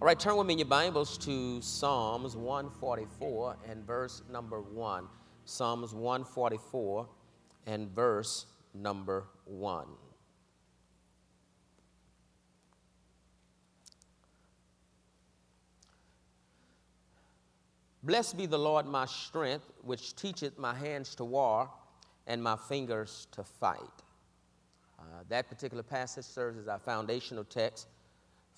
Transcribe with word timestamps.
All 0.00 0.06
right, 0.06 0.16
turn 0.16 0.36
with 0.36 0.46
me 0.46 0.52
in 0.52 0.60
your 0.60 0.68
Bibles 0.68 1.18
to 1.18 1.60
Psalms 1.60 2.36
144 2.36 3.56
and 3.68 3.84
verse 3.84 4.22
number 4.30 4.60
1. 4.60 5.08
Psalms 5.44 5.92
144 5.92 7.08
and 7.66 7.90
verse 7.90 8.46
number 8.72 9.24
1. 9.46 9.86
Blessed 18.04 18.36
be 18.36 18.46
the 18.46 18.56
Lord 18.56 18.86
my 18.86 19.04
strength, 19.04 19.68
which 19.82 20.14
teacheth 20.14 20.56
my 20.60 20.74
hands 20.74 21.16
to 21.16 21.24
war 21.24 21.68
and 22.28 22.40
my 22.40 22.54
fingers 22.54 23.26
to 23.32 23.42
fight. 23.42 23.80
Uh, 24.96 25.02
that 25.28 25.48
particular 25.48 25.82
passage 25.82 26.24
serves 26.24 26.56
as 26.56 26.68
our 26.68 26.78
foundational 26.78 27.42
text 27.42 27.88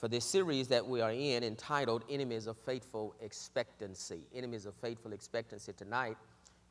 for 0.00 0.08
this 0.08 0.24
series 0.24 0.66
that 0.68 0.86
we 0.86 1.02
are 1.02 1.12
in 1.12 1.44
entitled 1.44 2.04
Enemies 2.08 2.46
of 2.46 2.56
Faithful 2.56 3.14
Expectancy. 3.20 4.20
Enemies 4.34 4.64
of 4.64 4.74
Faithful 4.76 5.12
Expectancy 5.12 5.74
tonight 5.74 6.16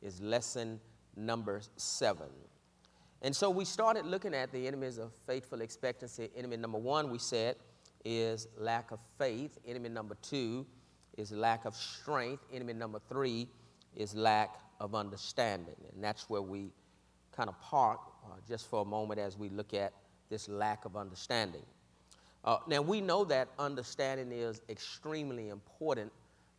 is 0.01 0.19
lesson 0.19 0.79
number 1.15 1.61
seven. 1.77 2.25
And 3.21 3.35
so 3.35 3.51
we 3.51 3.65
started 3.65 4.07
looking 4.07 4.33
at 4.33 4.51
the 4.51 4.65
enemies 4.65 4.97
of 4.97 5.11
faithful 5.27 5.61
expectancy. 5.61 6.29
Enemy 6.35 6.57
number 6.57 6.79
one, 6.79 7.11
we 7.11 7.19
said, 7.19 7.57
is 8.03 8.47
lack 8.57 8.89
of 8.89 8.99
faith. 9.19 9.59
Enemy 9.67 9.89
number 9.89 10.15
two 10.23 10.65
is 11.15 11.31
lack 11.31 11.65
of 11.65 11.75
strength. 11.75 12.43
Enemy 12.51 12.73
number 12.73 12.99
three 13.09 13.47
is 13.95 14.15
lack 14.15 14.55
of 14.79 14.95
understanding. 14.95 15.75
And 15.93 16.03
that's 16.03 16.31
where 16.31 16.41
we 16.41 16.71
kind 17.31 17.49
of 17.49 17.61
park 17.61 17.99
uh, 18.25 18.37
just 18.47 18.67
for 18.67 18.81
a 18.81 18.85
moment 18.85 19.19
as 19.19 19.37
we 19.37 19.49
look 19.49 19.75
at 19.75 19.93
this 20.31 20.49
lack 20.49 20.85
of 20.85 20.95
understanding. 20.95 21.65
Uh, 22.49 22.57
now, 22.65 22.81
we 22.81 22.99
know 22.99 23.23
that 23.23 23.47
understanding 23.59 24.31
is 24.31 24.59
extremely 24.69 25.49
important 25.49 26.11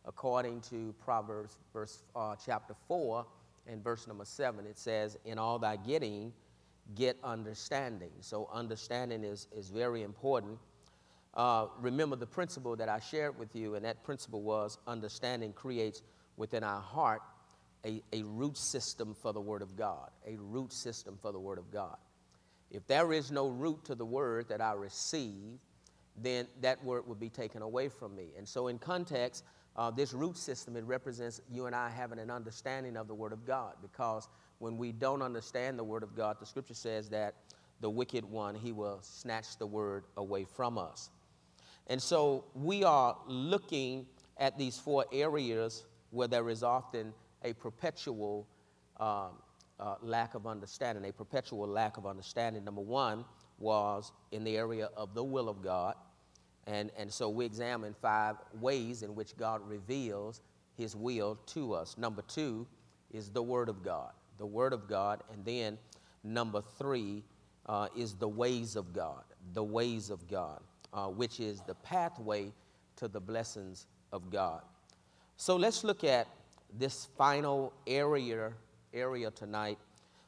according 0.05 0.61
to 0.61 0.95
Proverbs 1.03 1.57
verse, 1.73 2.03
uh, 2.15 2.33
chapter 2.45 2.73
4 2.87 3.25
and 3.67 3.83
verse 3.83 4.07
number 4.07 4.23
7. 4.23 4.65
It 4.65 4.79
says, 4.79 5.17
In 5.25 5.37
all 5.37 5.59
thy 5.59 5.75
getting, 5.75 6.31
get 6.95 7.17
understanding. 7.25 8.11
So, 8.21 8.47
understanding 8.53 9.25
is, 9.25 9.49
is 9.53 9.69
very 9.69 10.03
important. 10.03 10.59
Uh, 11.33 11.65
remember 11.77 12.15
the 12.15 12.25
principle 12.25 12.77
that 12.77 12.87
I 12.87 13.01
shared 13.01 13.37
with 13.37 13.53
you, 13.53 13.75
and 13.75 13.83
that 13.83 14.01
principle 14.01 14.41
was 14.41 14.77
understanding 14.87 15.51
creates 15.51 16.03
within 16.37 16.63
our 16.63 16.79
heart 16.79 17.21
a, 17.85 18.01
a 18.13 18.23
root 18.23 18.57
system 18.57 19.13
for 19.13 19.33
the 19.33 19.41
Word 19.41 19.61
of 19.61 19.75
God. 19.75 20.09
A 20.25 20.37
root 20.37 20.71
system 20.71 21.17
for 21.21 21.33
the 21.33 21.39
Word 21.39 21.57
of 21.57 21.69
God. 21.69 21.97
If 22.69 22.87
there 22.87 23.11
is 23.11 23.29
no 23.29 23.49
root 23.49 23.83
to 23.83 23.95
the 23.95 24.05
Word 24.05 24.47
that 24.47 24.61
I 24.61 24.71
receive, 24.71 25.59
then 26.17 26.47
that 26.61 26.83
word 26.83 27.07
would 27.07 27.19
be 27.19 27.29
taken 27.29 27.61
away 27.61 27.89
from 27.89 28.15
me. 28.15 28.29
And 28.37 28.47
so, 28.47 28.67
in 28.67 28.77
context, 28.79 29.43
uh, 29.75 29.89
this 29.89 30.13
root 30.13 30.37
system, 30.37 30.75
it 30.75 30.83
represents 30.83 31.41
you 31.49 31.65
and 31.65 31.75
I 31.75 31.89
having 31.89 32.19
an 32.19 32.29
understanding 32.29 32.97
of 32.97 33.07
the 33.07 33.13
Word 33.13 33.31
of 33.31 33.45
God. 33.45 33.75
Because 33.81 34.27
when 34.59 34.77
we 34.77 34.91
don't 34.91 35.21
understand 35.21 35.79
the 35.79 35.83
Word 35.83 36.03
of 36.03 36.15
God, 36.15 36.37
the 36.39 36.45
scripture 36.45 36.73
says 36.73 37.09
that 37.09 37.35
the 37.79 37.89
wicked 37.89 38.25
one, 38.25 38.53
he 38.53 38.71
will 38.71 38.99
snatch 39.01 39.57
the 39.57 39.65
Word 39.65 40.03
away 40.17 40.43
from 40.43 40.77
us. 40.77 41.09
And 41.87 42.01
so, 42.01 42.45
we 42.53 42.83
are 42.83 43.17
looking 43.27 44.05
at 44.37 44.57
these 44.57 44.77
four 44.77 45.05
areas 45.11 45.85
where 46.09 46.27
there 46.27 46.49
is 46.49 46.63
often 46.63 47.13
a 47.43 47.53
perpetual 47.53 48.47
um, 48.99 49.31
uh, 49.79 49.95
lack 50.01 50.35
of 50.35 50.45
understanding, 50.45 51.05
a 51.05 51.13
perpetual 51.13 51.67
lack 51.67 51.97
of 51.97 52.05
understanding. 52.05 52.63
Number 52.63 52.81
one, 52.81 53.25
was 53.61 54.11
in 54.31 54.43
the 54.43 54.57
area 54.57 54.89
of 54.97 55.13
the 55.13 55.23
will 55.23 55.47
of 55.47 55.61
God. 55.61 55.95
And, 56.67 56.91
and 56.97 57.11
so 57.11 57.29
we 57.29 57.45
examine 57.45 57.95
five 58.01 58.35
ways 58.59 59.03
in 59.03 59.15
which 59.15 59.35
God 59.37 59.61
reveals 59.67 60.41
his 60.77 60.95
will 60.95 61.35
to 61.47 61.73
us. 61.73 61.97
Number 61.97 62.21
two 62.23 62.67
is 63.11 63.29
the 63.29 63.41
Word 63.41 63.69
of 63.69 63.83
God, 63.83 64.11
the 64.37 64.45
Word 64.45 64.73
of 64.73 64.87
God. 64.87 65.21
And 65.31 65.43
then 65.45 65.77
number 66.23 66.61
three 66.77 67.23
uh, 67.65 67.87
is 67.95 68.15
the 68.15 68.27
ways 68.27 68.75
of 68.75 68.93
God, 68.93 69.23
the 69.53 69.63
ways 69.63 70.09
of 70.09 70.27
God, 70.27 70.61
uh, 70.93 71.07
which 71.07 71.39
is 71.39 71.61
the 71.61 71.75
pathway 71.75 72.51
to 72.97 73.07
the 73.07 73.19
blessings 73.19 73.87
of 74.11 74.29
God. 74.29 74.61
So 75.37 75.55
let's 75.55 75.83
look 75.83 76.03
at 76.03 76.27
this 76.77 77.07
final 77.17 77.73
area, 77.87 78.53
area 78.93 79.31
tonight 79.31 79.77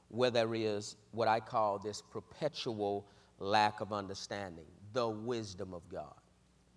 where 0.09 0.29
there 0.29 0.53
is 0.53 0.95
what 1.11 1.27
I 1.27 1.39
call 1.39 1.79
this 1.79 2.01
perpetual 2.01 3.05
lack 3.43 3.81
of 3.81 3.91
understanding, 3.91 4.65
the 4.93 5.07
wisdom 5.07 5.73
of 5.73 5.87
God. 5.89 6.15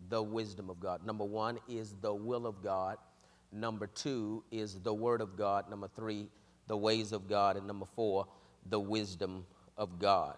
The 0.08 0.22
wisdom 0.22 0.68
of 0.68 0.78
God. 0.80 1.06
Number 1.06 1.24
one 1.24 1.58
is 1.68 1.94
the 2.00 2.12
will 2.12 2.46
of 2.46 2.62
God. 2.62 2.98
Number 3.52 3.86
two 3.86 4.44
is 4.50 4.80
the 4.80 4.92
word 4.92 5.20
of 5.20 5.36
God. 5.36 5.70
Number 5.70 5.88
three, 5.88 6.28
the 6.66 6.76
ways 6.76 7.12
of 7.12 7.28
God. 7.28 7.56
And 7.56 7.66
number 7.66 7.86
four, 7.94 8.26
the 8.68 8.80
wisdom 8.80 9.46
of 9.78 9.98
God. 9.98 10.36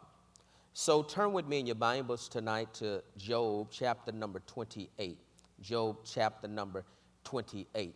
So 0.74 1.02
turn 1.02 1.32
with 1.32 1.46
me 1.48 1.58
in 1.58 1.66
your 1.66 1.74
Bibles 1.74 2.28
tonight 2.28 2.72
to 2.74 3.02
Job 3.16 3.68
chapter 3.72 4.12
number 4.12 4.40
28. 4.46 5.18
Job 5.60 5.96
chapter 6.04 6.46
number 6.46 6.84
28. 7.24 7.94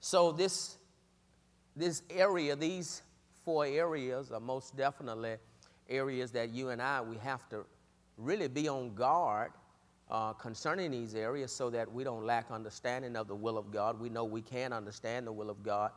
So 0.00 0.32
this, 0.32 0.78
this 1.76 2.02
area, 2.08 2.56
these 2.56 3.02
four 3.44 3.66
areas 3.66 4.30
are 4.30 4.40
most 4.40 4.76
definitely 4.76 5.36
areas 5.88 6.30
that 6.32 6.50
you 6.50 6.70
and 6.70 6.80
I, 6.80 7.00
we 7.00 7.16
have 7.18 7.48
to 7.50 7.64
really 8.16 8.48
be 8.48 8.68
on 8.68 8.94
guard 8.94 9.52
uh, 10.10 10.32
concerning 10.32 10.90
these 10.90 11.14
areas 11.14 11.52
so 11.52 11.70
that 11.70 11.90
we 11.90 12.04
don't 12.04 12.24
lack 12.24 12.50
understanding 12.50 13.16
of 13.16 13.28
the 13.28 13.34
will 13.34 13.58
of 13.58 13.70
God. 13.70 14.00
We 14.00 14.08
know 14.08 14.24
we 14.24 14.42
can 14.42 14.72
understand 14.72 15.26
the 15.26 15.32
will 15.32 15.50
of 15.50 15.62
God, 15.62 15.92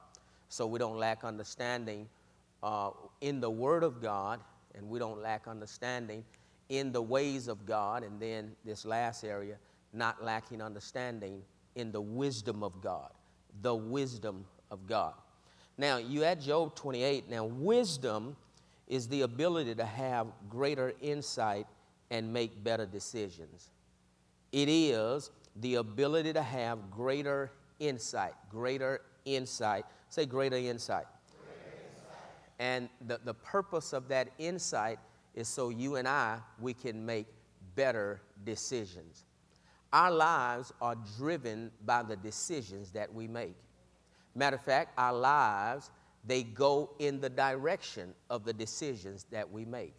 so 0.49 0.67
we 0.67 0.79
don't 0.79 0.97
lack 0.97 1.23
understanding 1.23 2.07
uh, 2.61 2.91
in 3.21 3.39
the 3.39 3.49
Word 3.49 3.83
of 3.83 4.01
God, 4.01 4.39
and 4.75 4.87
we 4.89 4.99
don't 4.99 5.21
lack 5.21 5.47
understanding 5.47 6.23
in 6.69 6.91
the 6.91 7.01
ways 7.01 7.47
of 7.47 7.65
God. 7.65 8.03
And 8.03 8.19
then 8.19 8.51
this 8.65 8.85
last 8.85 9.23
area, 9.23 9.55
not 9.93 10.23
lacking 10.23 10.61
understanding 10.61 11.41
in 11.75 11.91
the 11.91 12.01
wisdom 12.01 12.63
of 12.63 12.81
God. 12.81 13.11
The 13.61 13.75
wisdom 13.75 14.45
of 14.69 14.87
God. 14.87 15.13
Now, 15.77 15.97
you 15.97 16.23
at 16.23 16.39
Job 16.39 16.75
28. 16.75 17.29
Now, 17.29 17.45
wisdom 17.45 18.35
is 18.91 19.07
the 19.07 19.21
ability 19.21 19.73
to 19.73 19.85
have 19.85 20.27
greater 20.49 20.93
insight 21.01 21.65
and 22.09 22.31
make 22.31 22.61
better 22.61 22.85
decisions. 22.85 23.71
It 24.51 24.67
is 24.67 25.31
the 25.55 25.75
ability 25.75 26.33
to 26.33 26.41
have 26.41 26.91
greater 26.91 27.53
insight, 27.79 28.33
greater 28.49 28.99
insight. 29.23 29.85
Say 30.09 30.25
greater 30.25 30.57
insight. 30.57 31.05
Greater 31.41 31.77
insight. 31.87 32.19
And 32.59 32.89
the, 33.07 33.21
the 33.23 33.33
purpose 33.33 33.93
of 33.93 34.09
that 34.09 34.27
insight 34.37 34.99
is 35.35 35.47
so 35.47 35.69
you 35.69 35.95
and 35.95 36.05
I, 36.05 36.39
we 36.59 36.73
can 36.73 37.05
make 37.05 37.27
better 37.75 38.19
decisions. 38.43 39.23
Our 39.93 40.11
lives 40.11 40.73
are 40.81 40.97
driven 41.17 41.71
by 41.85 42.03
the 42.03 42.17
decisions 42.17 42.91
that 42.91 43.13
we 43.13 43.29
make. 43.29 43.55
Matter 44.35 44.57
of 44.57 44.63
fact, 44.65 44.91
our 44.97 45.13
lives 45.13 45.91
they 46.25 46.43
go 46.43 46.91
in 46.99 47.19
the 47.19 47.29
direction 47.29 48.13
of 48.29 48.43
the 48.43 48.53
decisions 48.53 49.25
that 49.31 49.49
we 49.49 49.65
make. 49.65 49.93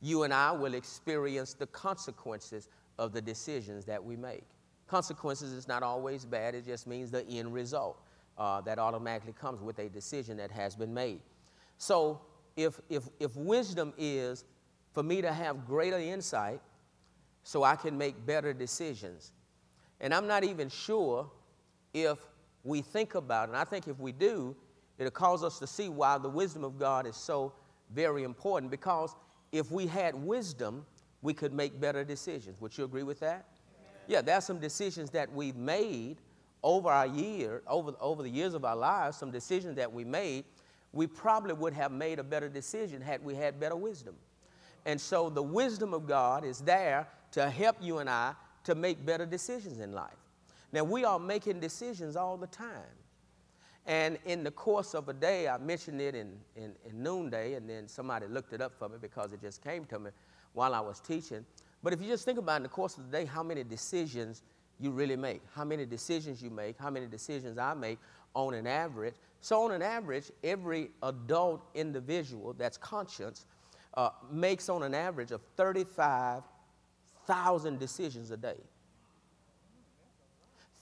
You 0.00 0.24
and 0.24 0.34
I 0.34 0.52
will 0.52 0.74
experience 0.74 1.54
the 1.54 1.66
consequences 1.68 2.68
of 2.98 3.12
the 3.12 3.20
decisions 3.20 3.84
that 3.84 4.02
we 4.02 4.16
make. 4.16 4.44
Consequences 4.86 5.52
is 5.52 5.68
not 5.68 5.82
always 5.82 6.24
bad, 6.24 6.54
it 6.54 6.64
just 6.64 6.86
means 6.86 7.10
the 7.10 7.26
end 7.26 7.52
result 7.52 8.00
uh, 8.38 8.60
that 8.62 8.78
automatically 8.78 9.32
comes 9.32 9.62
with 9.62 9.78
a 9.78 9.88
decision 9.88 10.36
that 10.36 10.50
has 10.50 10.76
been 10.76 10.92
made. 10.92 11.20
So, 11.78 12.20
if, 12.56 12.80
if, 12.88 13.04
if 13.20 13.36
wisdom 13.36 13.92
is 13.98 14.44
for 14.92 15.02
me 15.02 15.20
to 15.20 15.32
have 15.32 15.66
greater 15.66 15.98
insight 15.98 16.60
so 17.42 17.64
I 17.64 17.76
can 17.76 17.98
make 17.98 18.24
better 18.24 18.52
decisions, 18.54 19.32
and 20.00 20.14
I'm 20.14 20.26
not 20.26 20.42
even 20.44 20.68
sure 20.68 21.30
if 21.92 22.18
we 22.64 22.82
think 22.82 23.14
about 23.14 23.48
it, 23.48 23.52
and 23.52 23.58
I 23.58 23.64
think 23.64 23.88
if 23.88 23.98
we 23.98 24.12
do, 24.12 24.56
It'll 24.98 25.10
cause 25.10 25.44
us 25.44 25.58
to 25.58 25.66
see 25.66 25.88
why 25.88 26.18
the 26.18 26.28
wisdom 26.28 26.64
of 26.64 26.78
God 26.78 27.06
is 27.06 27.16
so 27.16 27.52
very 27.90 28.22
important 28.22 28.70
because 28.70 29.14
if 29.52 29.70
we 29.70 29.86
had 29.86 30.14
wisdom, 30.14 30.86
we 31.22 31.34
could 31.34 31.52
make 31.52 31.80
better 31.80 32.04
decisions. 32.04 32.60
Would 32.60 32.76
you 32.76 32.84
agree 32.84 33.02
with 33.02 33.20
that? 33.20 33.46
Amen. 33.78 34.00
Yeah, 34.08 34.22
there 34.22 34.36
are 34.36 34.40
some 34.40 34.58
decisions 34.58 35.10
that 35.10 35.32
we've 35.32 35.56
made 35.56 36.16
over 36.62 36.88
our 36.88 37.06
year, 37.06 37.62
over, 37.66 37.92
over 38.00 38.22
the 38.22 38.30
years 38.30 38.54
of 38.54 38.64
our 38.64 38.76
lives, 38.76 39.16
some 39.16 39.30
decisions 39.30 39.76
that 39.76 39.92
we 39.92 40.04
made, 40.04 40.44
we 40.92 41.06
probably 41.06 41.52
would 41.52 41.74
have 41.74 41.92
made 41.92 42.18
a 42.18 42.24
better 42.24 42.48
decision 42.48 43.00
had 43.00 43.22
we 43.22 43.34
had 43.34 43.60
better 43.60 43.76
wisdom. 43.76 44.16
And 44.84 45.00
so 45.00 45.28
the 45.28 45.42
wisdom 45.42 45.92
of 45.94 46.06
God 46.06 46.44
is 46.44 46.60
there 46.60 47.06
to 47.32 47.50
help 47.50 47.76
you 47.80 47.98
and 47.98 48.08
I 48.08 48.34
to 48.64 48.74
make 48.74 49.04
better 49.04 49.26
decisions 49.26 49.78
in 49.80 49.92
life. 49.92 50.16
Now, 50.72 50.84
we 50.84 51.04
are 51.04 51.18
making 51.18 51.60
decisions 51.60 52.16
all 52.16 52.36
the 52.36 52.46
time. 52.48 52.96
And 53.86 54.18
in 54.24 54.42
the 54.42 54.50
course 54.50 54.94
of 54.94 55.08
a 55.08 55.12
day, 55.12 55.48
I 55.48 55.58
mentioned 55.58 56.00
it 56.00 56.16
in, 56.16 56.32
in, 56.56 56.72
in, 56.88 57.02
noonday, 57.02 57.54
and 57.54 57.70
then 57.70 57.86
somebody 57.86 58.26
looked 58.26 58.52
it 58.52 58.60
up 58.60 58.72
for 58.76 58.88
me 58.88 58.96
because 59.00 59.32
it 59.32 59.40
just 59.40 59.62
came 59.62 59.84
to 59.86 60.00
me 60.00 60.10
while 60.54 60.74
I 60.74 60.80
was 60.80 60.98
teaching. 60.98 61.46
But 61.84 61.92
if 61.92 62.02
you 62.02 62.08
just 62.08 62.24
think 62.24 62.38
about 62.38 62.56
in 62.56 62.64
the 62.64 62.68
course 62.68 62.98
of 62.98 63.08
the 63.08 63.16
day, 63.16 63.24
how 63.24 63.44
many 63.44 63.62
decisions 63.62 64.42
you 64.80 64.90
really 64.90 65.14
make, 65.16 65.40
how 65.54 65.64
many 65.64 65.86
decisions 65.86 66.42
you 66.42 66.50
make, 66.50 66.76
how 66.78 66.90
many 66.90 67.06
decisions 67.06 67.56
I 67.58 67.74
make 67.74 68.00
on 68.34 68.54
an 68.54 68.66
average. 68.66 69.14
So, 69.40 69.62
on 69.62 69.70
an 69.70 69.82
average, 69.82 70.32
every 70.44 70.90
adult 71.02 71.64
individual 71.74 72.52
that's 72.52 72.76
conscious 72.76 73.46
uh, 73.94 74.10
makes 74.30 74.68
on 74.68 74.82
an 74.82 74.94
average 74.94 75.30
of 75.30 75.40
35,000 75.56 77.78
decisions 77.78 78.30
a 78.30 78.36
day. 78.36 78.58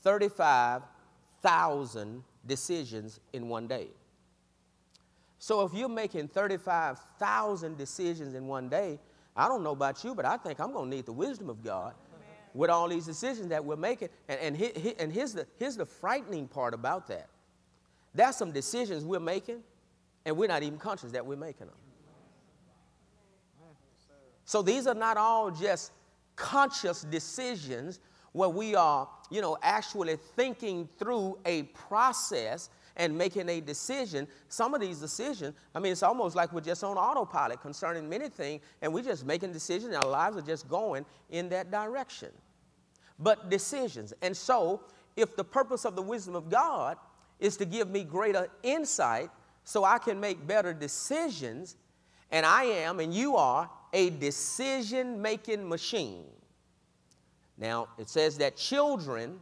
35,000 0.02 2.24
decisions 2.46 3.20
in 3.32 3.48
one 3.48 3.66
day. 3.66 3.88
So 5.38 5.62
if 5.62 5.74
you're 5.74 5.88
making 5.88 6.28
35,000 6.28 7.76
decisions 7.76 8.34
in 8.34 8.46
one 8.46 8.68
day, 8.68 8.98
I 9.36 9.48
don't 9.48 9.62
know 9.62 9.72
about 9.72 10.02
you, 10.04 10.14
but 10.14 10.24
I 10.24 10.36
think 10.36 10.60
I'm 10.60 10.72
going 10.72 10.90
to 10.90 10.96
need 10.96 11.06
the 11.06 11.12
wisdom 11.12 11.50
of 11.50 11.62
God 11.62 11.94
Amen. 12.14 12.28
with 12.54 12.70
all 12.70 12.88
these 12.88 13.04
decisions 13.04 13.48
that 13.48 13.64
we're 13.64 13.76
making. 13.76 14.08
And, 14.28 14.40
and, 14.40 14.56
he, 14.56 14.70
he, 14.74 14.94
and 14.98 15.12
here's, 15.12 15.32
the, 15.32 15.46
here's 15.58 15.76
the 15.76 15.86
frightening 15.86 16.48
part 16.48 16.72
about 16.72 17.08
that. 17.08 17.28
There's 18.14 18.36
some 18.36 18.52
decisions 18.52 19.04
we're 19.04 19.20
making, 19.20 19.62
and 20.24 20.36
we're 20.36 20.48
not 20.48 20.62
even 20.62 20.78
conscious 20.78 21.10
that 21.12 21.26
we're 21.26 21.36
making 21.36 21.66
them. 21.66 21.76
So 24.44 24.62
these 24.62 24.86
are 24.86 24.94
not 24.94 25.16
all 25.16 25.50
just 25.50 25.92
conscious 26.36 27.02
decisions 27.02 28.00
where 28.34 28.48
we 28.48 28.74
are, 28.74 29.08
you 29.30 29.40
know, 29.40 29.56
actually 29.62 30.16
thinking 30.16 30.88
through 30.98 31.38
a 31.46 31.62
process 31.62 32.68
and 32.96 33.16
making 33.16 33.48
a 33.48 33.60
decision. 33.60 34.26
Some 34.48 34.74
of 34.74 34.80
these 34.80 34.98
decisions, 34.98 35.54
I 35.72 35.78
mean, 35.78 35.92
it's 35.92 36.02
almost 36.02 36.34
like 36.34 36.52
we're 36.52 36.60
just 36.60 36.82
on 36.82 36.96
autopilot 36.96 37.62
concerning 37.62 38.08
many 38.08 38.28
things, 38.28 38.60
and 38.82 38.92
we're 38.92 39.04
just 39.04 39.24
making 39.24 39.52
decisions, 39.52 39.94
our 39.94 40.06
lives 40.06 40.36
are 40.36 40.42
just 40.42 40.68
going 40.68 41.06
in 41.30 41.48
that 41.50 41.70
direction. 41.70 42.30
But 43.20 43.50
decisions. 43.50 44.12
And 44.20 44.36
so, 44.36 44.82
if 45.16 45.36
the 45.36 45.44
purpose 45.44 45.84
of 45.84 45.94
the 45.94 46.02
wisdom 46.02 46.34
of 46.34 46.50
God 46.50 46.96
is 47.38 47.56
to 47.58 47.64
give 47.64 47.88
me 47.88 48.02
greater 48.02 48.48
insight 48.64 49.30
so 49.62 49.84
I 49.84 49.98
can 49.98 50.18
make 50.18 50.44
better 50.44 50.74
decisions, 50.74 51.76
and 52.32 52.44
I 52.44 52.64
am, 52.64 52.98
and 52.98 53.14
you 53.14 53.36
are, 53.36 53.70
a 53.92 54.10
decision 54.10 55.22
making 55.22 55.68
machine. 55.68 56.24
Now, 57.56 57.88
it 57.98 58.08
says 58.08 58.38
that 58.38 58.56
children 58.56 59.38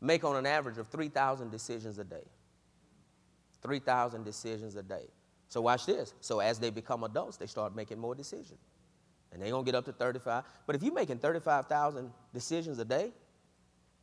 make 0.00 0.24
on 0.24 0.36
an 0.36 0.46
average 0.46 0.78
of 0.78 0.88
3,000 0.88 1.50
decisions 1.50 1.98
a 1.98 2.04
day. 2.04 2.24
3,000 3.62 4.24
decisions 4.24 4.76
a 4.76 4.82
day. 4.82 5.06
So 5.48 5.60
watch 5.60 5.84
this. 5.84 6.14
So 6.20 6.40
as 6.40 6.58
they 6.58 6.70
become 6.70 7.04
adults, 7.04 7.36
they 7.36 7.46
start 7.46 7.76
making 7.76 7.98
more 7.98 8.14
decisions. 8.14 8.60
And 9.32 9.42
they're 9.42 9.50
going 9.50 9.64
to 9.64 9.70
get 9.70 9.76
up 9.76 9.84
to 9.86 9.92
35. 9.92 10.44
But 10.66 10.76
if 10.76 10.82
you're 10.82 10.94
making 10.94 11.18
35,000 11.18 12.10
decisions 12.32 12.78
a 12.78 12.84
day, 12.84 13.12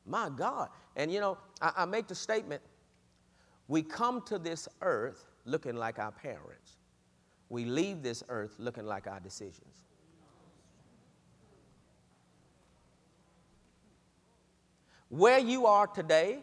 my 0.05 0.29
God. 0.29 0.69
And 0.95 1.11
you 1.11 1.19
know, 1.19 1.37
I, 1.61 1.71
I 1.77 1.85
make 1.85 2.07
the 2.07 2.15
statement 2.15 2.61
we 3.67 3.81
come 3.81 4.21
to 4.23 4.39
this 4.39 4.67
earth 4.81 5.25
looking 5.45 5.75
like 5.75 5.99
our 5.99 6.11
parents, 6.11 6.77
we 7.49 7.65
leave 7.65 8.03
this 8.03 8.23
earth 8.29 8.55
looking 8.59 8.85
like 8.85 9.07
our 9.07 9.19
decisions. 9.19 9.86
Where 15.09 15.39
you 15.39 15.65
are 15.65 15.87
today 15.87 16.39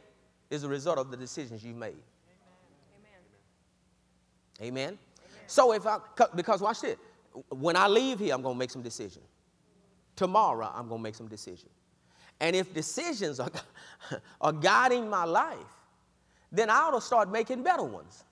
is 0.51 0.65
a 0.65 0.69
result 0.69 0.99
of 0.99 1.11
the 1.11 1.17
decisions 1.17 1.63
you've 1.65 1.77
made. 1.77 1.97
Amen? 4.61 4.69
Amen? 4.89 4.99
So 5.47 5.73
if 5.73 5.87
I, 5.87 5.99
because 6.35 6.61
watch 6.61 6.81
this, 6.81 6.97
when 7.51 7.77
I 7.77 7.89
leave 7.89 8.21
here, 8.21 8.35
I'm 8.35 8.43
going 8.43 8.55
to 8.55 8.59
make 8.59 8.71
some 8.71 8.83
decisions. 8.83 9.27
Tomorrow, 10.17 10.71
I'm 10.75 10.89
going 10.89 11.01
to 11.01 11.03
make 11.03 11.15
some 11.15 11.29
decisions. 11.29 11.73
And 12.41 12.55
if 12.55 12.73
decisions 12.73 13.41
are, 13.41 13.51
are 14.41 14.53
guiding 14.53 15.11
my 15.11 15.25
life, 15.25 15.59
then 16.53 16.71
I 16.71 16.75
ought 16.75 16.93
to 16.93 17.01
start 17.01 17.31
making 17.31 17.63
better 17.63 17.83
ones. 17.83 18.25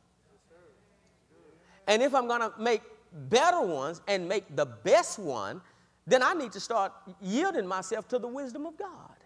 And 1.88 2.02
if 2.02 2.14
I'm 2.14 2.28
going 2.28 2.40
to 2.40 2.52
make 2.58 2.82
better 3.28 3.60
ones 3.60 4.00
and 4.06 4.28
make 4.28 4.54
the 4.54 4.66
best 4.66 5.18
one, 5.18 5.60
then 6.06 6.22
I 6.22 6.32
need 6.32 6.52
to 6.52 6.60
start 6.60 6.92
yielding 7.20 7.66
myself 7.66 8.08
to 8.08 8.18
the 8.18 8.28
wisdom 8.28 8.66
of 8.66 8.76
God. 8.76 9.16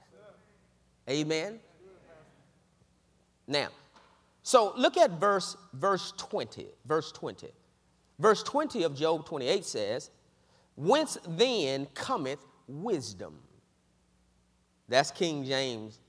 Amen. 1.09 1.61
Now, 3.47 3.69
so 4.43 4.73
look 4.77 4.97
at 4.97 5.13
verse, 5.13 5.57
verse 5.73 6.13
20. 6.17 6.67
Verse 6.85 7.13
20. 7.13 7.49
Verse 8.19 8.43
20 8.43 8.83
of 8.83 8.95
Job 8.97 9.27
28 9.27 9.65
says, 9.65 10.11
Whence 10.77 11.19
then 11.29 11.87
cometh 11.95 12.45
wisdom? 12.67 13.39
That's 14.89 15.11
King 15.11 15.45
James 15.45 16.01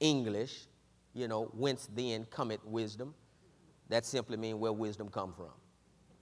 English. 0.00 0.66
You 1.14 1.28
know, 1.28 1.44
whence 1.54 1.88
then 1.94 2.26
cometh 2.30 2.64
wisdom? 2.64 3.14
That 3.88 4.04
simply 4.04 4.36
means 4.36 4.56
where 4.56 4.72
wisdom 4.72 5.08
come 5.08 5.32
from. 5.32 5.52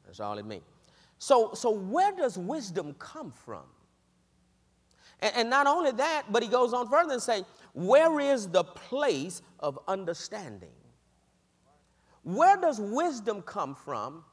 That's 0.04 0.20
all 0.20 0.38
it 0.38 0.46
means. 0.46 0.64
So, 1.18 1.52
so 1.54 1.70
where 1.70 2.12
does 2.12 2.38
wisdom 2.38 2.94
come 2.98 3.32
from? 3.32 3.64
And, 5.20 5.32
and 5.36 5.50
not 5.50 5.66
only 5.66 5.90
that, 5.92 6.24
but 6.30 6.42
he 6.42 6.48
goes 6.48 6.72
on 6.72 6.88
further 6.88 7.12
and 7.12 7.22
say, 7.22 7.44
where 7.72 8.20
is 8.20 8.48
the 8.48 8.64
place 8.64 9.42
of 9.60 9.78
understanding? 9.88 10.70
Where 12.22 12.56
does 12.56 12.80
wisdom 12.80 13.42
come 13.42 13.74
from? 13.74 14.24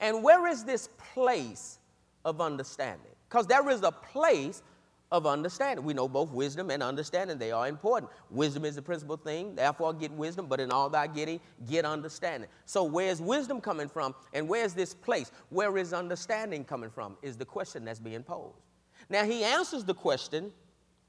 And 0.00 0.22
where 0.22 0.46
is 0.46 0.64
this 0.64 0.88
place 1.14 1.78
of 2.24 2.40
understanding? 2.40 3.12
Because 3.28 3.46
there 3.46 3.68
is 3.70 3.82
a 3.82 3.92
place 3.92 4.62
of 5.12 5.26
understanding. 5.26 5.84
We 5.84 5.94
know 5.94 6.08
both 6.08 6.30
wisdom 6.32 6.70
and 6.70 6.82
understanding, 6.82 7.38
they 7.38 7.52
are 7.52 7.68
important. 7.68 8.10
Wisdom 8.30 8.64
is 8.64 8.74
the 8.74 8.82
principal 8.82 9.16
thing, 9.16 9.54
therefore 9.54 9.94
get 9.94 10.10
wisdom, 10.12 10.46
but 10.46 10.58
in 10.58 10.72
all 10.72 10.90
thy 10.90 11.06
getting, 11.06 11.40
get 11.68 11.84
understanding. 11.84 12.48
So 12.64 12.82
where's 12.84 13.20
wisdom 13.20 13.60
coming 13.60 13.88
from 13.88 14.14
and 14.32 14.48
where's 14.48 14.74
this 14.74 14.94
place? 14.94 15.30
Where 15.50 15.78
is 15.78 15.92
understanding 15.92 16.64
coming 16.64 16.90
from? 16.90 17.16
Is 17.22 17.36
the 17.36 17.44
question 17.44 17.84
that's 17.84 18.00
being 18.00 18.24
posed. 18.24 18.65
Now 19.08 19.24
he 19.24 19.44
answers 19.44 19.84
the 19.84 19.94
question 19.94 20.52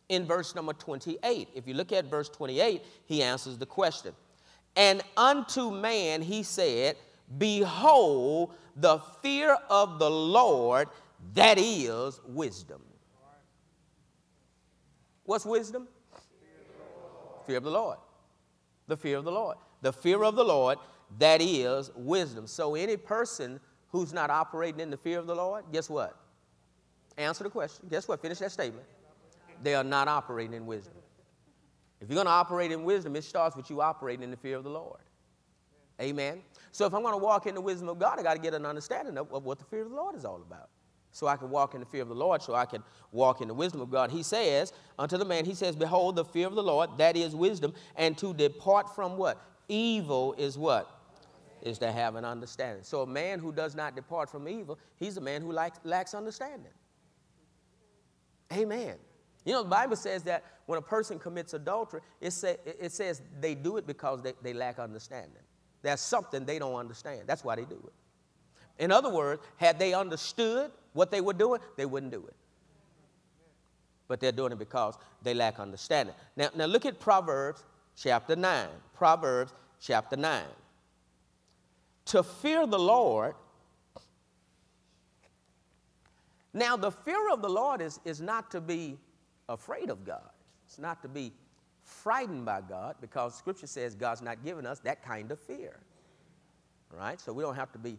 in 0.10 0.26
verse 0.26 0.56
number 0.56 0.74
28. 0.74 1.50
If 1.54 1.68
you 1.68 1.74
look 1.74 1.92
at 1.92 2.06
verse 2.06 2.30
28, 2.30 2.84
he 3.06 3.24
answers 3.24 3.58
the 3.58 3.66
question. 3.66 4.14
And 4.76 5.02
unto 5.16 5.72
man 5.72 6.22
he 6.22 6.44
said, 6.44 6.96
Behold, 7.38 8.54
the 8.76 9.00
fear 9.22 9.58
of 9.70 10.00
the 10.00 10.10
Lord, 10.10 10.88
that 11.34 11.58
is 11.58 12.22
wisdom. 12.28 12.82
What's 15.24 15.46
wisdom? 15.46 15.88
Fear 17.46 17.58
of 17.58 17.64
the 17.64 17.72
Lord. 17.72 17.98
The 18.88 18.96
fear 18.96 19.18
of 19.18 19.26
the 19.26 19.32
Lord. 19.32 19.58
The 19.82 19.92
fear 19.92 20.24
of 20.24 20.36
the 20.36 20.44
Lord, 20.44 20.78
that 21.20 21.42
is 21.42 21.92
wisdom. 21.96 22.48
So, 22.48 22.76
any 22.76 22.98
person 22.98 23.60
who's 23.90 24.14
not 24.14 24.30
operating 24.30 24.80
in 24.80 24.90
the 24.90 24.98
fear 24.98 25.20
of 25.20 25.28
the 25.28 25.36
Lord, 25.36 25.66
guess 25.72 25.90
what? 25.90 26.18
Answer 27.18 27.44
the 27.44 27.50
question. 27.50 27.88
Guess 27.90 28.08
what? 28.08 28.22
Finish 28.22 28.40
that 28.40 28.52
statement. 28.52 28.86
They 29.64 29.74
are 29.74 29.84
not 29.84 30.08
operating 30.08 30.54
in 30.54 30.66
wisdom. 30.66 30.94
If 32.00 32.10
you're 32.10 32.16
going 32.16 32.28
to 32.28 32.32
operate 32.32 32.72
in 32.72 32.84
wisdom, 32.84 33.16
it 33.16 33.24
starts 33.24 33.56
with 33.56 33.70
you 33.70 33.82
operating 33.82 34.24
in 34.24 34.32
the 34.32 34.38
fear 34.38 34.56
of 34.56 34.64
the 34.64 34.70
Lord. 34.70 35.00
Amen. 36.00 36.42
So 36.72 36.86
if 36.86 36.94
I'm 36.94 37.02
going 37.02 37.14
to 37.14 37.18
walk 37.18 37.48
in 37.48 37.56
the 37.56 37.62
wisdom 37.62 37.90
of 37.90 37.98
God, 37.98 38.20
I 38.20 38.24
got 38.24 38.36
to 38.36 38.40
get 38.42 38.54
an 38.54 38.66
understanding 38.66 39.18
of, 39.18 39.32
what 39.32 39.58
the 39.58 39.66
fear 39.66 39.82
of 39.82 39.90
the 39.90 39.96
Lord 39.96 40.16
is 40.16 40.26
all 40.26 40.36
about. 40.36 40.70
So 41.12 41.26
I 41.26 41.36
can 41.36 41.50
walk 41.50 41.74
in 41.74 41.80
the 41.80 41.88
fear 41.88 42.04
of 42.04 42.10
the 42.10 42.16
Lord, 42.16 42.44
so 42.44 42.54
I 42.54 42.66
can 42.66 42.84
walk 43.12 43.42
in 43.42 43.48
the 43.48 43.54
wisdom 43.54 43.82
of 43.82 43.90
God. 43.90 44.12
He 44.12 44.22
says 44.22 44.74
unto 45.00 45.18
the 45.18 45.26
man, 45.26 45.46
He 45.46 45.56
says, 45.56 45.76
Behold, 45.76 46.16
the 46.16 46.26
fear 46.26 46.46
of 46.46 46.54
the 46.54 46.62
Lord, 46.62 46.92
that 47.00 47.18
is 47.18 47.36
wisdom, 47.36 47.74
and 47.96 48.16
to 48.20 48.36
depart 48.36 48.94
from 48.94 49.18
what? 49.18 49.42
Evil 49.68 50.36
is 50.38 50.56
what? 50.56 50.92
Is 51.64 51.80
to 51.80 51.92
have 51.92 52.16
an 52.16 52.26
understanding. 52.26 52.84
So 52.84 53.02
a 53.02 53.08
man 53.08 53.40
who 53.40 53.52
does 53.52 53.74
not 53.74 53.96
depart 53.96 54.30
from 54.30 54.48
evil, 54.48 54.78
he's 54.98 55.18
a 55.18 55.22
man 55.22 55.42
who 55.42 55.52
lacks, 55.52 55.80
lacks 55.84 56.14
understanding. 56.14 56.72
Amen. 58.54 58.96
You 59.46 59.54
know, 59.54 59.64
the 59.64 59.70
Bible 59.70 59.96
says 59.96 60.24
that 60.24 60.44
when 60.66 60.78
a 60.78 60.82
person 60.82 61.20
commits 61.20 61.54
adultery, 61.54 62.02
it, 62.20 62.32
say, 62.32 62.58
it 62.66 62.92
says 62.92 63.22
they 63.40 63.56
do 63.56 63.78
it 63.78 63.88
because 63.88 64.22
they, 64.22 64.34
they 64.42 64.54
lack 64.54 64.80
understanding. 64.80 65.42
There's 65.82 66.02
something 66.02 66.46
they 66.46 66.60
don't 66.60 66.76
understand. 66.76 67.22
That's 67.28 67.44
why 67.44 67.56
they 67.56 67.64
do 67.64 67.82
it. 67.86 68.84
In 68.84 68.92
other 68.92 69.10
words, 69.10 69.42
had 69.56 69.80
they 69.80 69.94
understood 69.94 70.72
what 70.94 71.12
they 71.12 71.22
were 71.22 71.34
doing, 71.34 71.62
they 71.78 71.86
wouldn't 71.86 72.12
do 72.12 72.26
it. 72.28 72.36
But 74.08 74.20
they're 74.20 74.32
doing 74.32 74.52
it 74.52 74.60
because 74.60 74.98
they 75.22 75.34
lack 75.34 75.60
understanding. 75.60 76.16
Now, 76.36 76.50
now 76.56 76.66
look 76.66 76.86
at 76.86 77.00
Proverbs 77.00 77.64
chapter 77.96 78.36
9. 78.36 78.68
Proverbs 78.94 79.54
chapter 79.80 80.16
9. 80.16 80.44
To 82.06 82.24
fear 82.24 82.66
the 82.68 82.80
Lord 82.80 83.36
now, 86.58 86.78
the 86.78 86.92
fear 86.92 87.30
of 87.32 87.42
the 87.42 87.50
Lord 87.50 87.82
is, 87.82 88.00
is 88.06 88.22
not 88.22 88.52
to 88.52 88.62
be 88.62 88.98
afraid 89.50 89.90
of 89.90 90.06
God. 90.06 90.30
It's 90.66 90.80
not 90.80 91.02
to 91.02 91.08
be 91.08 91.32
frightened 91.84 92.46
by 92.46 92.62
God 92.62 92.96
because 93.00 93.36
Scripture 93.36 93.68
says 93.68 93.96
God's 93.96 94.22
not 94.22 94.44
given 94.44 94.66
us 94.66 94.80
that 94.80 95.04
kind 95.04 95.32
of 95.32 95.40
fear. 95.40 95.80
Right? 96.92 97.20
So 97.20 97.34
we 97.34 97.44
don't 97.44 97.56
have 97.56 97.72
to 97.74 97.80
be 97.80 97.98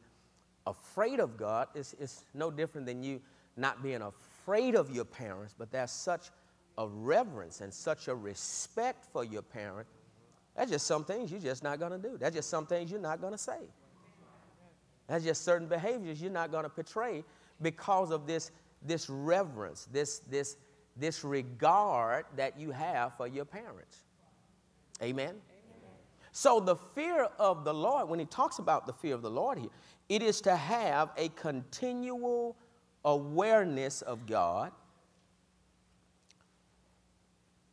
afraid 0.67 1.21
of 1.21 1.37
God. 1.37 1.69
It's, 1.75 1.95
it's 2.01 2.25
no 2.35 2.51
different 2.51 2.87
than 2.87 3.03
you 3.03 3.21
not 3.57 3.83
being 3.83 4.03
afraid 4.03 4.75
of 4.75 4.91
your 4.91 5.05
parents, 5.05 5.55
but 5.57 5.71
there's 5.71 5.91
such 5.91 6.31
a 6.79 6.87
reverence 6.87 7.61
and 7.61 7.73
such 7.73 8.09
a 8.09 8.15
respect 8.15 9.07
for 9.13 9.25
your 9.25 9.43
parent. 9.43 9.87
That's 10.57 10.71
just 10.71 10.87
some 10.87 11.05
things 11.05 11.31
you're 11.31 11.41
just 11.41 11.63
not 11.63 11.79
going 11.79 11.93
to 11.93 11.99
do. 11.99 12.17
That's 12.19 12.35
just 12.35 12.49
some 12.51 12.67
things 12.67 12.91
you're 12.91 13.01
not 13.01 13.21
going 13.21 13.33
to 13.33 13.39
say. 13.39 13.59
That's 15.07 15.25
just 15.25 15.45
certain 15.45 15.69
behaviors 15.69 16.21
you're 16.21 16.31
not 16.31 16.51
going 16.53 16.65
to 16.65 16.69
portray 16.69 17.25
because 17.61 18.11
of 18.11 18.27
this, 18.27 18.51
this 18.83 19.09
reverence, 19.09 19.89
this, 19.93 20.21
this, 20.31 20.57
this 20.97 21.25
regard 21.25 22.25
that 22.37 22.59
you 22.59 22.71
have 22.71 23.17
for 23.17 23.27
your 23.27 23.45
parents. 23.45 24.05
Amen? 25.03 25.29
Amen? 25.29 25.39
So, 26.33 26.61
the 26.61 26.77
fear 26.77 27.29
of 27.39 27.65
the 27.65 27.75
Lord, 27.75 28.09
when 28.09 28.19
he 28.19 28.25
talks 28.25 28.59
about 28.59 28.87
the 28.87 28.93
fear 28.93 29.15
of 29.15 29.23
the 29.23 29.31
Lord 29.31 29.59
here, 29.59 29.71
it 30.09 30.23
is 30.23 30.41
to 30.43 30.55
have 30.55 31.11
a 31.17 31.29
continual 31.31 32.57
awareness 33.05 34.03
of 34.03 34.27
God, 34.27 34.73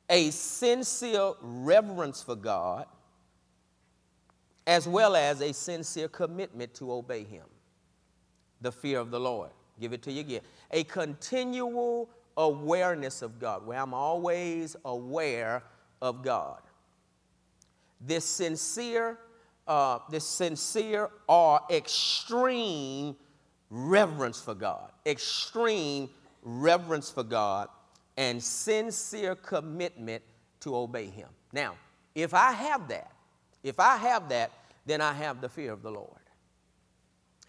a 0.09 0.29
sincere 0.31 1.33
reverence 1.41 2.21
for 2.21 2.35
God, 2.35 2.85
as 4.67 4.87
well 4.87 5.15
as 5.15 5.41
a 5.41 5.53
sincere 5.53 6.07
commitment 6.07 6.73
to 6.75 6.91
obey 6.91 7.23
Him. 7.23 7.45
The 8.61 8.71
fear 8.71 8.99
of 8.99 9.11
the 9.11 9.19
Lord. 9.19 9.51
Give 9.79 9.93
it 9.93 10.01
to 10.03 10.11
you 10.11 10.21
again. 10.21 10.41
A 10.71 10.83
continual 10.85 12.09
awareness 12.37 13.21
of 13.21 13.39
God, 13.39 13.65
where 13.65 13.79
I'm 13.79 13.93
always 13.93 14.75
aware 14.85 15.63
of 16.01 16.23
God. 16.23 16.61
This 18.01 18.25
sincere, 18.25 19.17
uh, 19.67 19.99
this 20.09 20.25
sincere 20.25 21.09
or 21.27 21.61
extreme 21.69 23.15
reverence 23.69 24.41
for 24.41 24.53
God, 24.53 24.91
extreme 25.05 26.09
reverence 26.43 27.09
for 27.09 27.23
God, 27.23 27.69
and 28.17 28.41
sincere 28.41 29.35
commitment 29.35 30.23
to 30.61 30.75
obey 30.75 31.07
Him. 31.07 31.29
Now, 31.51 31.75
if 32.13 32.33
I 32.33 32.51
have 32.51 32.87
that, 32.89 33.11
if 33.63 33.79
I 33.79 33.97
have 33.97 34.29
that, 34.29 34.51
then 34.85 35.01
I 35.01 35.13
have 35.13 35.41
the 35.41 35.49
fear 35.49 35.71
of 35.71 35.81
the 35.81 35.91
Lord. 35.91 36.11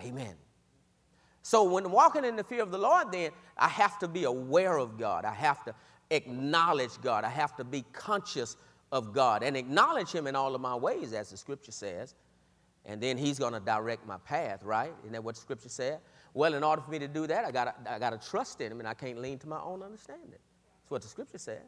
Amen. 0.00 0.34
So 1.46 1.62
when 1.62 1.92
walking 1.92 2.24
in 2.24 2.34
the 2.34 2.42
fear 2.42 2.60
of 2.60 2.72
the 2.72 2.78
Lord, 2.78 3.12
then 3.12 3.30
I 3.56 3.68
have 3.68 4.00
to 4.00 4.08
be 4.08 4.24
aware 4.24 4.78
of 4.78 4.98
God. 4.98 5.24
I 5.24 5.32
have 5.32 5.62
to 5.66 5.74
acknowledge 6.10 7.00
God. 7.00 7.22
I 7.22 7.28
have 7.28 7.54
to 7.58 7.62
be 7.62 7.84
conscious 7.92 8.56
of 8.90 9.12
God 9.12 9.44
and 9.44 9.56
acknowledge 9.56 10.10
Him 10.10 10.26
in 10.26 10.34
all 10.34 10.56
of 10.56 10.60
my 10.60 10.74
ways, 10.74 11.12
as 11.12 11.30
the 11.30 11.36
scripture 11.36 11.70
says. 11.70 12.16
And 12.84 13.00
then 13.00 13.16
He's 13.16 13.38
going 13.38 13.52
to 13.52 13.60
direct 13.60 14.08
my 14.08 14.18
path, 14.24 14.64
right? 14.64 14.90
Isn't 15.02 15.12
that 15.12 15.22
what 15.22 15.36
the 15.36 15.40
scripture 15.40 15.68
said? 15.68 16.00
Well, 16.34 16.52
in 16.52 16.64
order 16.64 16.82
for 16.82 16.90
me 16.90 16.98
to 16.98 17.06
do 17.06 17.28
that, 17.28 17.44
I 17.44 17.52
got 17.52 17.78
I 17.88 18.00
gotta 18.00 18.18
trust 18.18 18.60
in 18.60 18.72
Him 18.72 18.80
and 18.80 18.88
I 18.88 18.94
can't 18.94 19.20
lean 19.20 19.38
to 19.38 19.48
my 19.48 19.60
own 19.60 19.84
understanding. 19.84 20.30
That's 20.30 20.90
what 20.90 21.02
the 21.02 21.08
scripture 21.08 21.38
says. 21.38 21.62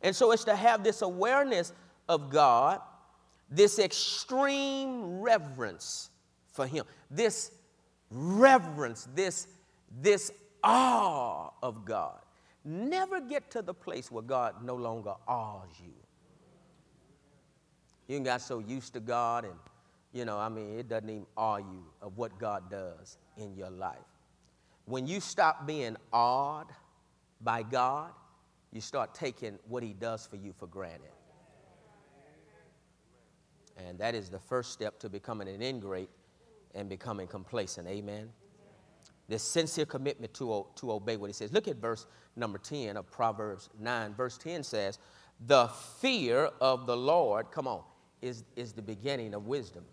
And 0.00 0.16
so 0.16 0.32
it's 0.32 0.44
to 0.44 0.56
have 0.56 0.82
this 0.82 1.02
awareness 1.02 1.74
of 2.08 2.30
God, 2.30 2.80
this 3.50 3.78
extreme 3.78 5.20
reverence 5.20 6.08
for 6.54 6.66
Him, 6.66 6.86
this 7.10 7.50
reverence, 8.10 9.08
this, 9.14 9.46
this 10.00 10.30
awe 10.62 11.50
of 11.62 11.84
God. 11.84 12.18
Never 12.64 13.20
get 13.20 13.50
to 13.52 13.62
the 13.62 13.74
place 13.74 14.10
where 14.10 14.22
God 14.22 14.64
no 14.64 14.74
longer 14.74 15.14
awes 15.28 15.70
you. 15.78 15.92
You 18.08 18.20
got 18.20 18.40
so 18.40 18.58
used 18.60 18.92
to 18.94 19.00
God, 19.00 19.44
and 19.44 19.54
you 20.12 20.24
know, 20.24 20.38
I 20.38 20.48
mean, 20.48 20.78
it 20.78 20.88
doesn't 20.88 21.08
even 21.08 21.26
awe 21.36 21.58
you 21.58 21.84
of 22.00 22.16
what 22.16 22.38
God 22.38 22.70
does 22.70 23.18
in 23.36 23.54
your 23.54 23.70
life. 23.70 23.98
When 24.84 25.06
you 25.06 25.20
stop 25.20 25.66
being 25.66 25.96
awed 26.12 26.66
by 27.40 27.62
God, 27.62 28.10
you 28.72 28.80
start 28.80 29.14
taking 29.14 29.58
what 29.68 29.82
He 29.82 29.92
does 29.92 30.26
for 30.26 30.36
you 30.36 30.52
for 30.52 30.66
granted. 30.66 31.10
And 33.76 33.98
that 33.98 34.14
is 34.14 34.28
the 34.28 34.38
first 34.38 34.72
step 34.72 34.98
to 35.00 35.08
becoming 35.08 35.48
an 35.48 35.60
ingrate 35.60 36.08
and 36.76 36.88
becoming 36.88 37.26
complacent. 37.26 37.88
Amen. 37.88 38.28
This 39.28 39.42
sincere 39.42 39.86
commitment 39.86 40.32
to, 40.34 40.66
to 40.76 40.92
obey 40.92 41.16
what 41.16 41.28
he 41.28 41.32
says. 41.32 41.52
Look 41.52 41.66
at 41.66 41.76
verse 41.76 42.06
number 42.36 42.58
10 42.58 42.96
of 42.96 43.10
Proverbs 43.10 43.68
9. 43.80 44.14
Verse 44.14 44.38
10 44.38 44.62
says, 44.62 44.98
The 45.46 45.68
fear 46.00 46.50
of 46.60 46.86
the 46.86 46.96
Lord, 46.96 47.50
come 47.50 47.66
on, 47.66 47.82
is, 48.22 48.44
is 48.54 48.72
the 48.72 48.82
beginning 48.82 49.34
of 49.34 49.46
wisdom. 49.46 49.84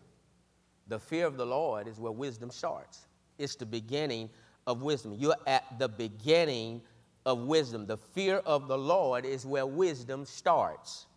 The 0.88 1.00
fear 1.00 1.26
of 1.26 1.38
the 1.38 1.46
Lord 1.46 1.88
is 1.88 2.00
where 2.00 2.12
wisdom 2.12 2.52
starts. 2.52 3.08
It's 3.40 3.56
the 3.56 3.66
beginning 3.66 4.30
of 4.68 4.82
wisdom. 4.82 5.16
You're 5.18 5.36
at 5.48 5.80
the 5.80 5.90
beginning 5.90 6.82
of 7.26 7.40
wisdom. 7.40 7.86
The 7.86 7.98
fear 7.98 8.38
of 8.46 8.68
the 8.68 8.78
Lord 8.78 9.26
is 9.26 9.46
where 9.46 9.66
wisdom 9.66 10.26
starts. 10.26 11.08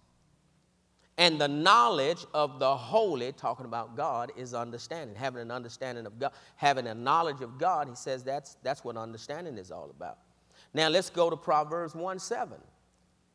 And 1.18 1.40
the 1.40 1.48
knowledge 1.48 2.26
of 2.34 2.58
the 2.58 2.76
holy, 2.76 3.32
talking 3.32 3.64
about 3.64 3.96
God, 3.96 4.32
is 4.36 4.52
understanding. 4.52 5.16
Having 5.16 5.42
an 5.42 5.50
understanding 5.50 6.04
of 6.04 6.18
God, 6.18 6.32
having 6.56 6.86
a 6.86 6.94
knowledge 6.94 7.40
of 7.40 7.58
God, 7.58 7.88
he 7.88 7.94
says 7.94 8.22
that's, 8.22 8.56
that's 8.62 8.84
what 8.84 8.96
understanding 8.96 9.56
is 9.56 9.70
all 9.70 9.88
about. 9.90 10.18
Now 10.74 10.88
let's 10.88 11.08
go 11.08 11.30
to 11.30 11.36
Proverbs 11.36 11.94
1 11.94 12.18
7. 12.18 12.58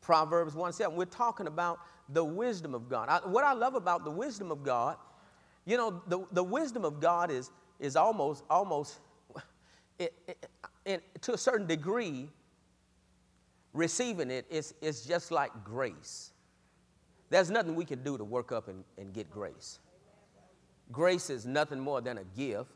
Proverbs 0.00 0.54
1 0.54 0.72
7. 0.72 0.96
We're 0.96 1.04
talking 1.06 1.48
about 1.48 1.80
the 2.08 2.24
wisdom 2.24 2.74
of 2.74 2.88
God. 2.88 3.08
I, 3.08 3.18
what 3.26 3.42
I 3.42 3.52
love 3.52 3.74
about 3.74 4.04
the 4.04 4.10
wisdom 4.10 4.52
of 4.52 4.62
God, 4.62 4.96
you 5.64 5.76
know, 5.76 6.02
the, 6.06 6.24
the 6.32 6.44
wisdom 6.44 6.84
of 6.84 7.00
God 7.00 7.30
is, 7.32 7.50
is 7.80 7.96
almost, 7.96 8.44
almost, 8.48 9.00
it, 9.98 10.12
it, 10.28 10.46
it, 10.84 11.22
to 11.22 11.34
a 11.34 11.38
certain 11.38 11.66
degree, 11.66 12.28
receiving 13.72 14.30
it 14.30 14.46
is, 14.50 14.74
is 14.80 15.04
just 15.04 15.30
like 15.30 15.50
grace. 15.64 16.31
There's 17.32 17.50
nothing 17.50 17.74
we 17.76 17.86
can 17.86 18.02
do 18.02 18.18
to 18.18 18.24
work 18.24 18.52
up 18.52 18.68
and, 18.68 18.84
and 18.98 19.10
get 19.10 19.30
grace. 19.30 19.78
Grace 20.92 21.30
is 21.30 21.46
nothing 21.46 21.80
more 21.80 22.02
than 22.02 22.18
a 22.18 22.24
gift 22.36 22.70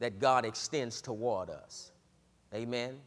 that 0.00 0.18
God 0.18 0.44
extends 0.44 1.00
toward 1.00 1.48
us. 1.48 1.92
Amen. 2.52 2.98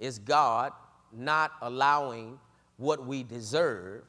It's 0.00 0.18
God 0.18 0.72
not 1.12 1.52
allowing 1.62 2.40
what 2.76 3.06
we 3.06 3.22
deserve, 3.22 4.02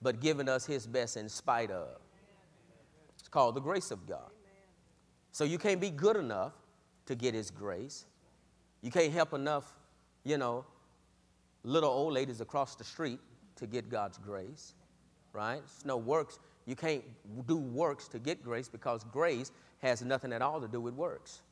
but 0.00 0.20
giving 0.20 0.48
us 0.48 0.64
His 0.64 0.86
best 0.86 1.16
in 1.16 1.28
spite 1.28 1.72
of. 1.72 1.88
It's 3.18 3.28
called 3.28 3.56
the 3.56 3.60
grace 3.60 3.90
of 3.90 4.06
God. 4.06 4.30
So 5.32 5.42
you 5.42 5.58
can't 5.58 5.80
be 5.80 5.90
good 5.90 6.16
enough 6.16 6.52
to 7.06 7.16
get 7.16 7.34
His 7.34 7.50
grace. 7.50 8.06
You 8.80 8.92
can't 8.92 9.12
help 9.12 9.34
enough, 9.34 9.74
you 10.22 10.38
know, 10.38 10.64
little 11.64 11.90
old 11.90 12.12
ladies 12.12 12.40
across 12.40 12.76
the 12.76 12.84
street 12.84 13.18
to 13.56 13.66
get 13.66 13.88
God's 13.88 14.18
grace 14.18 14.74
right? 15.32 15.60
It's 15.64 15.84
no 15.84 15.96
works. 15.96 16.38
You 16.66 16.76
can't 16.76 17.04
do 17.46 17.56
works 17.56 18.08
to 18.08 18.18
get 18.18 18.42
grace 18.42 18.68
because 18.68 19.04
grace 19.04 19.52
has 19.78 20.02
nothing 20.02 20.32
at 20.32 20.42
all 20.42 20.60
to 20.60 20.68
do 20.68 20.80
with 20.80 20.94
works. 20.94 21.42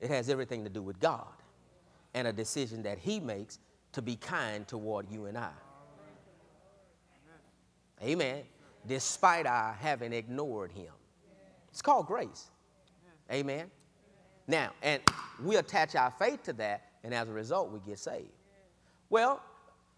It 0.00 0.10
has 0.10 0.28
everything 0.28 0.64
to 0.64 0.70
do 0.70 0.82
with 0.82 1.00
God 1.00 1.26
and 2.14 2.28
a 2.28 2.32
decision 2.32 2.82
that 2.82 2.98
He 2.98 3.20
makes 3.20 3.58
to 3.92 4.02
be 4.02 4.16
kind 4.16 4.66
toward 4.66 5.10
you 5.10 5.26
and 5.26 5.38
I. 5.38 5.50
Amen. 8.02 8.42
Despite 8.86 9.46
our 9.46 9.72
having 9.72 10.12
ignored 10.12 10.70
Him. 10.72 10.92
It's 11.70 11.82
called 11.82 12.06
grace. 12.06 12.50
Amen. 13.32 13.70
Now, 14.46 14.70
and 14.82 15.02
we 15.42 15.56
attach 15.56 15.96
our 15.96 16.10
faith 16.10 16.42
to 16.44 16.52
that, 16.54 16.84
and 17.02 17.12
as 17.12 17.28
a 17.28 17.32
result, 17.32 17.72
we 17.72 17.80
get 17.80 17.98
saved. 17.98 18.28
Well, 19.10 19.42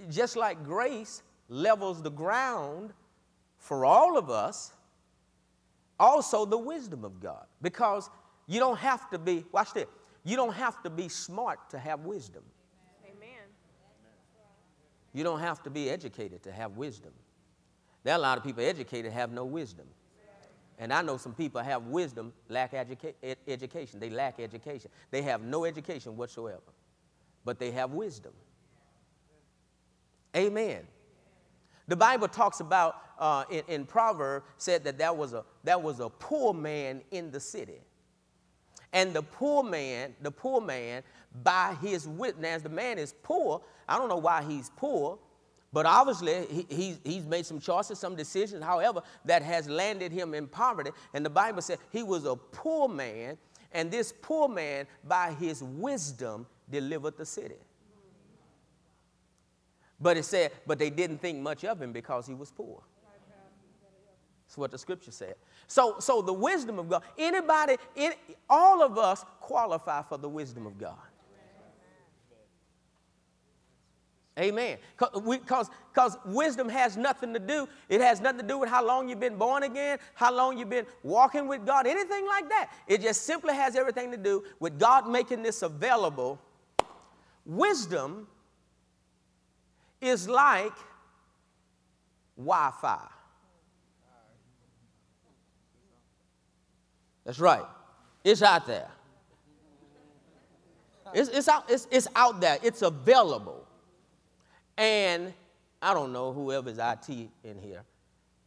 just 0.08 0.36
like 0.36 0.64
grace 0.64 1.22
levels 1.48 2.02
the 2.02 2.10
ground 2.10 2.92
for 3.56 3.84
all 3.84 4.16
of 4.16 4.30
us, 4.30 4.72
also 5.98 6.44
the 6.44 6.58
wisdom 6.58 7.04
of 7.04 7.20
God. 7.20 7.46
Because 7.60 8.08
you 8.46 8.60
don't 8.60 8.78
have 8.78 9.10
to 9.10 9.18
be, 9.18 9.44
watch 9.52 9.72
this, 9.72 9.86
you 10.24 10.36
don't 10.36 10.54
have 10.54 10.82
to 10.82 10.90
be 10.90 11.08
smart 11.08 11.70
to 11.70 11.78
have 11.78 12.00
wisdom. 12.00 12.42
Amen. 13.04 13.46
You 15.12 15.24
don't 15.24 15.40
have 15.40 15.62
to 15.64 15.70
be 15.70 15.90
educated 15.90 16.42
to 16.44 16.52
have 16.52 16.76
wisdom. 16.76 17.12
There 18.04 18.14
are 18.14 18.18
a 18.18 18.22
lot 18.22 18.38
of 18.38 18.44
people 18.44 18.62
educated 18.62 19.12
have 19.12 19.32
no 19.32 19.44
wisdom. 19.44 19.86
And 20.80 20.92
I 20.92 21.02
know 21.02 21.16
some 21.16 21.34
people 21.34 21.60
have 21.60 21.86
wisdom, 21.86 22.32
lack 22.48 22.72
educa- 22.72 23.14
ed- 23.20 23.38
education. 23.48 23.98
They 23.98 24.10
lack 24.10 24.38
education. 24.38 24.92
They 25.10 25.22
have 25.22 25.42
no 25.42 25.64
education 25.64 26.16
whatsoever, 26.16 26.60
but 27.44 27.58
they 27.58 27.72
have 27.72 27.90
wisdom. 27.90 28.32
Amen. 30.36 30.86
The 31.88 31.96
Bible 31.96 32.28
talks 32.28 32.60
about 32.60 33.02
uh, 33.18 33.44
in, 33.50 33.62
in 33.66 33.84
Proverbs 33.86 34.46
said 34.58 34.84
that 34.84 34.98
that 34.98 35.16
was, 35.16 35.32
a, 35.32 35.44
that 35.64 35.82
was 35.82 36.00
a 36.00 36.08
poor 36.08 36.54
man 36.54 37.02
in 37.10 37.30
the 37.30 37.40
city. 37.40 37.80
And 38.92 39.12
the 39.12 39.22
poor 39.22 39.62
man, 39.62 40.14
the 40.22 40.30
poor 40.30 40.60
man, 40.60 41.02
by 41.42 41.76
his 41.82 42.06
witness, 42.06 42.62
the 42.62 42.68
man 42.68 42.98
is 42.98 43.14
poor, 43.22 43.62
I 43.88 43.98
don't 43.98 44.08
know 44.08 44.16
why 44.16 44.42
he's 44.42 44.70
poor, 44.76 45.18
but 45.72 45.84
obviously 45.84 46.46
he, 46.46 46.66
he's, 46.68 47.00
he's 47.04 47.26
made 47.26 47.44
some 47.44 47.60
choices, 47.60 47.98
some 47.98 48.16
decisions, 48.16 48.64
however, 48.64 49.02
that 49.26 49.42
has 49.42 49.68
landed 49.68 50.12
him 50.12 50.32
in 50.32 50.46
poverty. 50.46 50.90
And 51.12 51.24
the 51.24 51.30
Bible 51.30 51.60
said 51.60 51.78
he 51.90 52.02
was 52.02 52.24
a 52.24 52.36
poor 52.36 52.88
man, 52.88 53.36
and 53.72 53.90
this 53.90 54.14
poor 54.22 54.48
man, 54.48 54.86
by 55.04 55.32
his 55.32 55.62
wisdom, 55.62 56.46
delivered 56.70 57.18
the 57.18 57.26
city. 57.26 57.56
But 60.00 60.16
it 60.16 60.24
said, 60.24 60.52
but 60.66 60.78
they 60.78 60.90
didn't 60.90 61.18
think 61.18 61.38
much 61.38 61.64
of 61.64 61.80
him 61.82 61.92
because 61.92 62.26
he 62.26 62.34
was 62.34 62.50
poor. 62.50 62.82
That's 64.46 64.56
what 64.56 64.70
the 64.70 64.78
scripture 64.78 65.10
said. 65.10 65.34
So, 65.66 65.96
so 65.98 66.22
the 66.22 66.32
wisdom 66.32 66.78
of 66.78 66.88
God, 66.88 67.02
anybody, 67.18 67.76
any, 67.94 68.14
all 68.48 68.82
of 68.82 68.96
us 68.96 69.24
qualify 69.40 70.02
for 70.02 70.16
the 70.16 70.28
wisdom 70.28 70.66
of 70.66 70.78
God. 70.78 70.96
Amen. 74.38 74.78
Because 74.96 76.16
wisdom 76.24 76.68
has 76.68 76.96
nothing 76.96 77.34
to 77.34 77.40
do, 77.40 77.68
it 77.88 78.00
has 78.00 78.20
nothing 78.20 78.40
to 78.40 78.46
do 78.46 78.56
with 78.56 78.70
how 78.70 78.86
long 78.86 79.08
you've 79.08 79.20
been 79.20 79.36
born 79.36 79.64
again, 79.64 79.98
how 80.14 80.32
long 80.32 80.56
you've 80.56 80.70
been 80.70 80.86
walking 81.02 81.48
with 81.48 81.66
God, 81.66 81.86
anything 81.86 82.24
like 82.24 82.48
that. 82.48 82.70
It 82.86 83.02
just 83.02 83.24
simply 83.24 83.54
has 83.54 83.74
everything 83.74 84.12
to 84.12 84.16
do 84.16 84.44
with 84.60 84.78
God 84.78 85.10
making 85.10 85.42
this 85.42 85.62
available. 85.62 86.38
Wisdom 87.44 88.28
is 90.00 90.28
like 90.28 90.72
Wi 92.36 92.70
Fi. 92.80 93.08
That's 97.24 97.40
right. 97.40 97.64
It's 98.24 98.42
out 98.42 98.66
there. 98.66 98.88
It's, 101.14 101.28
it's, 101.30 101.48
out, 101.48 101.64
it's, 101.68 101.86
it's 101.90 102.08
out 102.14 102.40
there. 102.40 102.58
It's 102.62 102.82
available. 102.82 103.66
And 104.76 105.32
I 105.80 105.94
don't 105.94 106.12
know, 106.12 106.32
whoever's 106.32 106.78
IT 106.78 107.08
in 107.08 107.58
here, 107.60 107.82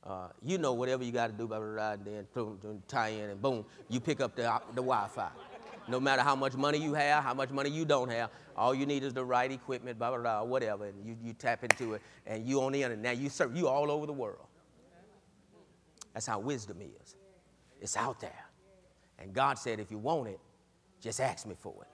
uh, 0.04 0.30
you 0.44 0.58
know 0.58 0.74
whatever 0.74 1.04
you 1.04 1.12
got 1.12 1.28
to 1.28 1.34
do, 1.34 1.48
blah, 1.48 1.60
blah, 1.60 1.74
blah, 1.74 1.92
and 1.92 2.06
then 2.06 2.28
boom, 2.34 2.82
tie 2.88 3.10
in, 3.10 3.30
and 3.30 3.42
boom, 3.42 3.66
you 3.88 4.00
pick 4.00 4.20
up 4.20 4.36
the, 4.36 4.44
the 4.70 4.82
Wi 4.82 5.08
Fi. 5.08 5.30
No 5.92 6.00
matter 6.00 6.22
how 6.22 6.36
much 6.36 6.54
money 6.54 6.78
you 6.78 6.94
have, 6.94 7.24
how 7.24 7.34
much 7.34 7.52
money 7.52 7.70
you 7.70 7.86
don't 7.86 8.10
have, 8.10 8.30
all 8.56 8.74
you 8.74 8.86
need 8.86 9.04
is 9.04 9.14
the 9.14 9.24
right 9.24 9.52
equipment, 9.52 10.00
blah, 10.00 10.10
blah, 10.10 10.20
blah, 10.20 10.44
whatever, 10.44 10.86
and 10.86 11.06
you, 11.06 11.18
you 11.24 11.34
tap 11.34 11.64
into 11.64 11.94
it, 11.94 12.02
and 12.26 12.46
you 12.46 12.62
on 12.62 12.72
the 12.72 12.84
internet. 12.84 13.04
Now 13.04 13.20
you 13.20 13.30
serve, 13.30 13.56
you 13.56 13.68
all 13.68 13.92
over 13.92 14.06
the 14.06 14.14
world. 14.14 14.46
That's 16.14 16.26
how 16.26 16.40
wisdom 16.40 16.78
is. 16.82 17.16
It's 17.80 17.96
out 17.96 18.20
there. 18.20 18.46
And 19.20 19.34
God 19.34 19.58
said, 19.58 19.80
if 19.80 19.92
you 19.92 19.98
want 19.98 20.28
it, 20.28 20.40
just 21.00 21.20
ask 21.22 21.46
me 21.46 21.56
for 21.58 21.76
it. 21.82 21.88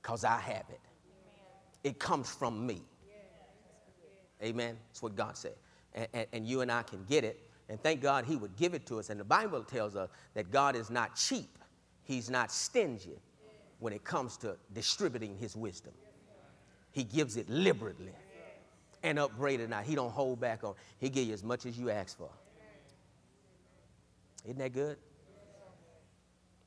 Because 0.00 0.24
I 0.24 0.40
have 0.40 0.64
it 0.70 0.80
it 1.84 1.98
comes 1.98 2.30
from 2.30 2.66
me. 2.66 2.82
Amen. 4.42 4.76
That's 4.88 5.02
what 5.02 5.14
God 5.14 5.36
said. 5.36 5.54
And, 5.94 6.08
and, 6.12 6.26
and, 6.32 6.46
you 6.46 6.62
and 6.62 6.72
I 6.72 6.82
can 6.82 7.04
get 7.04 7.22
it. 7.24 7.40
And 7.68 7.80
thank 7.80 8.00
God 8.00 8.24
He 8.24 8.36
would 8.36 8.56
give 8.56 8.74
it 8.74 8.86
to 8.86 8.98
us. 8.98 9.10
And 9.10 9.20
the 9.20 9.24
Bible 9.24 9.62
tells 9.62 9.94
us 9.94 10.10
that 10.34 10.50
God 10.50 10.74
is 10.74 10.90
not 10.90 11.14
cheap, 11.14 11.58
He's 12.04 12.30
not 12.30 12.50
stingy 12.50 13.18
when 13.78 13.92
it 13.92 14.04
comes 14.04 14.36
to 14.38 14.56
distributing 14.72 15.36
His 15.36 15.56
wisdom. 15.56 15.92
He 16.90 17.04
gives 17.04 17.36
it 17.36 17.48
liberally 17.48 18.12
and 19.02 19.18
upbraided 19.18 19.70
not. 19.70 19.84
He 19.84 19.94
don't 19.94 20.12
hold 20.12 20.40
back 20.40 20.62
on. 20.62 20.74
He 20.98 21.08
give 21.08 21.26
you 21.26 21.34
as 21.34 21.42
much 21.42 21.66
as 21.66 21.78
you 21.78 21.90
ask 21.90 22.16
for. 22.16 22.30
Isn't 24.44 24.58
that 24.58 24.72
good? 24.72 24.96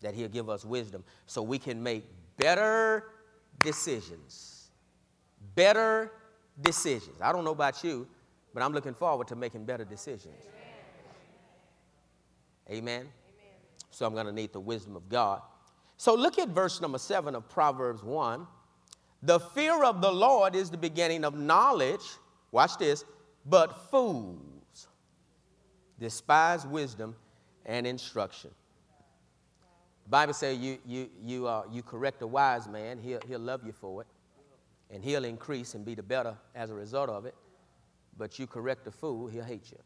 That 0.02 0.14
He'll 0.14 0.30
give 0.30 0.50
us 0.50 0.66
wisdom 0.66 1.04
so 1.26 1.42
we 1.42 1.60
can 1.60 1.82
make 1.82 2.06
better 2.38 3.06
decisions 3.62 4.56
better 5.54 6.12
decisions. 6.62 7.22
I 7.22 7.32
don't 7.32 7.44
know 7.44 7.52
about 7.52 7.84
you, 7.84 8.08
but 8.54 8.64
I'm 8.64 8.74
looking 8.74 8.94
forward 8.94 9.28
to 9.28 9.36
making 9.36 9.66
better 9.66 9.86
decisions. 9.86 10.42
Amen. 12.70 13.08
So 13.96 14.06
I'm 14.06 14.14
going 14.14 14.26
to 14.26 14.34
need 14.34 14.52
the 14.52 14.60
wisdom 14.60 14.98
of 14.98 15.08
God. 15.08 15.42
So 15.96 16.16
look 16.16 16.38
at 16.38 16.50
verse 16.50 16.82
number 16.82 16.98
seven 16.98 17.34
of 17.34 17.48
Proverbs 17.48 18.04
1. 18.04 18.46
The 19.24 19.40
fear 19.40 19.86
of 19.86 20.02
the 20.02 20.12
Lord 20.12 20.54
is 20.54 20.70
the 20.70 20.78
beginning 20.78 21.24
of 21.24 21.34
knowledge. 21.34 22.02
Watch 22.52 22.78
this. 22.78 23.06
But 23.46 23.90
fools 23.90 24.88
despise 25.98 26.68
wisdom 26.68 27.16
and 27.66 27.88
instruction. 27.88 28.52
The 30.04 30.10
Bible 30.10 30.34
says 30.34 30.58
you, 30.58 30.78
you, 30.86 31.10
you, 31.24 31.48
uh, 31.48 31.64
you 31.72 31.82
correct 31.82 32.22
a 32.22 32.28
wise 32.28 32.68
man, 32.68 33.00
he'll, 33.00 33.22
he'll 33.26 33.40
love 33.40 33.62
you 33.66 33.72
for 33.72 34.02
it 34.02 34.08
and 34.92 35.06
he'll 35.06 35.24
increase 35.24 35.74
and 35.74 35.86
be 35.86 35.96
the 35.96 36.04
better 36.04 36.36
as 36.54 36.70
a 36.70 36.74
result 36.74 37.10
of 37.10 37.26
it. 37.26 37.34
But 38.18 38.40
you 38.40 38.46
correct 38.46 38.86
a 38.88 38.92
fool, 38.92 39.28
he'll 39.28 39.46
hate 39.46 39.72
you. 39.72 39.80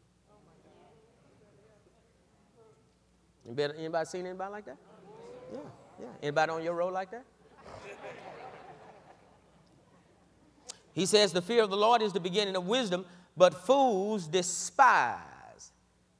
Anybody, 3.46 3.74
anybody 3.78 4.06
seen 4.06 4.26
anybody 4.26 4.52
like 4.52 4.66
that? 4.66 4.76
Yeah, 5.52 5.58
yeah. 6.00 6.06
Anybody 6.22 6.52
on 6.52 6.62
your 6.62 6.74
road 6.74 6.92
like 6.92 7.10
that? 7.10 7.24
He 10.92 11.06
says, 11.06 11.32
The 11.32 11.42
fear 11.42 11.62
of 11.62 11.70
the 11.70 11.76
Lord 11.76 12.02
is 12.02 12.12
the 12.12 12.20
beginning 12.20 12.56
of 12.56 12.66
wisdom, 12.66 13.06
but 13.36 13.54
fools 13.54 14.26
despise. 14.26 15.20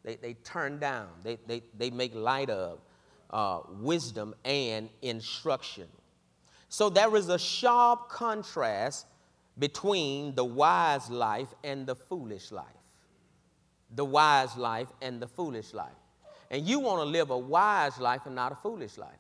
They, 0.02 0.16
they 0.16 0.35
turn 0.35 0.78
down, 0.78 1.09
they, 1.22 1.38
they, 1.46 1.62
they 1.76 1.90
make 1.90 2.14
light 2.14 2.48
of 2.48 2.80
uh, 3.30 3.61
wisdom 3.68 4.35
and 4.44 4.88
instruction. 5.02 5.87
So 6.68 6.88
there 6.88 7.14
is 7.16 7.28
a 7.28 7.38
sharp 7.38 8.09
contrast 8.09 9.06
between 9.59 10.35
the 10.35 10.44
wise 10.44 11.11
life 11.11 11.48
and 11.62 11.87
the 11.87 11.94
foolish 11.94 12.50
life. 12.50 12.66
The 13.94 14.04
wise 14.04 14.56
life 14.56 14.88
and 15.02 15.20
the 15.20 15.26
foolish 15.26 15.74
life. 15.74 15.90
And 16.51 16.67
you 16.67 16.81
want 16.81 17.01
to 17.01 17.05
live 17.05 17.31
a 17.31 17.39
wise 17.39 17.99
life 17.99 18.23
and 18.27 18.35
not 18.35 18.53
a 18.53 18.57
foolish 18.57 18.99
life. 18.99 19.19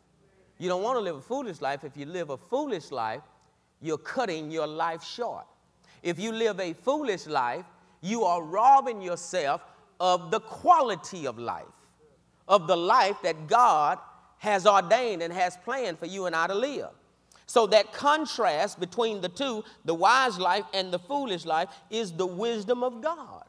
You 0.58 0.68
don't 0.68 0.82
want 0.82 0.96
to 0.96 1.00
live 1.00 1.16
a 1.16 1.20
foolish 1.20 1.60
life. 1.60 1.84
If 1.84 1.96
you 1.96 2.06
live 2.06 2.30
a 2.30 2.36
foolish 2.36 2.90
life, 2.90 3.22
you're 3.80 3.98
cutting 3.98 4.50
your 4.50 4.66
life 4.66 5.02
short. 5.04 5.46
If 6.02 6.18
you 6.18 6.32
live 6.32 6.60
a 6.60 6.72
foolish 6.72 7.26
life, 7.26 7.64
you 8.00 8.24
are 8.24 8.42
robbing 8.42 9.00
yourself 9.00 9.62
of 9.98 10.30
the 10.30 10.40
quality 10.40 11.26
of 11.26 11.38
life, 11.38 11.64
of 12.48 12.66
the 12.66 12.76
life 12.76 13.16
that 13.22 13.46
God 13.46 13.98
has 14.38 14.66
ordained 14.66 15.22
and 15.22 15.32
has 15.32 15.56
planned 15.58 15.98
for 15.98 16.06
you 16.06 16.26
and 16.26 16.34
I 16.34 16.46
to 16.46 16.54
live. 16.54 16.88
So, 17.46 17.66
that 17.68 17.92
contrast 17.92 18.78
between 18.78 19.20
the 19.20 19.28
two, 19.28 19.64
the 19.84 19.94
wise 19.94 20.38
life 20.38 20.64
and 20.72 20.92
the 20.92 21.00
foolish 21.00 21.44
life, 21.44 21.68
is 21.90 22.12
the 22.12 22.26
wisdom 22.26 22.84
of 22.84 23.02
God. 23.02 23.44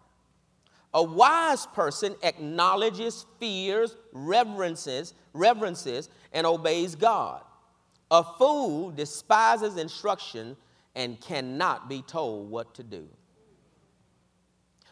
A 0.94 1.02
wise 1.02 1.66
person 1.68 2.16
acknowledges, 2.22 3.26
fears, 3.40 3.96
reverences, 4.12 5.14
reverences, 5.34 6.10
and 6.34 6.46
obeys 6.46 6.96
God. 6.96 7.44
A 8.10 8.24
fool 8.24 8.92
despises 8.92 9.78
instruction 9.78 10.58
and 10.96 11.20
cannot 11.22 11.88
be 11.88 12.02
told 12.02 12.50
what 12.50 12.74
to 12.76 12.84
do. 12.84 13.08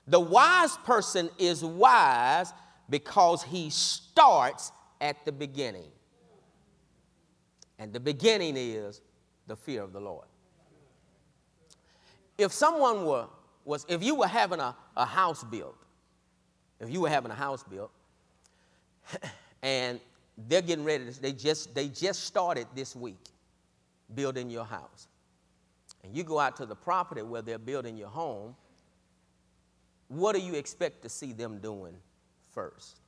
The 0.07 0.19
wise 0.19 0.77
person 0.77 1.29
is 1.38 1.63
wise 1.63 2.53
because 2.89 3.43
he 3.43 3.69
starts 3.69 4.71
at 5.01 5.25
the 5.25 5.31
beginning. 5.31 5.91
And 7.77 7.93
the 7.93 7.99
beginning 7.99 8.55
is 8.57 9.01
the 9.47 9.55
fear 9.55 9.83
of 9.83 9.93
the 9.93 9.99
Lord. 9.99 10.25
If 12.38 12.53
someone 12.53 13.05
were, 13.05 13.27
was, 13.65 13.85
if 13.89 14.01
you 14.01 14.15
were 14.15 14.27
having 14.27 14.59
a, 14.59 14.75
a 14.95 15.05
house 15.05 15.43
built, 15.43 15.78
if 16.79 16.89
you 16.89 17.01
were 17.01 17.09
having 17.09 17.31
a 17.31 17.35
house 17.35 17.63
built, 17.63 17.91
and 19.61 19.99
they're 20.47 20.61
getting 20.61 20.85
ready 20.85 21.05
to, 21.05 21.21
they 21.21 21.33
just, 21.33 21.75
they 21.75 21.87
just 21.87 22.23
started 22.23 22.67
this 22.75 22.95
week 22.95 23.19
building 24.15 24.49
your 24.49 24.65
house. 24.65 25.07
And 26.03 26.15
you 26.15 26.23
go 26.23 26.39
out 26.39 26.55
to 26.57 26.65
the 26.65 26.75
property 26.75 27.21
where 27.21 27.41
they're 27.41 27.57
building 27.57 27.97
your 27.97 28.07
home, 28.07 28.55
what 30.07 30.35
do 30.35 30.41
you 30.41 30.55
expect 30.55 31.01
to 31.03 31.09
see 31.09 31.33
them 31.33 31.59
doing 31.59 31.93
first? 32.49 32.99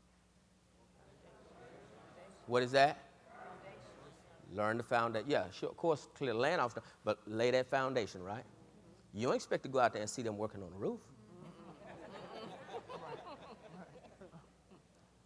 What 2.48 2.64
is 2.64 2.72
that? 2.72 2.98
Learn 4.54 4.78
the 4.78 4.84
foundation. 4.84 5.30
Yeah, 5.30 5.46
sure, 5.52 5.70
of 5.70 5.78
course, 5.78 6.10
clear 6.14 6.34
the 6.34 6.40
land 6.40 6.60
off, 6.60 6.78
but 7.06 7.20
lay 7.26 7.52
that 7.52 7.70
foundation, 7.70 8.22
right? 8.22 8.44
You 9.14 9.28
don't 9.28 9.36
expect 9.36 9.64
to 9.64 9.70
go 9.70 9.80
out 9.80 9.94
there 9.94 10.02
and 10.02 10.10
see 10.10 10.22
them 10.22 10.38
working 10.38 10.62
on 10.62 10.70
the 10.70 10.78
roof. 10.78 11.00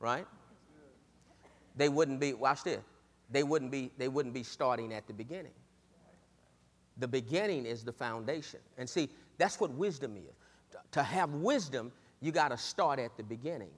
Right? 0.06 0.28
They 1.76 1.90
wouldn't 1.90 2.20
be, 2.20 2.34
watch 2.34 2.64
this, 2.64 2.80
they 3.32 3.42
wouldn't 3.42 3.72
be, 3.72 3.92
they 3.98 4.08
wouldn't 4.08 4.36
be 4.36 4.44
starting 4.44 4.94
at 4.94 5.08
the 5.08 5.14
beginning. 5.14 5.52
The 6.98 7.08
beginning 7.08 7.66
is 7.66 7.84
the 7.84 7.92
foundation. 7.92 8.60
And 8.78 8.88
see, 8.88 9.10
that's 9.40 9.60
what 9.60 9.72
wisdom 9.72 10.16
is. 10.16 10.36
To 10.92 11.02
have 11.02 11.32
wisdom, 11.32 11.92
you 12.22 12.32
got 12.32 12.50
to 12.50 12.58
start 12.58 13.00
at 13.00 13.18
the 13.18 13.24
beginning. 13.24 13.72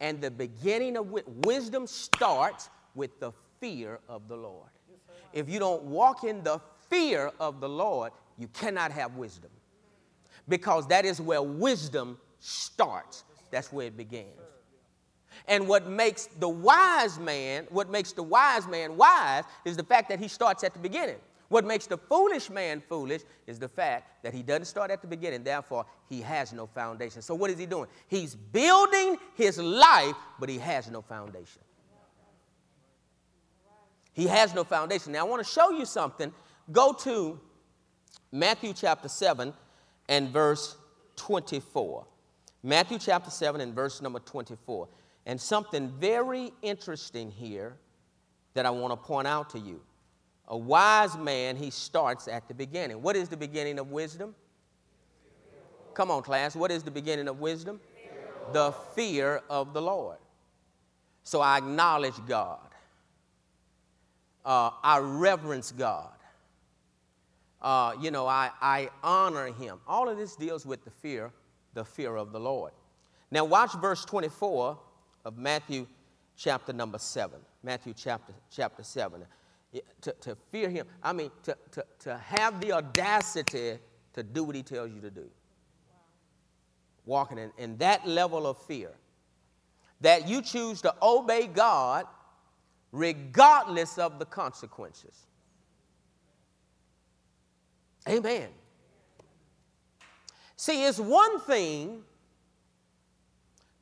And 0.00 0.20
the 0.20 0.30
beginning 0.30 0.96
of 0.96 1.12
wisdom 1.44 1.88
starts 1.88 2.70
with 2.94 3.18
the 3.18 3.32
fear 3.60 3.98
of 4.08 4.28
the 4.28 4.36
Lord. 4.36 4.70
If 5.32 5.50
you 5.50 5.58
don't 5.58 5.82
walk 5.82 6.22
in 6.22 6.44
the 6.44 6.60
fear 6.88 7.32
of 7.40 7.60
the 7.60 7.68
Lord, 7.68 8.12
you 8.38 8.46
cannot 8.48 8.92
have 8.92 9.16
wisdom. 9.16 9.50
Because 10.48 10.86
that 10.86 11.04
is 11.04 11.20
where 11.20 11.42
wisdom 11.42 12.16
starts. 12.38 13.24
That's 13.50 13.72
where 13.72 13.88
it 13.88 13.96
begins. 13.96 14.38
And 15.46 15.68
what 15.68 15.88
makes 15.88 16.26
the 16.26 16.48
wise 16.48 17.18
man, 17.18 17.66
what 17.70 17.90
makes 17.90 18.12
the 18.12 18.22
wise 18.22 18.66
man 18.66 18.96
wise 18.96 19.44
is 19.64 19.76
the 19.76 19.84
fact 19.84 20.08
that 20.08 20.18
he 20.18 20.28
starts 20.28 20.64
at 20.64 20.72
the 20.72 20.80
beginning. 20.80 21.16
What 21.48 21.64
makes 21.64 21.86
the 21.86 21.96
foolish 21.96 22.50
man 22.50 22.82
foolish 22.88 23.22
is 23.46 23.58
the 23.58 23.68
fact 23.68 24.22
that 24.22 24.34
he 24.34 24.42
doesn't 24.42 24.66
start 24.66 24.90
at 24.90 25.00
the 25.00 25.08
beginning, 25.08 25.44
therefore, 25.44 25.86
he 26.08 26.20
has 26.20 26.52
no 26.52 26.66
foundation. 26.66 27.22
So, 27.22 27.34
what 27.34 27.50
is 27.50 27.58
he 27.58 27.64
doing? 27.64 27.88
He's 28.06 28.34
building 28.34 29.16
his 29.34 29.58
life, 29.58 30.14
but 30.38 30.50
he 30.50 30.58
has 30.58 30.90
no 30.90 31.00
foundation. 31.00 31.62
He 34.12 34.26
has 34.26 34.54
no 34.54 34.64
foundation. 34.64 35.12
Now, 35.12 35.20
I 35.20 35.28
want 35.28 35.44
to 35.44 35.50
show 35.50 35.70
you 35.70 35.86
something. 35.86 36.32
Go 36.70 36.92
to 36.92 37.40
Matthew 38.30 38.74
chapter 38.74 39.08
7 39.08 39.54
and 40.08 40.28
verse 40.30 40.76
24. 41.16 42.04
Matthew 42.62 42.98
chapter 42.98 43.30
7 43.30 43.60
and 43.60 43.74
verse 43.74 44.02
number 44.02 44.18
24. 44.18 44.88
And 45.28 45.38
something 45.38 45.90
very 46.00 46.52
interesting 46.62 47.30
here 47.30 47.76
that 48.54 48.64
I 48.64 48.70
want 48.70 48.92
to 48.92 48.96
point 48.96 49.28
out 49.28 49.50
to 49.50 49.58
you. 49.58 49.82
A 50.48 50.56
wise 50.56 51.18
man, 51.18 51.54
he 51.54 51.68
starts 51.68 52.28
at 52.28 52.48
the 52.48 52.54
beginning. 52.54 53.02
What 53.02 53.14
is 53.14 53.28
the 53.28 53.36
beginning 53.36 53.78
of 53.78 53.90
wisdom? 53.90 54.34
Come 55.92 56.10
on, 56.10 56.22
class. 56.22 56.56
What 56.56 56.70
is 56.70 56.82
the 56.82 56.90
beginning 56.90 57.28
of 57.28 57.40
wisdom? 57.40 57.78
The 58.54 58.72
fear 58.94 59.42
of 59.50 59.74
the 59.74 59.82
Lord. 59.82 60.16
So 61.24 61.42
I 61.42 61.58
acknowledge 61.58 62.14
God. 62.26 62.60
Uh, 64.46 64.70
I 64.82 64.98
reverence 64.98 65.72
God. 65.72 66.08
Uh, 67.60 67.92
you 68.00 68.10
know, 68.10 68.26
I, 68.26 68.50
I 68.62 68.88
honor 69.02 69.52
him. 69.52 69.78
All 69.86 70.08
of 70.08 70.16
this 70.16 70.36
deals 70.36 70.64
with 70.64 70.84
the 70.84 70.90
fear, 70.90 71.32
the 71.74 71.84
fear 71.84 72.16
of 72.16 72.32
the 72.32 72.40
Lord. 72.40 72.72
Now, 73.30 73.44
watch 73.44 73.74
verse 73.74 74.06
24 74.06 74.78
of 75.28 75.36
Matthew 75.36 75.86
chapter 76.36 76.72
number 76.72 76.96
7. 76.96 77.38
Matthew 77.62 77.92
chapter, 77.94 78.32
chapter 78.50 78.82
7. 78.82 79.22
To, 80.00 80.12
to 80.22 80.34
fear 80.50 80.70
him, 80.70 80.86
I 81.02 81.12
mean, 81.12 81.30
to, 81.42 81.54
to, 81.72 81.84
to 81.98 82.16
have 82.16 82.62
the 82.62 82.72
audacity 82.72 83.78
to 84.14 84.22
do 84.22 84.42
what 84.42 84.56
he 84.56 84.62
tells 84.62 84.90
you 84.90 85.02
to 85.02 85.10
do. 85.10 85.28
Walking 87.04 87.36
in, 87.36 87.52
in 87.58 87.76
that 87.76 88.08
level 88.08 88.46
of 88.46 88.56
fear. 88.62 88.92
That 90.00 90.26
you 90.26 90.40
choose 90.40 90.80
to 90.80 90.94
obey 91.02 91.46
God 91.46 92.06
regardless 92.90 93.98
of 93.98 94.18
the 94.18 94.24
consequences. 94.24 95.26
Amen. 98.08 98.48
See, 100.56 100.86
it's 100.86 100.98
one 100.98 101.38
thing 101.40 102.02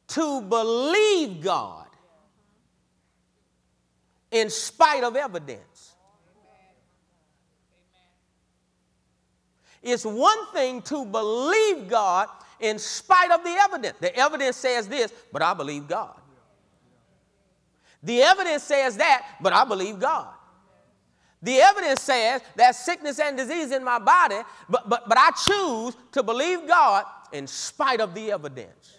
to 0.08 0.40
believe 0.42 1.40
God 1.40 1.86
in 4.30 4.50
spite 4.50 5.04
of 5.04 5.16
evidence. 5.16 5.94
It's 9.82 10.04
one 10.04 10.46
thing 10.52 10.82
to 10.82 11.04
believe 11.04 11.88
God 11.88 12.28
in 12.58 12.78
spite 12.78 13.30
of 13.30 13.44
the 13.44 13.50
evidence. 13.50 13.96
The 14.00 14.16
evidence 14.16 14.56
says 14.56 14.88
this, 14.88 15.12
but 15.32 15.42
I 15.42 15.54
believe 15.54 15.86
God. 15.86 16.20
The 18.02 18.22
evidence 18.22 18.62
says 18.62 18.96
that, 18.96 19.26
but 19.40 19.52
I 19.52 19.64
believe 19.64 19.98
God. 19.98 20.28
The 21.42 21.60
evidence 21.60 22.00
says 22.00 22.42
that 22.56 22.74
sickness 22.74 23.20
and 23.20 23.36
disease 23.36 23.70
in 23.70 23.84
my 23.84 23.98
body, 23.98 24.36
but, 24.68 24.88
but, 24.88 25.08
but 25.08 25.18
I 25.18 25.30
choose 25.30 25.96
to 26.12 26.22
believe 26.22 26.66
God 26.66 27.04
in 27.32 27.46
spite 27.46 28.00
of 28.00 28.14
the 28.14 28.32
evidence. 28.32 28.95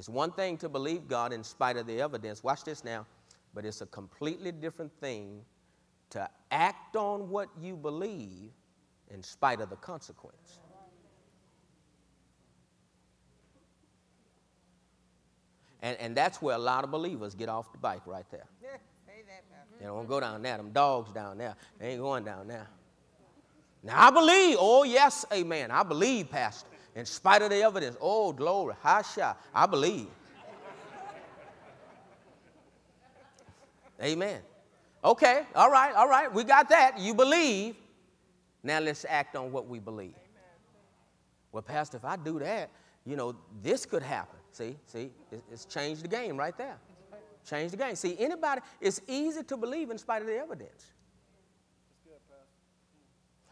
It's 0.00 0.08
one 0.08 0.32
thing 0.32 0.56
to 0.56 0.68
believe 0.70 1.08
God 1.08 1.30
in 1.30 1.44
spite 1.44 1.76
of 1.76 1.86
the 1.86 2.00
evidence. 2.00 2.42
Watch 2.42 2.64
this 2.64 2.84
now. 2.84 3.04
But 3.52 3.66
it's 3.66 3.82
a 3.82 3.86
completely 3.86 4.50
different 4.50 4.90
thing 4.98 5.42
to 6.08 6.26
act 6.50 6.96
on 6.96 7.28
what 7.28 7.50
you 7.60 7.76
believe 7.76 8.50
in 9.12 9.22
spite 9.22 9.60
of 9.60 9.68
the 9.68 9.76
consequence. 9.76 10.58
And, 15.82 15.98
and 15.98 16.16
that's 16.16 16.40
where 16.40 16.56
a 16.56 16.58
lot 16.58 16.82
of 16.82 16.90
believers 16.90 17.34
get 17.34 17.50
off 17.50 17.70
the 17.70 17.78
bike 17.78 18.06
right 18.06 18.24
there. 18.30 18.46
They 19.78 19.86
don't 19.86 20.08
go 20.08 20.18
down 20.18 20.40
there. 20.40 20.56
Them 20.56 20.72
dogs 20.72 21.12
down 21.12 21.36
there. 21.36 21.56
They 21.78 21.88
ain't 21.90 22.00
going 22.00 22.24
down 22.24 22.48
there. 22.48 22.66
Now 23.82 24.08
I 24.08 24.10
believe. 24.10 24.56
Oh, 24.58 24.82
yes, 24.82 25.26
amen. 25.30 25.70
I 25.70 25.82
believe, 25.82 26.30
Pastor. 26.30 26.69
In 26.94 27.04
spite 27.04 27.42
of 27.42 27.50
the 27.50 27.62
evidence. 27.62 27.96
Oh, 28.00 28.32
glory. 28.32 28.74
Hasha. 28.82 29.36
I 29.54 29.66
believe. 29.66 30.08
amen. 34.02 34.40
Okay, 35.02 35.46
all 35.54 35.70
right, 35.70 35.94
all 35.94 36.08
right. 36.08 36.32
We 36.32 36.44
got 36.44 36.68
that. 36.68 36.98
You 36.98 37.14
believe. 37.14 37.76
Now 38.62 38.80
let's 38.80 39.06
act 39.08 39.36
on 39.36 39.50
what 39.52 39.66
we 39.66 39.78
believe. 39.78 40.14
Well, 41.52 41.62
Pastor, 41.62 41.96
if 41.96 42.04
I 42.04 42.16
do 42.16 42.38
that, 42.40 42.70
you 43.06 43.16
know, 43.16 43.34
this 43.62 43.86
could 43.86 44.02
happen. 44.02 44.38
See, 44.52 44.76
see, 44.84 45.10
it's 45.50 45.64
changed 45.64 46.04
the 46.04 46.08
game 46.08 46.36
right 46.36 46.56
there. 46.56 46.76
Change 47.48 47.70
the 47.70 47.76
game. 47.78 47.96
See, 47.96 48.16
anybody, 48.18 48.60
it's 48.80 49.00
easy 49.08 49.42
to 49.44 49.56
believe 49.56 49.90
in 49.90 49.96
spite 49.96 50.20
of 50.20 50.28
the 50.28 50.36
evidence. 50.36 50.92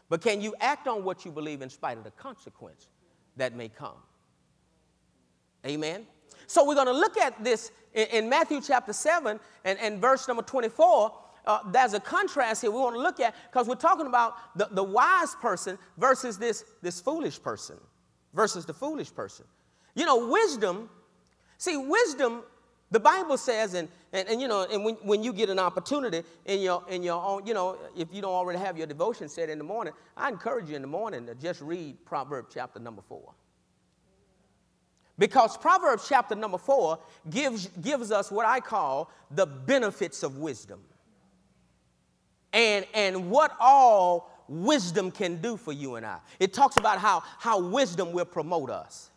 But 0.07 0.21
can 0.21 0.41
you 0.41 0.55
act 0.59 0.87
on 0.87 1.03
what 1.03 1.25
you 1.25 1.31
believe 1.31 1.61
in 1.61 1.69
spite 1.69 1.97
of 1.97 2.03
the 2.03 2.11
consequence 2.11 2.87
that 3.39 3.55
may 3.55 3.69
come? 3.69 3.97
Amen. 5.65 6.05
So 6.47 6.65
we're 6.65 6.75
going 6.75 6.87
to 6.87 6.93
look 6.93 7.17
at 7.17 7.43
this 7.43 7.71
in, 7.93 8.07
in 8.07 8.29
Matthew 8.29 8.61
chapter 8.61 8.93
7 8.93 9.39
and, 9.65 9.79
and 9.79 9.99
verse 9.99 10.27
number 10.27 10.43
24. 10.43 11.13
Uh, 11.45 11.59
there's 11.71 11.93
a 11.93 11.99
contrast 11.99 12.61
here 12.61 12.71
we 12.71 12.79
want 12.79 12.95
to 12.95 13.01
look 13.01 13.19
at 13.19 13.35
because 13.51 13.67
we're 13.67 13.75
talking 13.75 14.07
about 14.07 14.35
the, 14.57 14.67
the 14.71 14.83
wise 14.83 15.35
person 15.41 15.77
versus 15.97 16.37
this, 16.37 16.63
this 16.81 17.01
foolish 17.01 17.41
person, 17.41 17.77
versus 18.33 18.65
the 18.65 18.73
foolish 18.73 19.13
person. 19.13 19.45
You 19.95 20.05
know, 20.05 20.29
wisdom, 20.29 20.89
see, 21.57 21.75
wisdom 21.75 22.43
the 22.91 22.99
Bible 22.99 23.37
says, 23.37 23.73
and, 23.73 23.87
and, 24.11 24.27
and 24.27 24.41
you 24.41 24.47
know, 24.47 24.65
and 24.71 24.83
when, 24.83 24.95
when 24.95 25.23
you 25.23 25.31
get 25.31 25.49
an 25.49 25.59
opportunity 25.59 26.23
in 26.45 26.61
your, 26.61 26.83
in 26.89 27.03
your 27.03 27.23
own, 27.23 27.45
you 27.45 27.53
know, 27.53 27.77
if 27.95 28.07
you 28.11 28.21
don't 28.21 28.33
already 28.33 28.59
have 28.59 28.77
your 28.77 28.87
devotion 28.87 29.29
set 29.29 29.49
in 29.49 29.57
the 29.57 29.63
morning, 29.63 29.93
I 30.17 30.29
encourage 30.29 30.69
you 30.69 30.75
in 30.75 30.81
the 30.81 30.87
morning 30.87 31.27
to 31.27 31.35
just 31.35 31.61
read 31.61 32.03
Proverbs 32.05 32.49
chapter 32.53 32.79
number 32.79 33.03
four. 33.07 33.33
Because 35.19 35.57
Proverbs 35.57 36.07
chapter 36.07 36.33
number 36.33 36.57
four 36.57 36.99
gives, 37.29 37.67
gives 37.81 38.11
us 38.11 38.31
what 38.31 38.45
I 38.45 38.61
call 38.61 39.11
the 39.29 39.45
benefits 39.45 40.23
of 40.23 40.37
wisdom. 40.37 40.79
And, 42.51 42.87
and 42.95 43.29
what 43.29 43.55
all 43.59 44.31
wisdom 44.47 45.11
can 45.11 45.39
do 45.39 45.55
for 45.55 45.71
you 45.71 45.95
and 45.95 46.05
I. 46.05 46.17
It 46.39 46.51
talks 46.51 46.77
about 46.77 46.97
how, 46.97 47.21
how 47.37 47.59
wisdom 47.59 48.11
will 48.11 48.25
promote 48.25 48.71
us. 48.71 49.11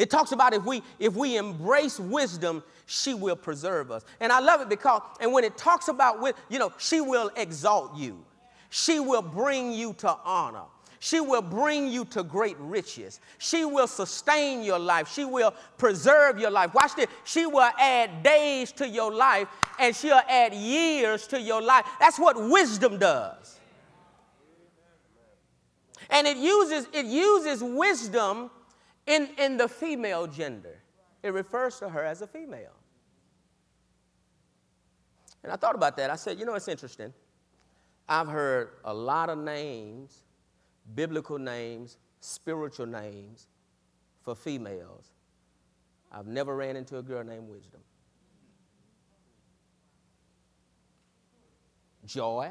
It 0.00 0.08
talks 0.08 0.32
about 0.32 0.54
if 0.54 0.64
we 0.64 0.82
if 0.98 1.14
we 1.14 1.36
embrace 1.36 2.00
wisdom, 2.00 2.62
she 2.90 3.14
will 3.14 3.36
preserve 3.36 3.90
us. 3.90 4.04
And 4.18 4.32
I 4.32 4.40
love 4.40 4.60
it 4.60 4.68
because 4.68 5.02
and 5.20 5.32
when 5.32 5.44
it 5.44 5.56
talks 5.56 5.88
about 5.88 6.20
with, 6.20 6.34
you 6.48 6.58
know, 6.58 6.72
she 6.76 7.00
will 7.00 7.30
exalt 7.36 7.96
you. 7.96 8.24
She 8.70 8.98
will 8.98 9.22
bring 9.22 9.72
you 9.72 9.92
to 9.94 10.16
honor. 10.24 10.64
She 10.98 11.20
will 11.20 11.40
bring 11.40 11.86
you 11.86 12.04
to 12.06 12.22
great 12.22 12.56
riches. 12.58 13.20
She 13.38 13.64
will 13.64 13.86
sustain 13.86 14.62
your 14.62 14.78
life. 14.78 15.10
She 15.10 15.24
will 15.24 15.54
preserve 15.78 16.38
your 16.38 16.50
life. 16.50 16.74
Watch 16.74 16.96
this. 16.96 17.06
She 17.24 17.46
will 17.46 17.70
add 17.78 18.22
days 18.22 18.72
to 18.72 18.88
your 18.88 19.12
life 19.12 19.48
and 19.78 19.94
she'll 19.94 20.20
add 20.28 20.52
years 20.52 21.26
to 21.28 21.40
your 21.40 21.62
life. 21.62 21.86
That's 22.00 22.18
what 22.18 22.36
wisdom 22.50 22.98
does. 22.98 23.60
And 26.10 26.26
it 26.26 26.36
uses 26.36 26.88
it 26.92 27.06
uses 27.06 27.62
wisdom 27.62 28.50
in, 29.06 29.28
in 29.38 29.56
the 29.56 29.68
female 29.68 30.26
gender, 30.26 30.82
it 31.22 31.32
refers 31.32 31.78
to 31.78 31.88
her 31.88 32.04
as 32.04 32.22
a 32.22 32.26
female. 32.26 32.79
And 35.42 35.52
I 35.52 35.56
thought 35.56 35.74
about 35.74 35.96
that. 35.96 36.10
I 36.10 36.16
said, 36.16 36.38
you 36.38 36.44
know, 36.44 36.54
it's 36.54 36.68
interesting. 36.68 37.12
I've 38.08 38.28
heard 38.28 38.70
a 38.84 38.92
lot 38.92 39.30
of 39.30 39.38
names, 39.38 40.22
biblical 40.94 41.38
names, 41.38 41.96
spiritual 42.20 42.86
names 42.86 43.46
for 44.22 44.34
females. 44.34 45.12
I've 46.12 46.26
never 46.26 46.54
ran 46.56 46.76
into 46.76 46.98
a 46.98 47.02
girl 47.02 47.22
named 47.22 47.48
Wisdom. 47.48 47.80
Joy. 52.04 52.50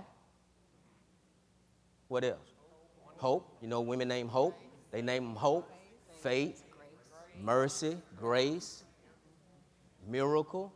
What 2.07 2.23
else? 2.23 2.37
Hope. 3.17 3.57
You 3.61 3.67
know, 3.67 3.81
women 3.81 4.07
name 4.07 4.29
Hope. 4.29 4.57
They 4.91 5.01
name 5.01 5.25
them 5.25 5.35
Hope 5.35 5.69
faith, 6.21 6.63
mercy, 7.41 7.97
grace, 8.17 8.83
miracle. 10.07 10.73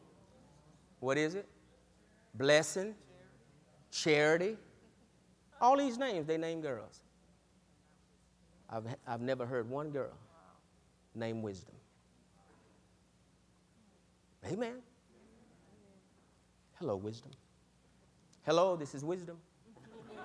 What 1.00 1.18
is 1.18 1.36
it? 1.36 1.48
Blessing, 2.34 2.96
charity. 3.92 4.58
All 5.62 5.78
these 5.78 5.98
names, 5.98 6.26
they 6.26 6.38
name 6.38 6.62
girls. 6.62 7.02
I've, 8.70 8.84
I've 9.08 9.22
never 9.22 9.46
heard 9.46 9.70
one 9.70 9.92
girl 9.92 10.12
name 11.16 11.44
wisdom. 11.44 11.76
Amen. 14.52 14.78
Hello, 16.80 16.96
wisdom. 16.96 17.32
Hello, 18.46 18.76
this 18.76 18.96
is 18.96 19.06
wisdom. 19.06 19.38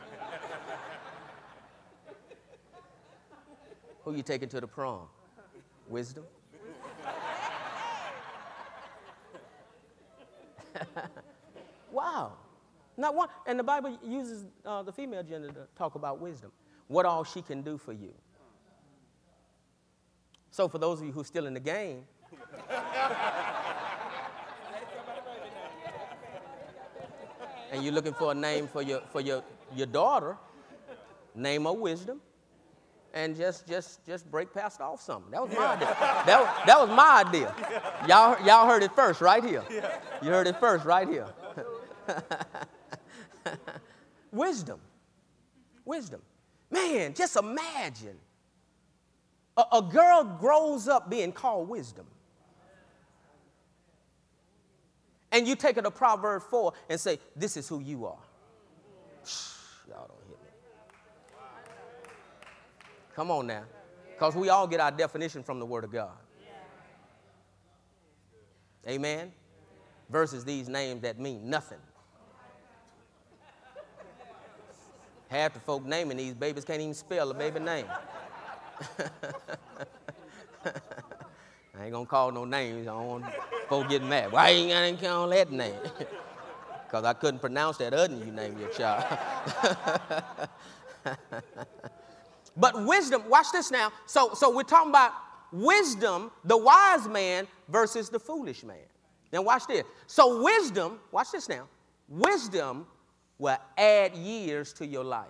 Who 4.04 4.14
you 4.14 4.22
taking 4.22 4.48
to 4.48 4.60
the 4.60 4.66
prom? 4.66 5.02
Wisdom. 5.88 6.24
wow. 11.92 12.32
Not 12.96 13.14
one. 13.14 13.28
And 13.46 13.58
the 13.58 13.62
Bible 13.64 13.96
uses 14.04 14.46
uh, 14.66 14.82
the 14.82 14.92
female 14.92 15.22
gender 15.22 15.48
to 15.48 15.68
talk 15.76 15.94
about 15.94 16.20
wisdom. 16.20 16.50
What 16.88 17.06
all 17.06 17.22
she 17.24 17.42
can 17.42 17.62
do 17.62 17.78
for 17.78 17.92
you. 17.92 18.12
So, 20.50 20.68
for 20.68 20.78
those 20.78 21.00
of 21.00 21.06
you 21.06 21.12
who 21.12 21.20
are 21.20 21.24
still 21.24 21.46
in 21.46 21.54
the 21.54 21.60
game, 21.60 22.02
and 27.70 27.84
you're 27.84 27.92
looking 27.92 28.14
for 28.14 28.32
a 28.32 28.34
name 28.34 28.66
for 28.66 28.82
your, 28.82 29.02
for 29.12 29.20
your, 29.20 29.44
your 29.76 29.86
daughter, 29.86 30.36
name 31.34 31.66
her 31.66 31.72
wisdom, 31.72 32.20
and 33.14 33.36
just, 33.36 33.66
just, 33.66 34.04
just 34.06 34.30
break 34.30 34.52
past 34.52 34.80
off 34.80 35.00
something. 35.00 35.30
That 35.30 35.42
was 35.42 35.56
my 35.56 35.66
idea. 35.74 35.96
That 36.26 36.40
was, 36.40 36.48
that 36.66 36.80
was 36.80 36.88
my 36.90 37.24
idea. 37.26 37.54
Y'all, 38.06 38.44
y'all 38.44 38.66
heard 38.66 38.82
it 38.82 38.92
first 38.92 39.20
right 39.20 39.44
here. 39.44 39.62
You 40.22 40.30
heard 40.30 40.46
it 40.46 40.58
first 40.58 40.84
right 40.84 41.08
here. 41.08 41.26
wisdom. 44.32 44.80
Wisdom. 45.84 46.20
Man, 46.70 47.14
just 47.14 47.36
imagine 47.36 48.16
a, 49.56 49.64
a 49.72 49.82
girl 49.82 50.24
grows 50.24 50.86
up 50.88 51.10
being 51.10 51.32
called 51.32 51.68
wisdom. 51.68 52.06
And 55.30 55.46
you 55.46 55.56
take 55.56 55.76
her 55.76 55.82
to 55.82 55.90
Proverbs 55.90 56.46
4 56.50 56.72
and 56.88 56.98
say, 56.98 57.18
This 57.36 57.56
is 57.56 57.68
who 57.68 57.80
you 57.80 58.06
are. 58.06 58.18
Y'all 59.88 60.06
don't 60.08 60.26
hear 60.26 60.36
me. 60.36 60.50
Come 63.14 63.30
on 63.30 63.46
now. 63.46 63.64
Because 64.14 64.34
we 64.34 64.48
all 64.48 64.66
get 64.66 64.80
our 64.80 64.90
definition 64.90 65.42
from 65.42 65.60
the 65.60 65.66
Word 65.66 65.84
of 65.84 65.92
God. 65.92 66.16
Amen. 68.88 69.32
Versus 70.08 70.44
these 70.44 70.68
names 70.68 71.02
that 71.02 71.18
mean 71.18 71.50
nothing. 71.50 71.78
Half 75.28 75.54
the 75.54 75.60
folk 75.60 75.84
naming 75.84 76.16
these 76.16 76.34
babies 76.34 76.64
can't 76.64 76.80
even 76.80 76.94
spell 76.94 77.30
a 77.30 77.34
baby 77.34 77.60
name. 77.60 77.86
I 81.78 81.84
ain't 81.84 81.92
gonna 81.92 82.06
call 82.06 82.32
no 82.32 82.44
names. 82.44 82.88
I 82.88 82.92
don't 82.92 83.06
want 83.06 83.24
folks 83.68 83.88
getting 83.88 84.08
mad. 84.08 84.32
Why 84.32 84.48
ain't 84.50 84.72
I 84.72 84.84
ain't 84.84 85.00
call 85.00 85.28
that 85.28 85.50
name? 85.52 85.74
Because 86.88 87.04
I 87.04 87.12
couldn't 87.12 87.40
pronounce 87.40 87.76
that 87.76 87.92
other 87.92 88.14
you 88.14 88.32
name 88.32 88.58
your 88.58 88.70
child. 88.70 89.04
but 92.56 92.82
wisdom, 92.86 93.28
watch 93.28 93.48
this 93.52 93.70
now. 93.70 93.92
So, 94.06 94.32
so 94.32 94.48
we're 94.56 94.62
talking 94.62 94.88
about 94.88 95.12
wisdom, 95.52 96.30
the 96.44 96.56
wise 96.56 97.06
man 97.06 97.46
versus 97.68 98.08
the 98.08 98.18
foolish 98.18 98.64
man. 98.64 98.78
Now 99.34 99.42
watch 99.42 99.66
this. 99.66 99.84
So 100.06 100.42
wisdom, 100.42 100.98
watch 101.12 101.30
this 101.30 101.46
now. 101.46 101.68
Wisdom 102.08 102.86
will 103.38 103.58
add 103.76 104.14
years 104.14 104.72
to 104.74 104.86
your 104.86 105.04
life. 105.04 105.26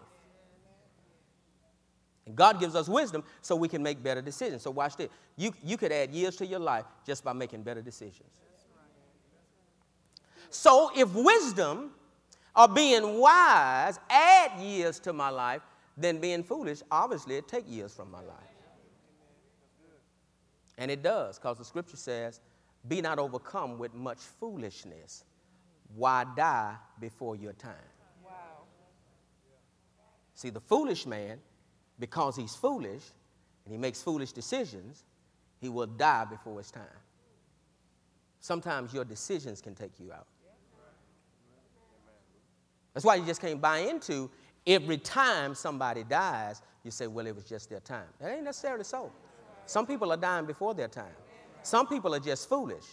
And 2.27 2.37
God 2.37 2.61
gives 2.61 2.75
us 2.75 2.89
wisdom 2.89 3.25
so 3.41 3.57
we 3.57 3.69
can 3.69 3.83
make 3.83 4.03
better 4.03 4.21
decisions. 4.21 4.63
So 4.63 4.71
watch 4.71 4.97
this. 4.97 5.09
You, 5.37 5.53
you 5.65 5.77
could 5.77 5.93
add 5.93 6.11
years 6.11 6.37
to 6.37 6.47
your 6.47 6.59
life 6.59 6.85
just 7.07 7.25
by 7.25 7.33
making 7.33 7.63
better 7.63 7.81
decisions. 7.81 8.31
So 10.51 10.91
if 10.97 11.13
wisdom 11.15 11.91
or 12.55 12.69
being 12.69 13.19
wise 13.19 13.99
add 14.11 14.61
years 14.61 14.99
to 15.01 15.13
my 15.13 15.31
life, 15.31 15.63
then 15.97 16.21
being 16.21 16.43
foolish, 16.43 16.81
obviously 16.91 17.37
it 17.37 17.49
take 17.49 17.65
years 17.69 17.95
from 17.95 18.11
my 18.11 18.21
life. 18.21 18.37
And 20.77 20.91
it 20.91 21.03
does, 21.03 21.39
because 21.39 21.59
the 21.59 21.65
scripture 21.65 21.97
says, 21.97 22.41
be 22.87 23.01
not 23.01 23.19
overcome 23.19 23.79
with 23.79 23.95
much 23.95 24.19
foolishness. 24.19 25.25
Why 25.97 26.25
die 26.37 26.77
before 27.01 27.37
your 27.37 27.55
time? 27.55 27.75
See, 30.39 30.51
the 30.51 30.61
foolish 30.61 31.05
man 31.05 31.41
because 31.99 32.37
he's 32.37 32.55
foolish 32.55 33.03
and 33.65 33.75
he 33.75 33.77
makes 33.77 34.01
foolish 34.01 34.31
decisions, 34.31 35.03
he 35.61 35.69
will 35.69 35.89
die 35.89 36.27
before 36.27 36.59
his 36.59 36.71
time. 36.71 36.85
Sometimes 38.39 38.95
your 38.95 39.05
decisions 39.05 39.61
can 39.61 39.75
take 39.75 39.99
you 39.99 40.13
out. 40.13 40.29
That's 42.95 43.05
why 43.05 43.17
you 43.17 43.27
just 43.27 43.41
can't 43.41 43.61
buy 43.61 43.79
into 43.79 44.31
every 44.65 44.99
time 44.99 45.57
somebody 45.57 46.05
dies, 46.05 46.63
you 46.85 46.93
say, 46.93 47.09
well, 47.09 47.27
it 47.27 47.35
was 47.35 47.45
just 47.45 47.69
their 47.69 47.81
time. 47.81 48.07
That 48.21 48.31
ain't 48.31 48.45
necessarily 48.45 48.85
so. 48.85 49.11
Some 49.67 49.89
people 49.89 50.13
are 50.13 50.17
dying 50.17 50.47
before 50.47 50.73
their 50.73 50.87
time, 50.87 51.17
some 51.65 51.89
people 51.89 52.15
are 52.15 52.21
just 52.21 52.49
foolish. 52.49 52.85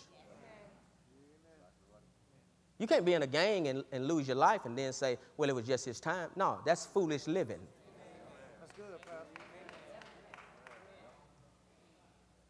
You 2.78 2.88
can't 2.88 3.06
be 3.06 3.14
in 3.14 3.24
a 3.24 3.28
gang 3.28 3.68
and, 3.68 3.84
and 3.92 4.08
lose 4.08 4.28
your 4.28 4.36
life 4.36 4.66
and 4.66 4.78
then 4.78 4.92
say, 4.92 5.18
well, 5.38 5.50
it 5.50 5.56
was 5.56 5.66
just 5.66 5.86
his 5.86 6.00
time. 6.00 6.30
No, 6.36 6.60
that's 6.66 6.86
foolish 6.86 7.28
living. 7.28 7.60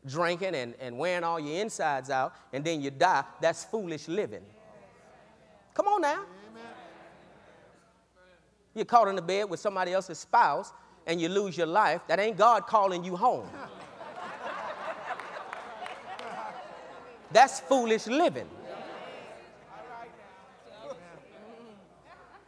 drinking 0.05 0.55
and, 0.55 0.75
and 0.79 0.97
wearing 0.97 1.23
all 1.23 1.39
your 1.39 1.61
insides 1.61 2.09
out, 2.09 2.33
and 2.53 2.63
then 2.63 2.81
you 2.81 2.91
die, 2.91 3.23
that's 3.41 3.65
foolish 3.65 4.07
living. 4.07 4.43
Come 5.73 5.87
on 5.87 6.01
now. 6.01 6.23
You're 8.73 8.85
caught 8.85 9.07
in 9.07 9.15
the 9.15 9.21
bed 9.21 9.49
with 9.49 9.59
somebody 9.59 9.93
else's 9.93 10.19
spouse 10.19 10.73
and 11.07 11.21
you 11.21 11.29
lose 11.29 11.57
your 11.57 11.67
life. 11.67 12.01
That 12.07 12.19
ain't 12.19 12.37
God 12.37 12.67
calling 12.67 13.05
you 13.05 13.15
home. 13.15 13.47
That's 17.31 17.61
foolish 17.61 18.07
living. 18.07 18.49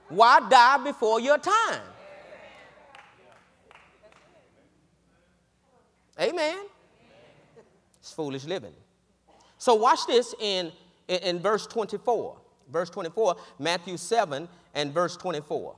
Why 0.10 0.48
die 0.50 0.84
before 0.84 1.20
your 1.20 1.38
time? 1.38 1.82
Amen. 6.20 6.58
It's 8.00 8.12
foolish 8.12 8.46
living. 8.46 8.74
So 9.58 9.76
watch 9.76 10.00
this 10.08 10.34
in, 10.40 10.72
in, 11.08 11.20
in 11.20 11.40
verse 11.40 11.68
24. 11.68 12.38
Verse 12.72 12.90
24, 12.90 13.38
Matthew 13.60 13.96
7 13.96 14.48
and 14.74 14.94
verse 14.94 15.16
24. 15.16 15.76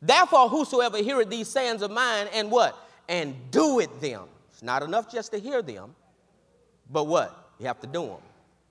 Therefore, 0.00 0.48
whosoever 0.48 0.98
heareth 0.98 1.30
these 1.30 1.48
sayings 1.48 1.80
of 1.80 1.92
mine 1.92 2.26
and 2.34 2.50
what? 2.50 2.76
And 3.08 3.36
doeth 3.52 4.00
them. 4.00 4.24
It's 4.50 4.62
not 4.62 4.82
enough 4.82 5.10
just 5.10 5.30
to 5.32 5.38
hear 5.38 5.62
them, 5.62 5.94
but 6.90 7.04
what? 7.04 7.54
You 7.60 7.66
have 7.66 7.80
to 7.80 7.86
do 7.86 8.06
them. 8.06 8.18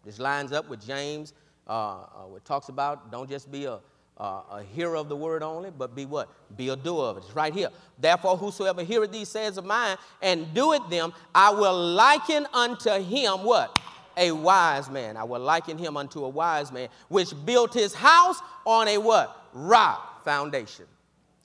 This 0.03 0.19
lines 0.19 0.51
up 0.51 0.67
with 0.67 0.85
James, 0.85 1.33
uh, 1.71 1.73
uh, 1.73 2.27
what 2.27 2.43
talks 2.43 2.67
about 2.67 3.11
don't 3.11 3.29
just 3.29 3.49
be 3.49 3.63
a, 3.63 3.79
uh, 4.17 4.41
a 4.51 4.63
hearer 4.75 4.97
of 4.97 5.07
the 5.07 5.15
word 5.15 5.41
only, 5.41 5.71
but 5.71 5.95
be 5.95 6.05
what? 6.05 6.29
Be 6.57 6.67
a 6.67 6.75
doer 6.75 7.05
of 7.05 7.17
it. 7.17 7.23
It's 7.25 7.33
right 7.33 7.53
here. 7.53 7.69
Therefore, 7.97 8.35
whosoever 8.35 8.83
heareth 8.83 9.13
these 9.13 9.29
sayings 9.29 9.57
of 9.57 9.63
mine 9.63 9.95
and 10.21 10.53
doeth 10.53 10.89
them, 10.89 11.13
I 11.33 11.51
will 11.51 11.77
liken 11.93 12.45
unto 12.53 12.91
him 12.91 13.45
what? 13.45 13.79
A 14.17 14.33
wise 14.33 14.89
man. 14.89 15.15
I 15.15 15.23
will 15.23 15.39
liken 15.39 15.77
him 15.77 15.95
unto 15.95 16.25
a 16.25 16.29
wise 16.29 16.73
man, 16.73 16.89
which 17.07 17.33
built 17.45 17.73
his 17.73 17.93
house 17.93 18.39
on 18.65 18.89
a 18.89 18.97
what? 18.97 19.47
Rock 19.53 20.25
foundation. 20.25 20.85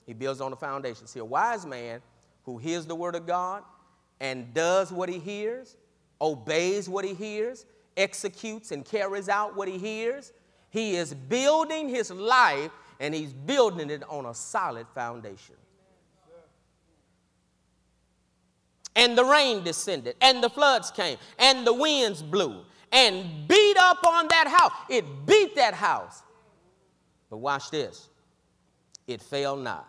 He 0.05 0.13
builds 0.13 0.41
on 0.41 0.51
the 0.51 0.57
foundation. 0.57 1.07
See, 1.07 1.19
a 1.19 1.25
wise 1.25 1.65
man 1.65 2.01
who 2.43 2.57
hears 2.57 2.85
the 2.85 2.95
word 2.95 3.15
of 3.15 3.25
God 3.25 3.63
and 4.19 4.53
does 4.53 4.91
what 4.91 5.07
he 5.07 5.19
hears, 5.19 5.77
obeys 6.19 6.89
what 6.89 7.05
he 7.05 7.13
hears, 7.13 7.65
executes 7.97 8.71
and 8.71 8.85
carries 8.85 9.27
out 9.27 9.55
what 9.55 9.67
he 9.67 9.77
hears, 9.77 10.31
he 10.69 10.95
is 10.95 11.13
building 11.13 11.89
his 11.89 12.11
life 12.11 12.71
and 12.99 13.13
he's 13.13 13.33
building 13.33 13.89
it 13.89 14.03
on 14.09 14.25
a 14.25 14.33
solid 14.33 14.87
foundation. 14.93 15.55
And 18.95 19.15
the 19.15 19.23
rain 19.23 19.63
descended, 19.63 20.15
and 20.21 20.43
the 20.43 20.49
floods 20.49 20.89
came, 20.89 21.19
and 21.37 21.67
the 21.67 21.73
winds 21.73 22.23
blew, 22.23 22.63
and 22.91 23.47
beat 23.47 23.77
up 23.77 24.03
on 24.03 24.27
that 24.29 24.47
house. 24.47 24.71
It 24.89 25.05
beat 25.27 25.55
that 25.55 25.75
house. 25.75 26.23
But 27.29 27.37
watch 27.37 27.69
this 27.69 28.09
it 29.05 29.21
fell 29.21 29.55
not. 29.55 29.87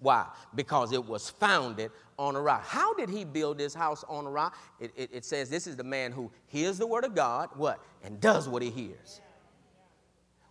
Why? 0.00 0.26
Because 0.54 0.92
it 0.92 1.04
was 1.04 1.30
founded 1.30 1.90
on 2.18 2.36
a 2.36 2.40
rock. 2.40 2.64
How 2.66 2.94
did 2.94 3.08
he 3.08 3.24
build 3.24 3.58
this 3.58 3.74
house 3.74 4.04
on 4.08 4.26
a 4.26 4.30
rock? 4.30 4.56
It, 4.80 4.92
it, 4.96 5.10
it, 5.12 5.24
says 5.24 5.48
this 5.48 5.66
is 5.66 5.76
the 5.76 5.84
man 5.84 6.12
who 6.12 6.30
hears 6.46 6.78
the 6.78 6.86
word 6.86 7.04
of 7.04 7.14
God, 7.14 7.50
what? 7.54 7.80
And 8.02 8.20
does 8.20 8.48
what 8.48 8.62
he 8.62 8.70
hears. 8.70 9.20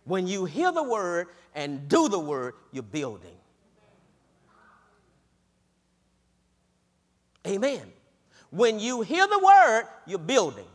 When 0.04 0.26
you 0.26 0.44
hear 0.44 0.72
the 0.72 0.82
word 0.82 1.28
and 1.54 1.88
do 1.88 2.08
the 2.08 2.18
word, 2.18 2.54
you're 2.72 2.82
building. 2.82 3.36
Amen. 7.46 7.92
When 8.50 8.78
you 8.78 9.02
hear 9.02 9.26
the 9.26 9.38
word, 9.38 9.84
you're 10.06 10.18
building. 10.18 10.66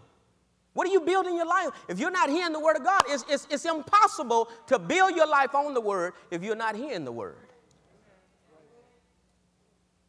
What 0.74 0.88
are 0.88 0.92
you 0.92 1.02
building 1.02 1.36
your 1.36 1.48
life? 1.48 1.70
If 1.88 2.00
you're 2.00 2.12
not 2.12 2.30
hearing 2.30 2.54
the 2.54 2.60
word 2.60 2.78
of 2.78 2.84
God, 2.84 3.04
it's, 3.08 3.26
it's, 3.30 3.48
it's 3.50 3.66
impossible 3.66 4.50
to 4.68 4.78
build 4.78 5.16
your 5.16 5.28
life 5.28 5.56
on 5.56 5.74
the 5.74 5.82
word 5.82 6.14
if 6.30 6.44
you're 6.44 6.56
not 6.56 6.76
hearing 6.76 7.04
the 7.04 7.12
word. 7.12 7.47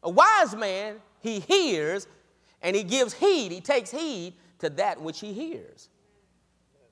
A 0.03 0.09
wise 0.09 0.55
man, 0.55 0.95
he 1.21 1.39
hears 1.39 2.07
and 2.61 2.75
he 2.75 2.83
gives 2.83 3.13
heed, 3.13 3.51
he 3.51 3.61
takes 3.61 3.91
heed 3.91 4.33
to 4.59 4.69
that 4.71 5.01
which 5.01 5.19
he 5.19 5.33
hears. 5.33 5.89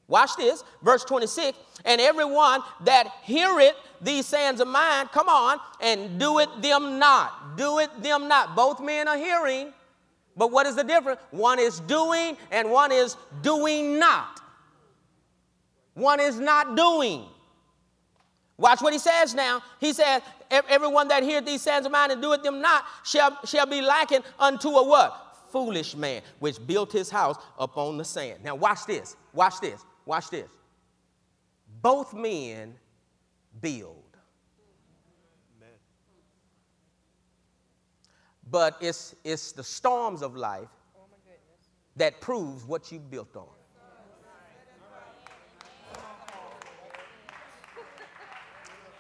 Watch 0.07 0.37
this, 0.37 0.63
verse 0.81 1.03
26. 1.03 1.57
And 1.83 1.99
everyone 1.99 2.61
that 2.85 3.11
heareth 3.23 3.75
these 4.01 4.25
sayings 4.25 4.61
of 4.61 4.67
mine, 4.67 5.07
come 5.07 5.27
on, 5.27 5.59
and 5.81 6.17
do 6.17 6.39
it 6.39 6.61
them 6.61 6.97
not. 6.97 7.57
Do 7.57 7.79
it 7.79 8.01
them 8.01 8.27
not. 8.27 8.55
Both 8.55 8.79
men 8.79 9.07
are 9.07 9.17
hearing, 9.17 9.73
but 10.37 10.51
what 10.51 10.65
is 10.65 10.75
the 10.75 10.83
difference? 10.83 11.19
One 11.31 11.59
is 11.59 11.81
doing 11.81 12.37
and 12.51 12.71
one 12.71 12.93
is 12.93 13.17
doing 13.41 13.99
not. 13.99 14.39
One 15.93 16.19
is 16.19 16.39
not 16.39 16.77
doing. 16.77 17.25
Watch 18.57 18.81
what 18.81 18.91
he 18.91 18.99
says 18.99 19.35
now. 19.35 19.61
He 19.79 19.93
says, 19.93 20.21
Everyone 20.49 21.07
that 21.09 21.23
heareth 21.23 21.45
these 21.45 21.61
sayings 21.61 21.85
of 21.85 21.91
mine 21.91 22.11
and 22.11 22.21
doeth 22.21 22.41
them 22.41 22.59
not 22.59 22.85
shall, 23.03 23.37
shall 23.45 23.67
be 23.67 23.81
likened 23.81 24.23
unto 24.39 24.69
a 24.69 24.87
what? 24.87 25.23
Foolish 25.51 25.95
man, 25.95 26.21
which 26.39 26.65
built 26.65 26.91
his 26.91 27.09
house 27.09 27.37
upon 27.59 27.97
the 27.97 28.05
sand. 28.05 28.43
Now, 28.43 28.55
watch 28.55 28.85
this. 28.85 29.15
Watch 29.33 29.59
this. 29.61 29.81
Watch 30.05 30.29
this. 30.29 30.49
Both 31.81 32.13
men 32.13 32.73
build. 33.61 34.03
But 38.49 38.77
it's, 38.79 39.13
it's 39.23 39.51
the 39.51 39.63
storms 39.63 40.21
of 40.21 40.35
life 40.35 40.69
oh 40.97 41.05
that 41.97 42.21
proves 42.21 42.63
what 42.63 42.91
you 42.91 42.99
built 42.99 43.35
on. 43.35 43.47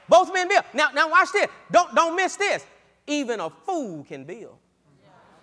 Both 0.09 0.33
men 0.33 0.47
build. 0.47 0.63
Now, 0.73 0.89
now 0.93 1.09
watch 1.09 1.31
this. 1.31 1.47
Don't, 1.71 1.93
don't 1.95 2.15
miss 2.15 2.35
this. 2.35 2.65
Even 3.05 3.39
a 3.39 3.49
fool 3.49 4.03
can 4.03 4.23
build. 4.23 4.57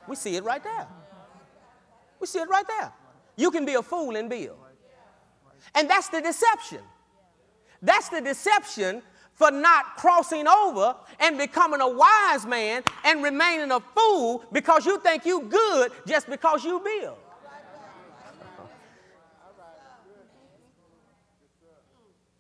We 0.07 0.17
see 0.17 0.37
it 0.37 0.45
right 0.45 0.63
there. 0.63 0.87
We 2.21 2.27
see 2.27 2.39
it 2.39 2.49
right 2.49 2.67
there. 2.67 2.93
You 3.37 3.51
can 3.51 3.65
be 3.65 3.75
a 3.75 3.83
fool 3.83 4.17
and 4.17 4.29
build. 4.29 4.57
And 5.75 5.89
that's 5.89 6.09
the 6.09 6.21
deception. 6.21 6.81
That's 7.83 8.09
the 8.09 8.21
deception 8.21 9.03
for 9.35 9.51
not 9.51 9.97
crossing 9.97 10.47
over 10.47 10.95
and 11.19 11.37
becoming 11.37 11.81
a 11.81 11.89
wise 11.89 12.47
man 12.47 12.83
and 13.05 13.23
remaining 13.23 13.71
a 13.73 13.81
fool 13.81 14.45
because 14.53 14.87
you 14.87 14.99
think 15.01 15.27
you 15.27 15.43
good 15.43 15.93
just 16.07 16.29
because 16.29 16.65
you 16.65 16.81
build. 16.81 17.17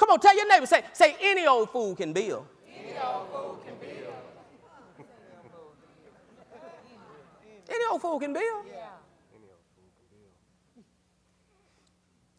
Come 0.04 0.16
on, 0.16 0.20
tell 0.20 0.36
your 0.36 0.46
neighbor, 0.46 0.66
say, 0.66 0.82
say 0.92 1.16
any 1.22 1.46
old 1.46 1.70
fool 1.70 1.96
can 1.96 2.12
build. 2.12 2.44
Any 2.68 2.92
old 3.02 3.26
fool 3.30 3.58
can 3.64 3.74
build. 3.80 5.06
any 7.70 7.84
old 7.90 8.02
fool 8.02 8.20
can 8.20 8.34
build. 8.34 8.66
Yeah. 8.70 8.88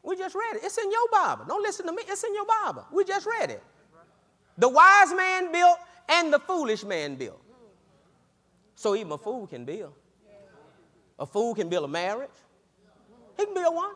We 0.04 0.16
just 0.16 0.36
read 0.36 0.58
it. 0.58 0.64
It's 0.64 0.78
in 0.78 0.92
your 0.92 1.08
Bible. 1.12 1.46
Don't 1.48 1.64
listen 1.64 1.88
to 1.88 1.92
me. 1.92 2.04
It's 2.08 2.24
in 2.24 2.36
your 2.36 2.46
Bible. 2.46 2.86
We 2.92 3.04
just 3.04 3.26
read 3.26 3.50
it. 3.50 3.64
The 4.60 4.70
wise 4.70 5.12
man 5.16 5.52
built 5.52 5.80
and 6.08 6.32
the 6.32 6.38
foolish 6.38 6.84
man 6.84 7.16
built. 7.16 7.42
So 8.76 8.96
even 8.96 9.12
a 9.12 9.18
fool 9.18 9.48
can 9.48 9.66
build. 9.66 9.94
A 11.18 11.26
fool 11.26 11.56
can 11.56 11.68
build 11.68 11.86
a 11.86 11.88
marriage. 11.88 12.30
He 13.40 13.46
can 13.46 13.56
build 13.56 13.74
one. 13.74 13.96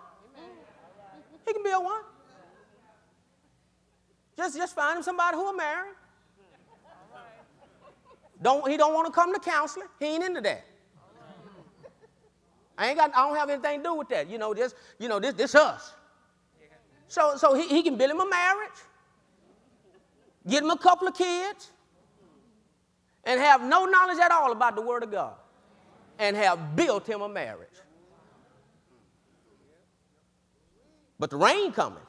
He 1.45 1.53
can 1.53 1.61
build 1.61 1.83
one. 1.83 2.01
Just, 4.39 4.55
just 4.55 4.73
find 4.73 4.95
him 4.95 5.03
somebody 5.03 5.35
who 5.35 5.43
will 5.43 5.53
marry. 5.53 5.89
Don't, 8.41 8.69
he 8.71 8.77
don't 8.77 8.93
want 8.93 9.05
to 9.05 9.11
come 9.11 9.33
to 9.33 9.39
counseling. 9.39 9.87
He 9.99 10.05
ain't 10.05 10.23
into 10.23 10.39
that. 10.39 10.63
I 12.77 12.87
ain't 12.87 12.97
got, 12.97 13.11
I 13.13 13.27
don't 13.27 13.35
have 13.35 13.49
anything 13.49 13.79
to 13.79 13.83
do 13.83 13.95
with 13.95 14.07
that. 14.07 14.29
You 14.29 14.37
know, 14.37 14.53
this, 14.53 14.73
you 14.97 15.09
know, 15.09 15.19
this, 15.19 15.33
this 15.33 15.55
us. 15.55 15.93
So, 17.09 17.35
so 17.35 17.53
he, 17.53 17.67
he 17.67 17.83
can 17.83 17.97
build 17.97 18.11
him 18.11 18.21
a 18.21 18.29
marriage, 18.29 18.79
get 20.47 20.63
him 20.63 20.69
a 20.69 20.77
couple 20.77 21.09
of 21.09 21.15
kids, 21.15 21.71
and 23.25 23.41
have 23.41 23.61
no 23.61 23.83
knowledge 23.83 24.19
at 24.19 24.31
all 24.31 24.53
about 24.53 24.77
the 24.77 24.81
Word 24.81 25.03
of 25.03 25.11
God, 25.11 25.33
and 26.17 26.37
have 26.37 26.77
built 26.77 27.05
him 27.05 27.19
a 27.19 27.27
marriage. 27.27 27.67
But 31.19 31.29
the 31.29 31.35
rain 31.35 31.73
coming, 31.73 32.03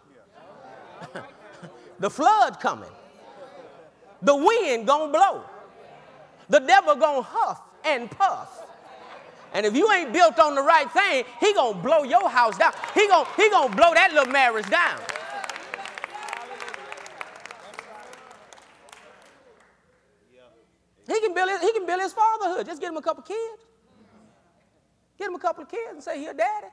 the 2.00 2.10
flood 2.10 2.58
coming, 2.58 2.90
the 4.22 4.34
wind 4.34 4.86
gonna 4.86 5.12
blow, 5.12 5.44
the 6.48 6.58
devil 6.58 6.96
gonna 6.96 7.22
huff 7.22 7.62
and 7.84 8.10
puff 8.10 8.66
and 9.52 9.66
if 9.66 9.74
you 9.74 9.90
ain't 9.92 10.12
built 10.12 10.38
on 10.38 10.54
the 10.54 10.62
right 10.62 10.90
thing, 10.90 11.24
he 11.40 11.52
gonna 11.54 11.76
blow 11.76 12.04
your 12.04 12.28
house 12.28 12.56
down. 12.56 12.72
He 12.94 13.08
gonna, 13.08 13.28
he 13.36 13.50
gonna 13.50 13.74
blow 13.74 13.94
that 13.94 14.12
little 14.12 14.30
marriage 14.30 14.68
down. 14.70 15.00
He 21.06 21.20
can, 21.20 21.34
build 21.34 21.50
his, 21.50 21.60
he 21.60 21.72
can 21.72 21.86
build 21.86 22.00
his 22.00 22.12
fatherhood. 22.12 22.66
Just 22.66 22.80
get 22.80 22.90
him 22.90 22.96
a 22.96 23.02
couple 23.02 23.24
kids. 23.24 23.62
Get 25.18 25.26
him 25.26 25.34
a 25.34 25.40
couple 25.40 25.64
of 25.64 25.68
kids 25.68 25.90
and 25.90 26.02
say, 26.02 26.20
here, 26.20 26.32
daddy. 26.32 26.68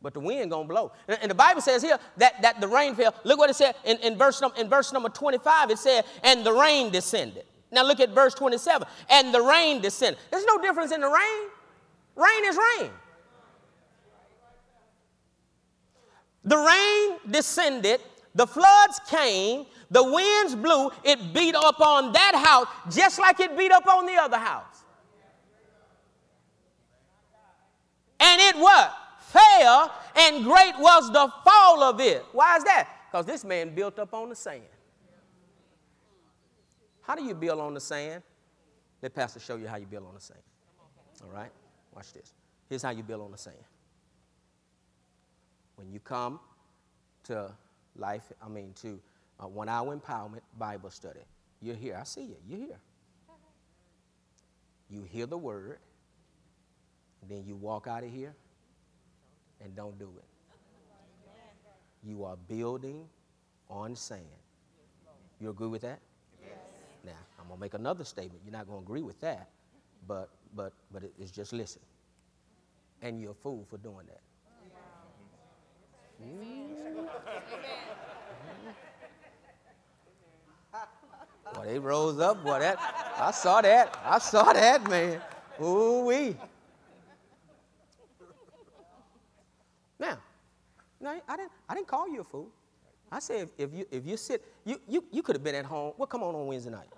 But 0.00 0.14
the 0.14 0.20
wind 0.20 0.50
gonna 0.50 0.68
blow. 0.68 0.92
And, 1.08 1.30
the 1.30 1.34
Bible 1.34 1.60
says 1.60 1.82
here 1.82 1.98
that, 2.18 2.40
that 2.42 2.60
the 2.60 2.68
rain 2.68 2.94
fell. 2.94 3.14
Look 3.24 3.38
what 3.38 3.50
it 3.50 3.56
said 3.56 3.74
in, 3.84 3.96
in, 3.98 4.16
verse, 4.16 4.40
in 4.56 4.68
verse 4.68 4.92
number 4.92 5.08
25. 5.08 5.70
It 5.70 5.78
said, 5.78 6.04
and 6.22 6.46
the 6.46 6.52
rain 6.52 6.90
descended. 6.90 7.44
Now 7.72 7.82
look 7.82 8.00
at 8.00 8.10
verse 8.10 8.34
27. 8.34 8.86
And 9.10 9.34
the 9.34 9.42
rain 9.42 9.80
descended. 9.80 10.20
There's 10.30 10.44
no 10.44 10.58
difference 10.58 10.92
in 10.92 11.00
the 11.00 11.08
rain. 11.08 11.48
Rain 12.14 12.44
is 12.44 12.56
rain. 12.56 12.90
The 16.44 16.56
rain 16.56 17.18
descended, 17.30 18.00
the 18.34 18.46
floods 18.46 19.00
came, 19.10 19.66
the 19.90 20.02
winds 20.02 20.54
blew, 20.54 20.90
it 21.04 21.34
beat 21.34 21.54
up 21.54 21.80
on 21.80 22.12
that 22.12 22.34
house 22.34 22.66
just 22.94 23.18
like 23.18 23.38
it 23.40 23.56
beat 23.58 23.72
up 23.72 23.86
on 23.86 24.06
the 24.06 24.14
other 24.14 24.38
house. 24.38 24.84
And 28.20 28.40
it 28.40 28.56
what? 28.56 28.96
Fell, 29.28 29.92
and 30.16 30.42
great 30.42 30.72
was 30.78 31.12
the 31.12 31.30
fall 31.44 31.82
of 31.82 32.00
it. 32.00 32.24
Why 32.32 32.56
is 32.56 32.64
that? 32.64 32.88
Because 33.10 33.26
this 33.26 33.44
man 33.44 33.74
built 33.74 33.98
up 33.98 34.14
on 34.14 34.30
the 34.30 34.34
sand. 34.34 34.62
How 37.02 37.14
do 37.14 37.22
you 37.22 37.34
build 37.34 37.60
on 37.60 37.74
the 37.74 37.80
sand? 37.80 38.22
Let 39.02 39.14
Pastor 39.14 39.38
show 39.38 39.56
you 39.56 39.66
how 39.66 39.76
you 39.76 39.84
build 39.84 40.06
on 40.06 40.14
the 40.14 40.20
sand. 40.20 40.40
All 41.22 41.30
right? 41.30 41.50
Watch 41.94 42.14
this. 42.14 42.32
Here's 42.70 42.82
how 42.82 42.90
you 42.90 43.02
build 43.02 43.20
on 43.20 43.30
the 43.30 43.38
sand. 43.38 43.56
When 45.76 45.92
you 45.92 46.00
come 46.00 46.40
to 47.24 47.52
life, 47.96 48.32
I 48.42 48.48
mean, 48.48 48.72
to 48.80 48.98
uh, 49.40 49.46
one 49.46 49.68
hour 49.68 49.94
empowerment 49.94 50.40
Bible 50.58 50.90
study, 50.90 51.20
you're 51.60 51.76
here. 51.76 51.98
I 52.00 52.04
see 52.04 52.22
you. 52.22 52.36
You're 52.48 52.58
here. 52.58 52.80
You 54.88 55.02
hear 55.02 55.26
the 55.26 55.36
word, 55.36 55.80
then 57.28 57.44
you 57.46 57.56
walk 57.56 57.86
out 57.86 58.04
of 58.04 58.10
here 58.10 58.34
and 59.62 59.74
don't 59.74 59.98
do 59.98 60.10
it. 60.16 60.24
You 62.04 62.24
are 62.24 62.36
building 62.48 63.04
on 63.68 63.96
sand. 63.96 64.22
You 65.40 65.50
agree 65.50 65.68
with 65.68 65.82
that? 65.82 66.00
Now, 67.04 67.12
I'm 67.38 67.46
going 67.46 67.58
to 67.58 67.60
make 67.60 67.74
another 67.74 68.04
statement. 68.04 68.42
You're 68.44 68.52
not 68.52 68.66
going 68.66 68.80
to 68.80 68.84
agree 68.84 69.02
with 69.02 69.20
that, 69.20 69.48
but, 70.06 70.30
but, 70.54 70.72
but 70.92 71.02
it's 71.18 71.30
just 71.30 71.52
listen. 71.52 71.82
And 73.02 73.20
you're 73.20 73.30
a 73.32 73.34
fool 73.34 73.64
for 73.68 73.78
doing 73.78 74.06
that. 74.06 74.20
Mm. 76.24 77.08
Boy, 81.54 81.64
they 81.64 81.78
rose 81.78 82.18
up, 82.20 82.44
boy. 82.44 82.58
That 82.58 82.76
I 83.16 83.30
saw 83.30 83.60
that. 83.62 83.96
I 84.04 84.18
saw 84.18 84.52
that, 84.52 84.88
man. 84.88 85.20
Ooh 85.62 86.04
wee. 86.04 86.36
Now, 89.98 90.18
no, 91.00 91.20
I 91.28 91.36
didn't. 91.36 91.52
I 91.68 91.74
didn't 91.74 91.86
call 91.86 92.08
you 92.08 92.20
a 92.20 92.24
fool. 92.24 92.48
I 93.10 93.20
said 93.20 93.42
if, 93.42 93.50
if 93.58 93.74
you 93.74 93.86
if 93.90 94.06
you 94.06 94.16
sit, 94.16 94.44
you 94.64 94.80
you 94.86 95.04
you 95.10 95.22
could 95.22 95.36
have 95.36 95.44
been 95.44 95.54
at 95.54 95.64
home. 95.64 95.92
Well, 95.96 96.06
come 96.06 96.22
on 96.22 96.34
on 96.34 96.46
Wednesday 96.46 96.70
night. 96.70 96.88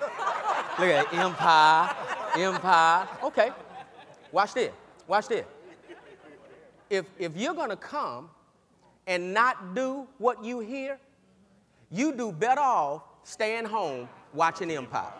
Look 0.78 0.88
at. 0.88 1.12
Empire. 1.12 1.94
Empire. 2.36 3.08
Okay. 3.24 3.50
Watch 4.32 4.54
this. 4.54 4.72
Watch 5.06 5.28
this. 5.28 5.44
If, 6.88 7.06
if 7.18 7.36
you're 7.36 7.54
to 7.54 7.76
come 7.76 8.30
and 9.06 9.32
not 9.32 9.74
do 9.74 10.06
what 10.18 10.44
you 10.44 10.60
hear, 10.60 10.98
you 11.90 12.12
do 12.12 12.32
better 12.32 12.60
off 12.60 13.02
staying 13.22 13.64
home 13.64 14.08
watching 14.32 14.70
Empire. 14.70 15.12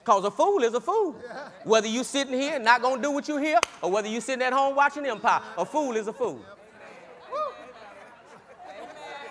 Because 0.00 0.24
a 0.24 0.30
fool 0.30 0.62
is 0.62 0.74
a 0.74 0.80
fool. 0.80 1.14
Whether 1.64 1.88
you 1.88 2.04
sitting 2.04 2.34
here 2.34 2.54
and 2.54 2.64
not 2.64 2.82
gonna 2.82 3.02
do 3.02 3.10
what 3.10 3.28
you 3.28 3.36
hear, 3.36 3.60
or 3.82 3.90
whether 3.90 4.08
you 4.08 4.20
sitting 4.20 4.42
at 4.42 4.52
home 4.52 4.74
watching 4.74 5.04
Empire, 5.06 5.42
a 5.56 5.64
fool 5.64 5.96
is 5.96 6.08
a 6.08 6.12
fool. 6.12 6.40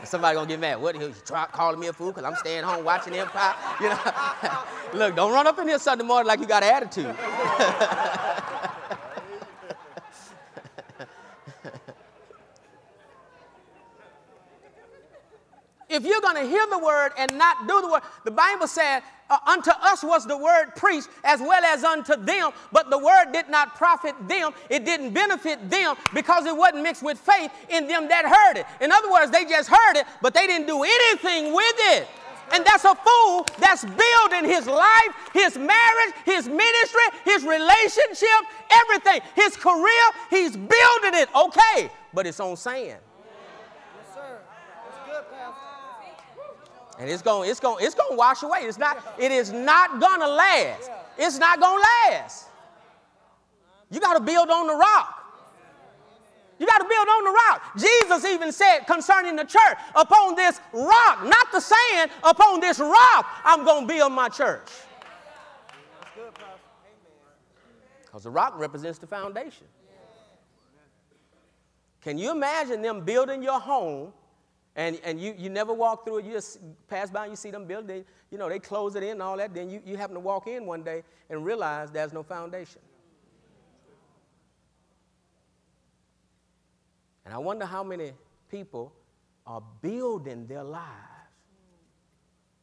Somebody 0.04 0.36
gonna 0.36 0.48
get 0.48 0.60
mad. 0.60 0.82
What 0.82 0.96
he 0.96 1.12
try 1.26 1.46
calling 1.52 1.80
me 1.80 1.88
a 1.88 1.94
fool 1.94 2.12
because 2.12 2.24
I'm 2.24 2.36
staying 2.38 2.64
home 2.64 2.86
watching 2.86 3.14
Empire? 3.14 3.54
You 3.82 3.90
know. 3.90 4.00
Look, 4.94 5.16
don't 5.16 5.34
run 5.34 5.46
up 5.46 5.60
in 5.60 5.68
here 5.68 5.78
Sunday 5.78 6.06
morning 6.06 6.28
like 6.28 6.40
you 6.40 6.46
got 6.46 6.64
an 6.64 6.74
attitude. 6.74 7.16
if 16.00 16.06
you're 16.06 16.22
going 16.22 16.38
to 16.38 16.50
hear 16.50 16.66
the 16.72 16.80
word 16.80 17.12
and 17.18 17.38
not 17.38 17.68
do 17.68 17.82
the 17.82 17.90
word, 17.90 18.02
the 18.24 18.32
Bible 18.32 18.68
said, 18.68 19.02
uh, 19.30 19.38
unto 19.46 19.70
us 19.70 20.02
was 20.02 20.26
the 20.26 20.38
word 20.38 20.68
preached 20.78 21.10
as 21.26 21.42
well 21.42 21.62
as 21.66 21.84
unto 21.84 22.16
them, 22.16 22.52
but 22.72 22.90
the 22.90 22.98
word 22.98 23.34
did 23.34 23.50
not 23.50 23.76
profit 23.76 24.16
them. 24.30 24.54
It 24.70 24.86
didn't 24.86 25.14
benefit 25.14 25.70
them 25.70 25.98
because 26.14 26.46
it 26.46 26.56
wasn't 26.56 26.84
mixed 26.84 27.04
with 27.04 27.20
faith 27.20 27.52
in 27.70 27.86
them 27.88 28.08
that 28.08 28.26
heard 28.26 28.62
it. 28.62 28.66
In 28.82 28.94
other 28.94 29.12
words, 29.12 29.30
they 29.30 29.44
just 29.44 29.70
heard 29.70 29.98
it, 29.98 30.06
but 30.22 30.34
they 30.34 30.48
didn't 30.48 30.68
do 30.68 30.84
anything 30.84 31.54
with 31.54 31.76
it. 31.92 32.08
And 32.54 32.66
that's 32.66 32.86
a 32.86 32.96
fool 32.96 33.46
that's 33.60 33.84
building 33.84 34.50
his 34.50 34.68
life, 34.68 35.14
his 35.34 35.58
marriage, 35.58 36.14
his 36.24 36.48
ministry, 36.48 37.04
his 37.26 37.44
relationship, 37.44 38.40
everything. 38.72 39.20
His 39.36 39.58
career, 39.58 40.06
he's 40.30 40.56
building 40.56 41.20
it, 41.20 41.30
okay, 41.36 41.92
but 42.14 42.26
it's 42.26 42.40
on 42.40 42.56
sand. 42.56 43.00
And 47.00 47.10
it's 47.10 47.22
gonna, 47.22 47.48
it's 47.48 47.62
gonna, 47.62 47.84
it's 47.84 47.96
going 47.96 48.12
to 48.12 48.18
wash 48.18 48.44
away. 48.44 48.60
It's 48.64 48.78
not, 48.78 49.16
it 49.18 49.32
is 49.32 49.54
not 49.54 50.02
going 50.02 50.20
to 50.20 50.28
last. 50.28 50.92
It's 51.18 51.38
not 51.38 51.60
going 51.60 51.82
to 51.82 51.88
last. 52.12 52.48
You 53.90 54.02
got 54.02 54.16
to 54.16 54.20
build 54.20 54.50
on 54.50 54.68
the 54.68 54.76
rock. 54.76 55.16
You 56.60 56.68
got 56.68 56.80
to 56.80 56.84
build 56.84 57.08
on 57.08 57.24
the 57.24 57.32
rock. 57.32 57.78
Jesus 57.78 58.26
even 58.26 58.52
said 58.52 58.80
concerning 58.80 59.38
the 59.38 59.46
church, 59.46 59.78
upon 59.96 60.36
this 60.36 60.60
rock, 60.74 61.24
not 61.24 61.52
the 61.54 61.62
sand, 61.62 62.12
upon 62.22 62.60
this 62.60 62.80
rock, 62.80 63.26
I'm 63.46 63.64
going 63.64 63.88
to 63.88 63.94
build 63.94 64.12
my 64.12 64.28
church. 64.28 64.68
Because 68.06 68.24
the 68.24 68.30
rock 68.30 68.60
represents 68.60 69.00
the 69.00 69.08
foundation. 69.08 69.68
Can 72.02 72.18
you 72.18 72.32
imagine 72.32 72.82
them 72.82 73.06
building 73.06 73.42
your 73.42 73.60
home 73.60 74.12
and, 74.80 74.98
and 75.04 75.20
you, 75.20 75.36
you 75.38 75.50
never 75.50 75.74
walk 75.74 76.06
through 76.06 76.20
it, 76.20 76.26
you 76.26 76.32
just 76.32 76.58
pass 76.88 77.12
by 77.12 77.24
and 77.24 77.34
you 77.34 77.36
see 77.36 77.52
them 77.52 77.66
build 77.66 77.90
it, 77.90 78.08
you 78.32 78.38
know, 78.38 78.48
they 78.48 78.60
close 78.60 78.96
it 78.96 79.04
in 79.04 79.10
and 79.10 79.22
all 79.22 79.36
that. 79.36 79.54
Then 79.54 79.70
you, 79.70 79.82
you 79.86 79.98
happen 79.98 80.14
to 80.14 80.22
walk 80.22 80.48
in 80.48 80.66
one 80.66 80.84
day 80.84 81.04
and 81.30 81.44
realize 81.44 81.92
there's 81.92 82.14
no 82.14 82.24
foundation. 82.24 82.80
And 87.26 87.34
I 87.34 87.38
wonder 87.40 87.66
how 87.66 87.84
many 87.84 88.14
people 88.50 88.94
are 89.46 89.62
building 89.82 90.48
their 90.48 90.64
lives, 90.64 90.88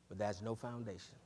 but 0.09 0.17
there's 0.17 0.41
no 0.41 0.55
foundation. 0.55 1.17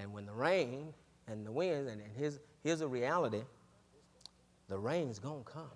And 0.00 0.10
when 0.10 0.24
the 0.24 0.32
rain 0.32 0.94
and 1.26 1.44
the 1.46 1.52
winds, 1.52 1.92
and, 1.92 2.00
and 2.00 2.10
here's, 2.16 2.40
here's 2.64 2.80
a 2.80 2.88
reality 2.88 3.42
the 4.68 4.78
rain's 4.78 5.18
gonna 5.18 5.44
come. 5.44 5.68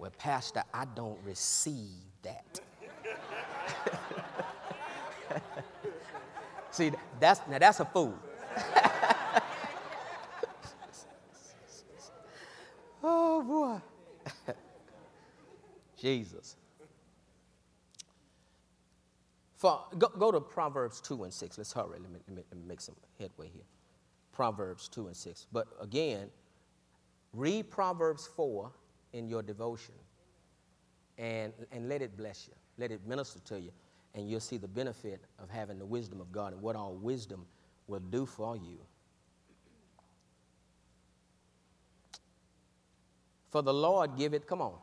Well, 0.00 0.10
Pastor, 0.16 0.64
I 0.72 0.86
don't 0.86 1.18
receive 1.26 2.00
that. 2.22 2.58
See, 6.70 6.90
that's 7.20 7.42
now 7.50 7.58
that's 7.58 7.80
a 7.80 7.84
fool. 7.84 8.14
oh 13.02 13.42
boy. 13.42 13.78
Jesus. 15.98 16.56
For, 19.58 19.84
go, 19.98 20.08
go, 20.18 20.32
to 20.32 20.40
Proverbs 20.40 21.02
2 21.02 21.24
and 21.24 21.32
6. 21.34 21.58
Let's 21.58 21.74
hurry. 21.74 21.98
Let 22.00 22.10
me, 22.10 22.20
let 22.26 22.36
me, 22.36 22.42
let 22.50 22.58
me 22.58 22.66
make 22.66 22.80
some 22.80 22.96
headway 23.18 23.50
here. 23.52 23.66
Proverbs 24.32 24.88
2 24.88 25.08
and 25.08 25.16
6. 25.16 25.46
But 25.52 25.66
again, 25.78 26.30
read 27.34 27.70
Proverbs 27.70 28.26
4 28.34 28.72
in 29.12 29.28
your 29.28 29.42
devotion 29.42 29.94
and, 31.18 31.52
and 31.70 31.88
let 31.88 32.02
it 32.02 32.16
bless 32.16 32.48
you. 32.48 32.54
Let 32.78 32.90
it 32.90 33.06
minister 33.06 33.40
to 33.40 33.60
you. 33.60 33.70
And 34.14 34.28
you'll 34.28 34.40
see 34.40 34.56
the 34.56 34.68
benefit 34.68 35.20
of 35.38 35.50
having 35.50 35.78
the 35.78 35.86
wisdom 35.86 36.20
of 36.20 36.32
God 36.32 36.52
and 36.52 36.62
what 36.62 36.76
all 36.76 36.94
wisdom 36.94 37.46
will 37.86 38.00
do 38.00 38.26
for 38.26 38.56
you. 38.56 38.78
For 43.50 43.62
the 43.62 43.74
Lord 43.74 44.16
give 44.16 44.32
it, 44.32 44.46
come 44.46 44.62
on. 44.62 44.74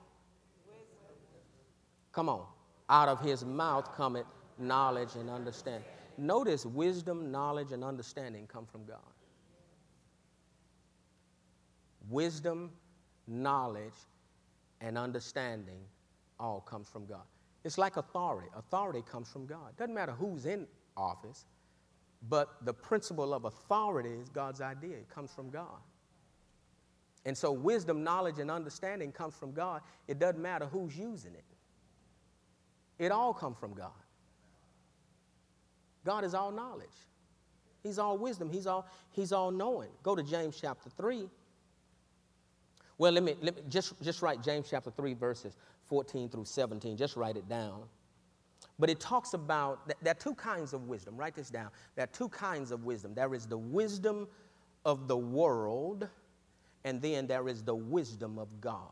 Come 2.12 2.30
on. 2.30 2.46
Out 2.90 3.10
of 3.10 3.22
his 3.22 3.46
mouth 3.46 3.96
cometh 3.96 4.26
knowledge 4.58 5.16
and 5.16 5.30
understanding. 5.30 5.90
Notice 6.18 6.66
wisdom, 6.66 7.32
knowledge, 7.32 7.72
and 7.72 7.84
understanding 7.84 8.48
come 8.48 8.66
from 8.66 8.86
God. 8.86 8.98
Wisdom, 12.10 12.72
knowledge, 13.28 13.94
and 14.82 14.98
understanding 14.98 15.80
all 16.40 16.62
comes 16.62 16.88
from 16.90 17.06
God. 17.06 17.24
It's 17.64 17.78
like 17.78 17.98
authority. 17.98 18.50
Authority 18.56 19.02
comes 19.02 19.30
from 19.30 19.46
God. 19.46 19.76
Doesn't 19.78 19.94
matter 19.94 20.12
who's 20.12 20.46
in 20.46 20.68
office, 20.96 21.46
but 22.30 22.66
the 22.66 22.74
principle 22.74 23.34
of 23.34 23.46
authority 23.46 24.14
is 24.14 24.30
God's 24.30 24.62
idea. 24.62 24.98
It 24.98 25.10
comes 25.10 25.32
from 25.32 25.50
God. 25.50 25.82
And 27.26 27.38
so 27.38 27.52
wisdom, 27.52 28.04
knowledge, 28.04 28.40
and 28.40 28.50
understanding 28.50 29.12
comes 29.12 29.36
from 29.36 29.52
God. 29.52 29.82
It 30.08 30.20
doesn't 30.20 30.42
matter 30.42 30.66
who's 30.66 30.98
using 30.98 31.34
it. 31.34 31.44
It 33.00 33.12
all 33.12 33.34
comes 33.34 33.58
from 33.58 33.74
God. 33.74 33.92
God 36.06 36.24
is 36.24 36.34
all 36.34 36.52
knowledge. 36.52 36.88
He's 37.84 38.00
all 38.00 38.18
wisdom. 38.18 38.50
He's 38.50 38.66
all, 38.66 38.88
he's 39.12 39.34
all 39.34 39.52
knowing. 39.52 39.90
Go 40.04 40.16
to 40.16 40.24
James 40.24 40.58
chapter 40.60 40.90
3 40.90 41.30
well, 42.98 43.12
let 43.12 43.24
me, 43.24 43.36
let 43.42 43.56
me 43.56 43.62
just, 43.70 44.02
just 44.02 44.22
write 44.22 44.42
James 44.42 44.68
chapter 44.70 44.90
3, 44.90 45.14
verses 45.14 45.56
14 45.86 46.30
through 46.30 46.46
17. 46.46 46.98
Just 46.98 47.16
write 47.16 47.38
it 47.38 47.48
down. 47.48 47.84
But 48.80 48.90
it 48.90 49.00
talks 49.00 49.34
about, 49.34 49.92
there 50.02 50.12
are 50.12 50.16
two 50.16 50.36
kinds 50.36 50.74
of 50.74 50.88
wisdom. 50.88 51.16
Write 51.16 51.36
this 51.36 51.50
down. 51.50 51.70
There 51.96 52.04
are 52.04 52.08
two 52.08 52.30
kinds 52.30 52.72
of 52.72 52.86
wisdom. 52.86 53.14
There 53.14 53.34
is 53.34 53.46
the 53.46 53.58
wisdom 53.58 54.28
of 54.86 55.08
the 55.08 55.18
world, 55.18 56.08
and 56.84 57.02
then 57.02 57.28
there 57.28 57.48
is 57.48 57.64
the 57.64 57.76
wisdom 57.76 58.40
of 58.40 58.62
God. 58.62 58.92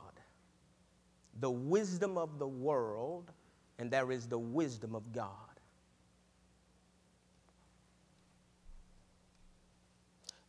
The 1.40 1.52
wisdom 1.52 2.18
of 2.18 2.40
the 2.40 2.48
world, 2.48 3.32
and 3.80 3.92
there 3.92 4.12
is 4.12 4.28
the 4.28 4.40
wisdom 4.40 4.96
of 4.96 5.12
God. 5.12 5.55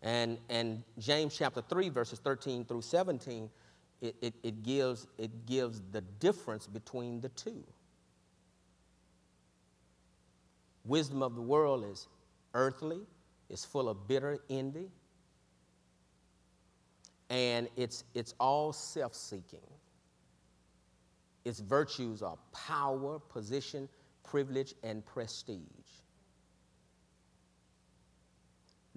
And, 0.06 0.38
and 0.48 0.84
James 1.00 1.36
chapter 1.36 1.60
3, 1.60 1.88
verses 1.88 2.20
13 2.20 2.64
through 2.64 2.82
17, 2.82 3.50
it, 4.00 4.14
it, 4.22 4.34
it, 4.44 4.62
gives, 4.62 5.08
it 5.18 5.46
gives 5.46 5.82
the 5.90 6.00
difference 6.00 6.68
between 6.68 7.20
the 7.20 7.28
two. 7.30 7.64
Wisdom 10.84 11.24
of 11.24 11.34
the 11.34 11.42
world 11.42 11.84
is 11.90 12.06
earthly, 12.54 13.00
it's 13.50 13.64
full 13.64 13.88
of 13.88 14.06
bitter 14.06 14.38
envy, 14.48 14.86
and 17.28 17.66
it's, 17.74 18.04
it's 18.14 18.32
all 18.38 18.72
self 18.72 19.12
seeking. 19.12 19.58
Its 21.44 21.58
virtues 21.58 22.22
are 22.22 22.38
power, 22.52 23.18
position, 23.18 23.88
privilege, 24.22 24.72
and 24.84 25.04
prestige. 25.04 25.58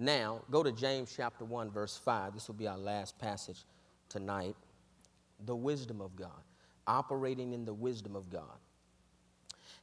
Now, 0.02 0.40
go 0.50 0.62
to 0.62 0.72
James 0.72 1.12
chapter 1.14 1.44
1, 1.44 1.70
verse 1.70 1.98
5. 1.98 2.32
This 2.32 2.48
will 2.48 2.54
be 2.54 2.66
our 2.66 2.78
last 2.78 3.18
passage 3.18 3.64
tonight. 4.08 4.56
The 5.44 5.54
wisdom 5.54 6.00
of 6.00 6.16
God, 6.16 6.42
operating 6.86 7.52
in 7.52 7.66
the 7.66 7.74
wisdom 7.74 8.16
of 8.16 8.30
God. 8.30 8.56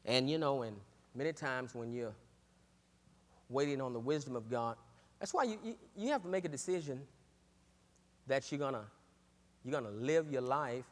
And 0.06 0.28
you 0.28 0.40
know, 0.40 0.64
and 0.64 0.76
many 1.14 1.34
times 1.34 1.76
when 1.76 1.94
you're 1.94 2.16
waiting 3.48 3.80
on 3.80 3.94
the 3.94 4.00
wisdom 4.00 4.36
of 4.36 4.50
God, 4.50 4.76
that's 5.20 5.36
why 5.36 5.44
you, 5.44 5.60
you, 5.64 5.76
you 5.96 6.10
have 6.10 6.24
to 6.24 6.30
make 6.30 6.46
a 6.46 6.50
decision 6.50 7.00
that 8.26 8.52
you're 8.52 8.58
gonna, 8.58 8.86
you're 9.64 9.80
gonna 9.80 9.96
live 9.96 10.32
your 10.32 10.42
life 10.42 10.86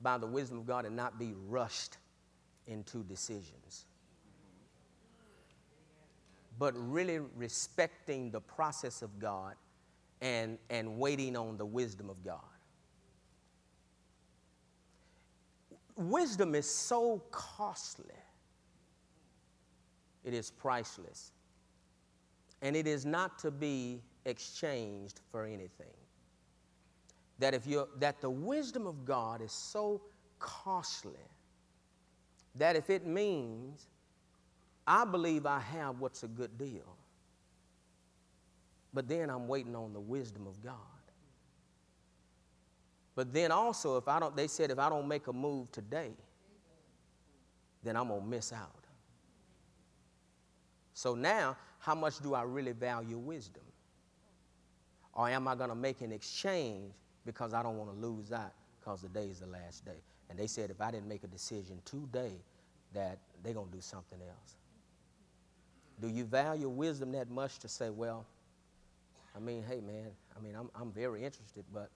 by 0.00 0.16
the 0.16 0.26
wisdom 0.26 0.56
of 0.56 0.66
God 0.66 0.86
and 0.86 0.96
not 0.96 1.18
be 1.18 1.34
rushed 1.48 1.98
into 2.66 3.04
decisions 3.04 3.84
but 6.58 6.74
really 6.76 7.18
respecting 7.36 8.30
the 8.30 8.40
process 8.40 9.02
of 9.02 9.18
God 9.18 9.54
and, 10.20 10.58
and 10.70 10.98
waiting 10.98 11.36
on 11.36 11.56
the 11.56 11.66
wisdom 11.66 12.10
of 12.10 12.24
God. 12.24 12.40
Wisdom 15.96 16.54
is 16.54 16.68
so 16.68 17.22
costly. 17.30 18.14
it 20.24 20.34
is 20.34 20.50
priceless. 20.50 21.32
And 22.60 22.76
it 22.76 22.86
is 22.86 23.04
not 23.04 23.38
to 23.40 23.50
be 23.50 24.00
exchanged 24.24 25.20
for 25.30 25.44
anything. 25.44 25.94
That 27.38 27.54
if 27.54 27.66
you 27.66 27.88
that 27.98 28.20
the 28.20 28.30
wisdom 28.30 28.86
of 28.86 29.04
God 29.04 29.42
is 29.42 29.52
so 29.52 30.00
costly 30.38 31.18
that 32.54 32.76
if 32.76 32.90
it 32.90 33.06
means 33.06 33.88
I 34.86 35.04
believe 35.04 35.46
I 35.46 35.60
have 35.60 36.00
what's 36.00 36.22
a 36.22 36.28
good 36.28 36.58
deal, 36.58 36.96
but 38.92 39.08
then 39.08 39.30
I'm 39.30 39.46
waiting 39.46 39.76
on 39.76 39.92
the 39.92 40.00
wisdom 40.00 40.46
of 40.46 40.62
God. 40.62 40.76
But 43.14 43.32
then 43.32 43.52
also, 43.52 43.96
if 43.96 44.08
I 44.08 44.18
don't, 44.18 44.36
they 44.36 44.48
said 44.48 44.70
if 44.70 44.78
I 44.78 44.88
don't 44.88 45.06
make 45.06 45.26
a 45.26 45.32
move 45.32 45.70
today, 45.70 46.12
then 47.82 47.96
I'm 47.96 48.08
gonna 48.08 48.24
miss 48.24 48.52
out. 48.52 48.86
So 50.94 51.14
now, 51.14 51.56
how 51.78 51.94
much 51.94 52.20
do 52.20 52.34
I 52.34 52.42
really 52.42 52.72
value 52.72 53.18
wisdom? 53.18 53.62
Or 55.14 55.28
am 55.28 55.46
I 55.46 55.54
gonna 55.54 55.74
make 55.74 56.00
an 56.00 56.12
exchange 56.12 56.92
because 57.26 57.52
I 57.52 57.62
don't 57.62 57.76
wanna 57.76 57.92
lose 57.92 58.32
out 58.32 58.52
because 58.80 59.02
the 59.02 59.08
day 59.08 59.26
is 59.26 59.40
the 59.40 59.46
last 59.46 59.84
day? 59.84 60.00
And 60.30 60.38
they 60.38 60.46
said 60.46 60.70
if 60.70 60.80
I 60.80 60.90
didn't 60.90 61.08
make 61.08 61.24
a 61.24 61.28
decision 61.28 61.80
today, 61.84 62.32
that 62.94 63.18
they're 63.42 63.54
gonna 63.54 63.70
do 63.70 63.80
something 63.80 64.18
else. 64.20 64.56
Do 66.02 66.08
you 66.08 66.24
value 66.24 66.68
wisdom 66.68 67.12
that 67.12 67.30
much 67.30 67.60
to 67.60 67.68
say, 67.68 67.88
well, 67.88 68.26
I 69.36 69.38
mean, 69.38 69.62
hey 69.66 69.80
man, 69.80 70.08
I 70.36 70.42
mean, 70.42 70.56
I'm, 70.56 70.68
I'm 70.74 70.90
very 70.90 71.22
interested, 71.24 71.64
but 71.72 71.90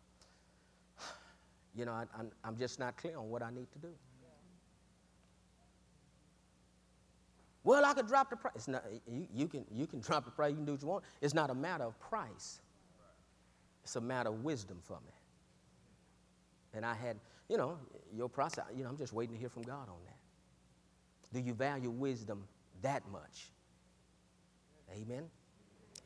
you 1.75 1.85
know, 1.85 1.93
I, 1.93 2.05
I'm, 2.17 2.31
I'm 2.45 2.57
just 2.57 2.79
not 2.79 2.97
clear 2.97 3.19
on 3.19 3.29
what 3.29 3.43
I 3.43 3.51
need 3.51 3.71
to 3.73 3.79
do. 3.81 3.91
Well, 7.65 7.85
I 7.85 7.95
could 7.95 8.07
drop 8.07 8.31
the 8.31 8.37
price. 8.37 8.53
It's 8.55 8.69
not, 8.69 8.85
you, 9.11 9.27
you, 9.35 9.49
can, 9.49 9.65
you 9.73 9.89
can 9.89 9.99
drop 10.01 10.25
the 10.25 10.31
price, 10.31 10.51
you 10.51 10.57
can 10.57 10.65
do 10.65 10.73
what 10.73 10.83
you 10.83 10.89
want. 10.89 11.05
It's 11.21 11.35
not 11.35 11.51
a 11.51 11.55
matter 11.55 11.83
of 11.83 11.99
price, 11.99 12.61
it's 13.83 13.97
a 13.97 14.01
matter 14.01 14.31
of 14.31 14.45
wisdom 14.45 14.79
for 14.83 14.99
me. 15.05 15.13
And 16.75 16.87
I 16.87 16.95
had, 16.95 17.19
you 17.49 17.57
know, 17.57 17.77
your 18.15 18.29
process, 18.29 18.67
you 18.77 18.85
know, 18.85 18.89
I'm 18.89 18.99
just 18.99 19.13
waiting 19.13 19.35
to 19.35 19.41
hear 19.41 19.49
from 19.49 19.63
God 19.63 19.89
on 19.89 19.97
that. 20.05 20.17
Do 21.33 21.41
you 21.41 21.55
value 21.55 21.91
wisdom 21.91 22.45
that 22.83 23.03
much? 23.11 23.51
Amen. 24.93 25.25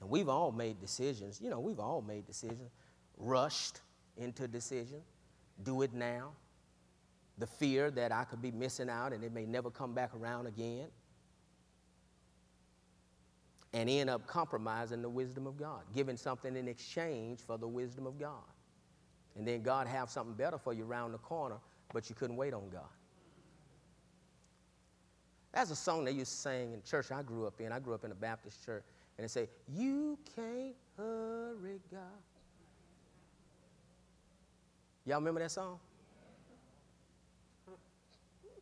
And 0.01 0.09
we've 0.09 0.29
all 0.29 0.51
made 0.51 0.81
decisions, 0.81 1.41
you 1.43 1.51
know, 1.51 1.61
we've 1.61 1.81
all 1.81 2.01
made 2.01 2.27
decisions, 2.27 2.71
rushed 3.19 3.81
into 4.17 4.49
decision, 4.49 5.01
do 5.63 5.83
it 5.83 5.93
now. 5.93 6.33
The 7.39 7.47
fear 7.47 7.91
that 7.93 8.13
I 8.13 8.25
could 8.25 8.43
be 8.43 8.51
missing 8.51 8.91
out 8.91 9.13
and 9.13 9.25
it 9.25 9.33
may 9.33 9.47
never 9.47 9.71
come 9.71 9.95
back 9.95 10.11
around 10.15 10.47
again. 10.47 10.89
And 13.73 13.89
end 13.89 14.11
up 14.11 14.27
compromising 14.27 15.01
the 15.01 15.09
wisdom 15.09 15.47
of 15.47 15.57
God, 15.57 15.83
giving 15.95 16.17
something 16.17 16.57
in 16.57 16.67
exchange 16.67 17.41
for 17.41 17.57
the 17.57 17.69
wisdom 17.69 18.07
of 18.07 18.19
God. 18.19 18.43
And 19.37 19.47
then 19.47 19.63
God 19.63 19.87
have 19.87 20.11
something 20.11 20.35
better 20.35 20.59
for 20.59 20.73
you 20.73 20.85
around 20.85 21.13
the 21.13 21.19
corner, 21.19 21.59
but 21.93 22.09
you 22.09 22.17
couldn't 22.17 22.37
wait 22.37 22.53
on 22.53 22.69
God. 22.71 22.83
That's 25.53 25.71
a 25.71 25.77
song 25.77 26.05
they 26.05 26.13
used 26.13 26.33
to 26.33 26.39
sing 26.39 26.73
in 26.73 26.83
church 26.83 27.11
I 27.11 27.23
grew 27.23 27.47
up 27.47 27.61
in. 27.61 27.73
I 27.73 27.81
grew 27.81 27.95
up 27.95 28.05
in 28.05 28.13
a 28.13 28.15
Baptist 28.15 28.65
church. 28.65 28.85
And 29.19 29.25
they 29.25 29.29
say, 29.29 29.49
You 29.69 30.19
can't 30.37 30.75
hurry 30.97 31.81
God. 31.91 32.01
Y'all 35.05 35.19
remember 35.19 35.41
that 35.41 35.51
song? 35.51 35.79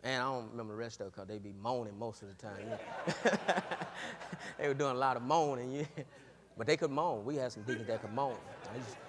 And 0.05 0.23
I 0.23 0.25
don't 0.25 0.51
remember 0.51 0.73
the 0.75 0.79
rest 0.79 1.01
of 1.01 1.09
it 1.09 1.13
because 1.13 1.29
they 1.29 1.39
be 1.39 1.53
moaning 1.61 1.99
most 1.99 2.23
of 2.23 2.29
the 2.29 2.35
time. 2.35 3.49
They 4.59 4.69
were 4.69 4.75
doing 4.75 4.93
a 4.93 4.99
lot 4.99 5.17
of 5.17 5.23
moaning, 5.23 5.73
yeah. 5.73 6.05
But 6.57 6.67
they 6.67 6.77
could 6.77 6.91
moan. 6.91 7.25
We 7.25 7.37
had 7.37 7.53
some 7.53 7.63
deacons 7.63 7.87
that 7.87 8.01
could 8.01 8.13
moan. 8.13 8.37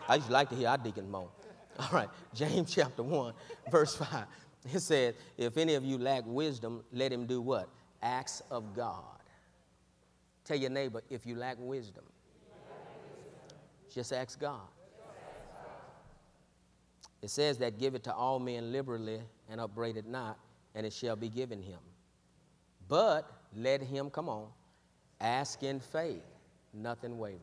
I 0.07 0.15
used, 0.15 0.29
I 0.29 0.31
like 0.31 0.49
to 0.49 0.55
hear 0.55 0.67
our 0.67 0.77
deacon 0.77 1.09
moan. 1.09 1.27
All 1.79 1.89
right, 1.91 2.09
James 2.33 2.73
chapter 2.73 3.01
1, 3.01 3.33
verse 3.71 3.95
5. 3.95 4.25
It 4.65 4.79
says, 4.79 5.15
If 5.37 5.57
any 5.57 5.75
of 5.75 5.85
you 5.85 5.97
lack 5.97 6.23
wisdom, 6.25 6.83
let 6.91 7.11
him 7.11 7.25
do 7.25 7.41
what? 7.41 7.69
Acts 8.01 8.41
of 8.51 8.75
God. 8.75 9.03
Tell 10.43 10.57
your 10.57 10.69
neighbor, 10.69 11.01
if 11.09 11.25
you 11.25 11.35
lack 11.35 11.57
wisdom, 11.59 12.03
just 13.93 14.11
ask 14.11 14.39
God. 14.39 14.67
It 17.21 17.29
says 17.29 17.57
that 17.57 17.77
give 17.77 17.95
it 17.95 18.03
to 18.05 18.13
all 18.13 18.39
men 18.39 18.71
liberally 18.71 19.21
and 19.49 19.59
upbraid 19.59 19.97
it 19.97 20.07
not, 20.07 20.39
and 20.73 20.85
it 20.85 20.93
shall 20.93 21.15
be 21.15 21.29
given 21.29 21.61
him. 21.61 21.79
But 22.87 23.29
let 23.55 23.81
him, 23.81 24.09
come 24.09 24.29
on, 24.29 24.47
ask 25.19 25.61
in 25.63 25.79
faith, 25.79 26.23
nothing 26.73 27.17
wavering. 27.17 27.41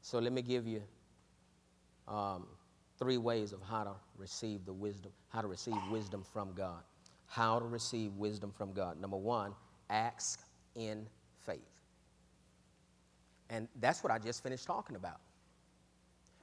So 0.00 0.20
let 0.20 0.32
me 0.32 0.42
give 0.42 0.66
you 0.66 0.82
um, 2.06 2.46
three 2.98 3.18
ways 3.18 3.52
of 3.52 3.60
how 3.62 3.84
to 3.84 3.92
receive 4.16 4.64
the 4.64 4.72
wisdom, 4.72 5.12
how 5.28 5.42
to 5.42 5.48
receive 5.48 5.76
wisdom 5.90 6.24
from 6.32 6.52
God. 6.54 6.82
How 7.26 7.58
to 7.58 7.64
receive 7.64 8.14
wisdom 8.14 8.52
from 8.52 8.72
God. 8.72 9.00
Number 9.00 9.16
one, 9.16 9.52
ask 9.90 10.40
in 10.74 11.06
faith. 11.44 11.58
And 13.50 13.68
that's 13.80 14.02
what 14.02 14.12
I 14.12 14.18
just 14.18 14.42
finished 14.42 14.66
talking 14.66 14.96
about. 14.96 15.20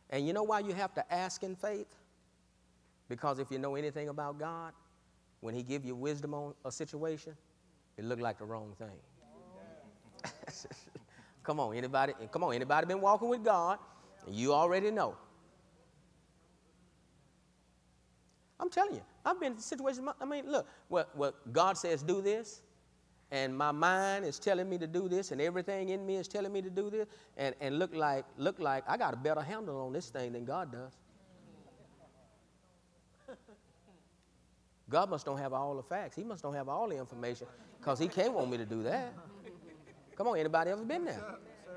And 0.09 0.27
you 0.27 0.33
know 0.33 0.43
why 0.43 0.59
you 0.59 0.73
have 0.73 0.93
to 0.95 1.13
ask 1.13 1.43
in 1.43 1.55
faith? 1.55 1.87
Because 3.09 3.39
if 3.39 3.49
you 3.51 3.57
know 3.57 3.75
anything 3.75 4.09
about 4.09 4.39
God, 4.39 4.73
when 5.41 5.55
He 5.55 5.63
give 5.63 5.85
you 5.85 5.95
wisdom 5.95 6.33
on 6.33 6.53
a 6.65 6.71
situation, 6.71 7.35
it 7.97 8.05
looked 8.05 8.21
like 8.21 8.37
the 8.37 8.45
wrong 8.45 8.73
thing. 8.77 10.31
come 11.43 11.59
on, 11.59 11.75
anybody? 11.75 12.13
Come 12.31 12.43
on, 12.43 12.53
anybody 12.53 12.87
been 12.87 13.01
walking 13.01 13.29
with 13.29 13.43
God? 13.43 13.79
You 14.29 14.53
already 14.53 14.91
know. 14.91 15.15
I'm 18.63 18.69
telling 18.69 18.95
you, 18.95 19.01
I've 19.25 19.41
been 19.41 19.51
in 19.51 19.59
situations. 19.59 20.07
I 20.21 20.23
mean, 20.23 20.49
look, 20.49 20.65
what, 20.87 21.13
what 21.17 21.51
God 21.51 21.77
says, 21.77 22.01
do 22.01 22.21
this, 22.21 22.61
and 23.29 23.53
my 23.53 23.73
mind 23.73 24.23
is 24.23 24.39
telling 24.39 24.69
me 24.69 24.77
to 24.77 24.87
do 24.87 25.09
this, 25.09 25.31
and 25.31 25.41
everything 25.41 25.89
in 25.89 26.05
me 26.05 26.15
is 26.15 26.29
telling 26.29 26.53
me 26.53 26.61
to 26.61 26.69
do 26.69 26.89
this, 26.89 27.07
and, 27.35 27.53
and 27.59 27.77
look 27.77 27.93
like 27.93 28.23
look 28.37 28.59
like 28.59 28.85
I 28.87 28.95
got 28.95 29.13
a 29.13 29.17
better 29.17 29.41
handle 29.41 29.81
on 29.85 29.91
this 29.91 30.07
thing 30.07 30.31
than 30.31 30.45
God 30.45 30.71
does. 30.71 30.93
God 34.89 35.09
must 35.09 35.25
don't 35.25 35.39
have 35.39 35.51
all 35.51 35.75
the 35.75 35.83
facts. 35.83 36.15
He 36.15 36.23
must 36.23 36.41
don't 36.41 36.53
have 36.53 36.69
all 36.69 36.87
the 36.87 36.97
information 36.97 37.47
because 37.79 37.99
he 37.99 38.07
can't 38.07 38.31
want 38.31 38.49
me 38.49 38.57
to 38.57 38.65
do 38.65 38.81
that. 38.83 39.13
Come 40.15 40.27
on, 40.27 40.37
anybody 40.37 40.71
ever 40.71 40.85
been 40.85 41.03
there? 41.03 41.21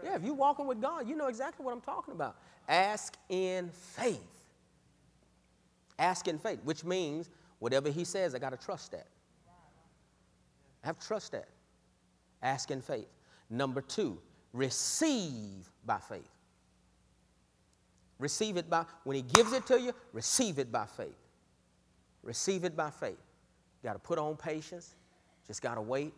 Yeah, 0.05 0.15
if 0.15 0.23
you're 0.23 0.35
walking 0.35 0.69
with 0.69 0.81
God, 0.81 1.09
you 1.09 1.17
know 1.17 1.27
exactly 1.27 1.65
what 1.65 1.73
I'm 1.73 1.81
talking 1.81 2.15
about. 2.15 2.37
Ask 2.69 3.17
in 3.29 3.71
faith. 3.71 4.36
Ask 5.99 6.29
in 6.29 6.39
faith, 6.39 6.61
which 6.65 6.85
means 6.85 7.31
whatever 7.59 7.91
he 7.91 8.05
says, 8.05 8.35
I 8.35 8.39
got 8.39 8.51
to 8.51 8.57
trust 8.57 8.93
that. 8.93 9.07
Have 10.83 10.99
trust 10.99 11.33
that. 11.33 11.49
Ask 12.43 12.71
in 12.71 12.81
faith. 12.81 13.09
Number 13.51 13.81
two, 13.81 14.19
receive 14.53 15.71
by 15.85 15.99
faith. 15.99 16.31
Receive 18.19 18.57
it 18.57 18.71
by, 18.71 18.85
when 19.05 19.17
he 19.17 19.23
gives 19.23 19.53
it 19.53 19.67
to 19.67 19.81
you, 19.81 19.93
receive 20.13 20.59
it 20.59 20.73
by 20.73 20.87
faith. 20.87 21.17
Receive 22.23 22.65
it 22.65 22.77
by 22.77 22.91
faith. 22.91 23.19
Got 23.83 23.95
to 23.95 23.99
put 23.99 24.19
on 24.19 24.37
patience. 24.37 24.95
Just 25.47 25.63
got 25.63 25.75
to 25.75 25.83
wait 25.83 26.15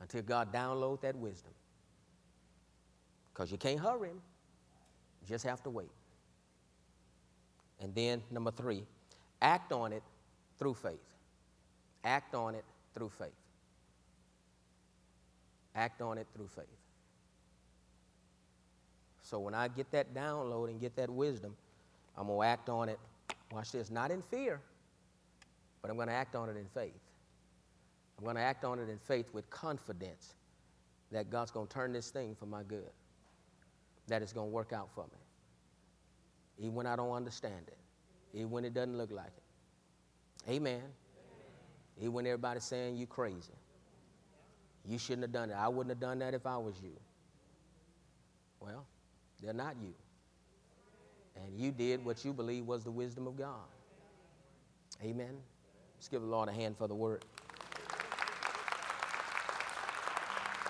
until 0.00 0.22
God 0.22 0.52
download 0.52 1.00
that 1.02 1.16
wisdom. 1.16 1.52
Because 3.32 3.50
you 3.50 3.58
can't 3.58 3.80
hurry 3.80 4.08
him. 4.08 4.20
You 5.20 5.28
just 5.28 5.44
have 5.44 5.62
to 5.64 5.70
wait. 5.70 5.90
And 7.80 7.94
then 7.94 8.22
number 8.30 8.50
three, 8.50 8.84
act 9.40 9.72
on 9.72 9.92
it 9.92 10.02
through 10.58 10.74
faith. 10.74 10.98
Act 12.04 12.34
on 12.34 12.54
it 12.54 12.64
through 12.94 13.10
faith. 13.10 13.28
Act 15.74 16.02
on 16.02 16.18
it 16.18 16.26
through 16.34 16.48
faith. 16.48 16.64
So 19.22 19.38
when 19.38 19.54
I 19.54 19.68
get 19.68 19.90
that 19.92 20.14
download 20.14 20.70
and 20.70 20.80
get 20.80 20.96
that 20.96 21.10
wisdom, 21.10 21.54
I'm 22.16 22.26
going 22.26 22.40
to 22.40 22.46
act 22.46 22.68
on 22.68 22.88
it, 22.88 22.98
watch 23.52 23.72
this, 23.72 23.90
not 23.90 24.10
in 24.10 24.22
fear, 24.22 24.60
but 25.82 25.90
I'm 25.90 25.96
going 25.96 26.08
to 26.08 26.14
act 26.14 26.34
on 26.34 26.48
it 26.48 26.56
in 26.56 26.66
faith. 26.66 26.98
I'm 28.16 28.24
going 28.24 28.36
to 28.36 28.42
act 28.42 28.64
on 28.64 28.78
it 28.80 28.88
in 28.88 28.98
faith 28.98 29.32
with 29.32 29.48
confidence 29.50 30.34
that 31.12 31.30
God's 31.30 31.50
going 31.50 31.66
to 31.66 31.72
turn 31.72 31.92
this 31.92 32.10
thing 32.10 32.34
for 32.34 32.46
my 32.46 32.62
good, 32.62 32.90
that 34.08 34.22
it's 34.22 34.32
going 34.32 34.48
to 34.48 34.52
work 34.52 34.72
out 34.72 34.88
for 34.94 35.04
me, 35.04 35.20
even 36.58 36.74
when 36.74 36.86
I 36.86 36.96
don't 36.96 37.12
understand 37.12 37.62
it, 37.68 37.76
even 38.34 38.50
when 38.50 38.64
it 38.64 38.74
doesn't 38.74 38.96
look 38.96 39.10
like 39.10 39.26
it. 39.26 40.50
Amen. 40.50 40.82
Even 41.98 42.12
when 42.12 42.26
everybody's 42.26 42.64
saying 42.64 42.96
you 42.96 43.06
crazy. 43.06 43.52
You 44.84 44.98
shouldn't 44.98 45.22
have 45.22 45.32
done 45.32 45.50
it. 45.50 45.54
I 45.54 45.68
wouldn't 45.68 45.90
have 45.90 46.00
done 46.00 46.18
that 46.20 46.34
if 46.34 46.46
I 46.46 46.56
was 46.56 46.74
you. 46.82 46.96
Well, 48.60 48.86
they're 49.42 49.52
not 49.52 49.76
you. 49.82 49.94
And 51.36 51.58
you 51.58 51.70
did 51.70 52.04
what 52.04 52.24
you 52.24 52.32
believe 52.32 52.66
was 52.66 52.84
the 52.84 52.90
wisdom 52.90 53.26
of 53.26 53.36
God. 53.36 53.54
Amen. 55.02 55.36
Let's 55.96 56.08
give 56.08 56.22
the 56.22 56.26
Lord 56.26 56.48
a 56.48 56.52
hand 56.52 56.76
for 56.76 56.88
the 56.88 56.94
word. 56.94 57.24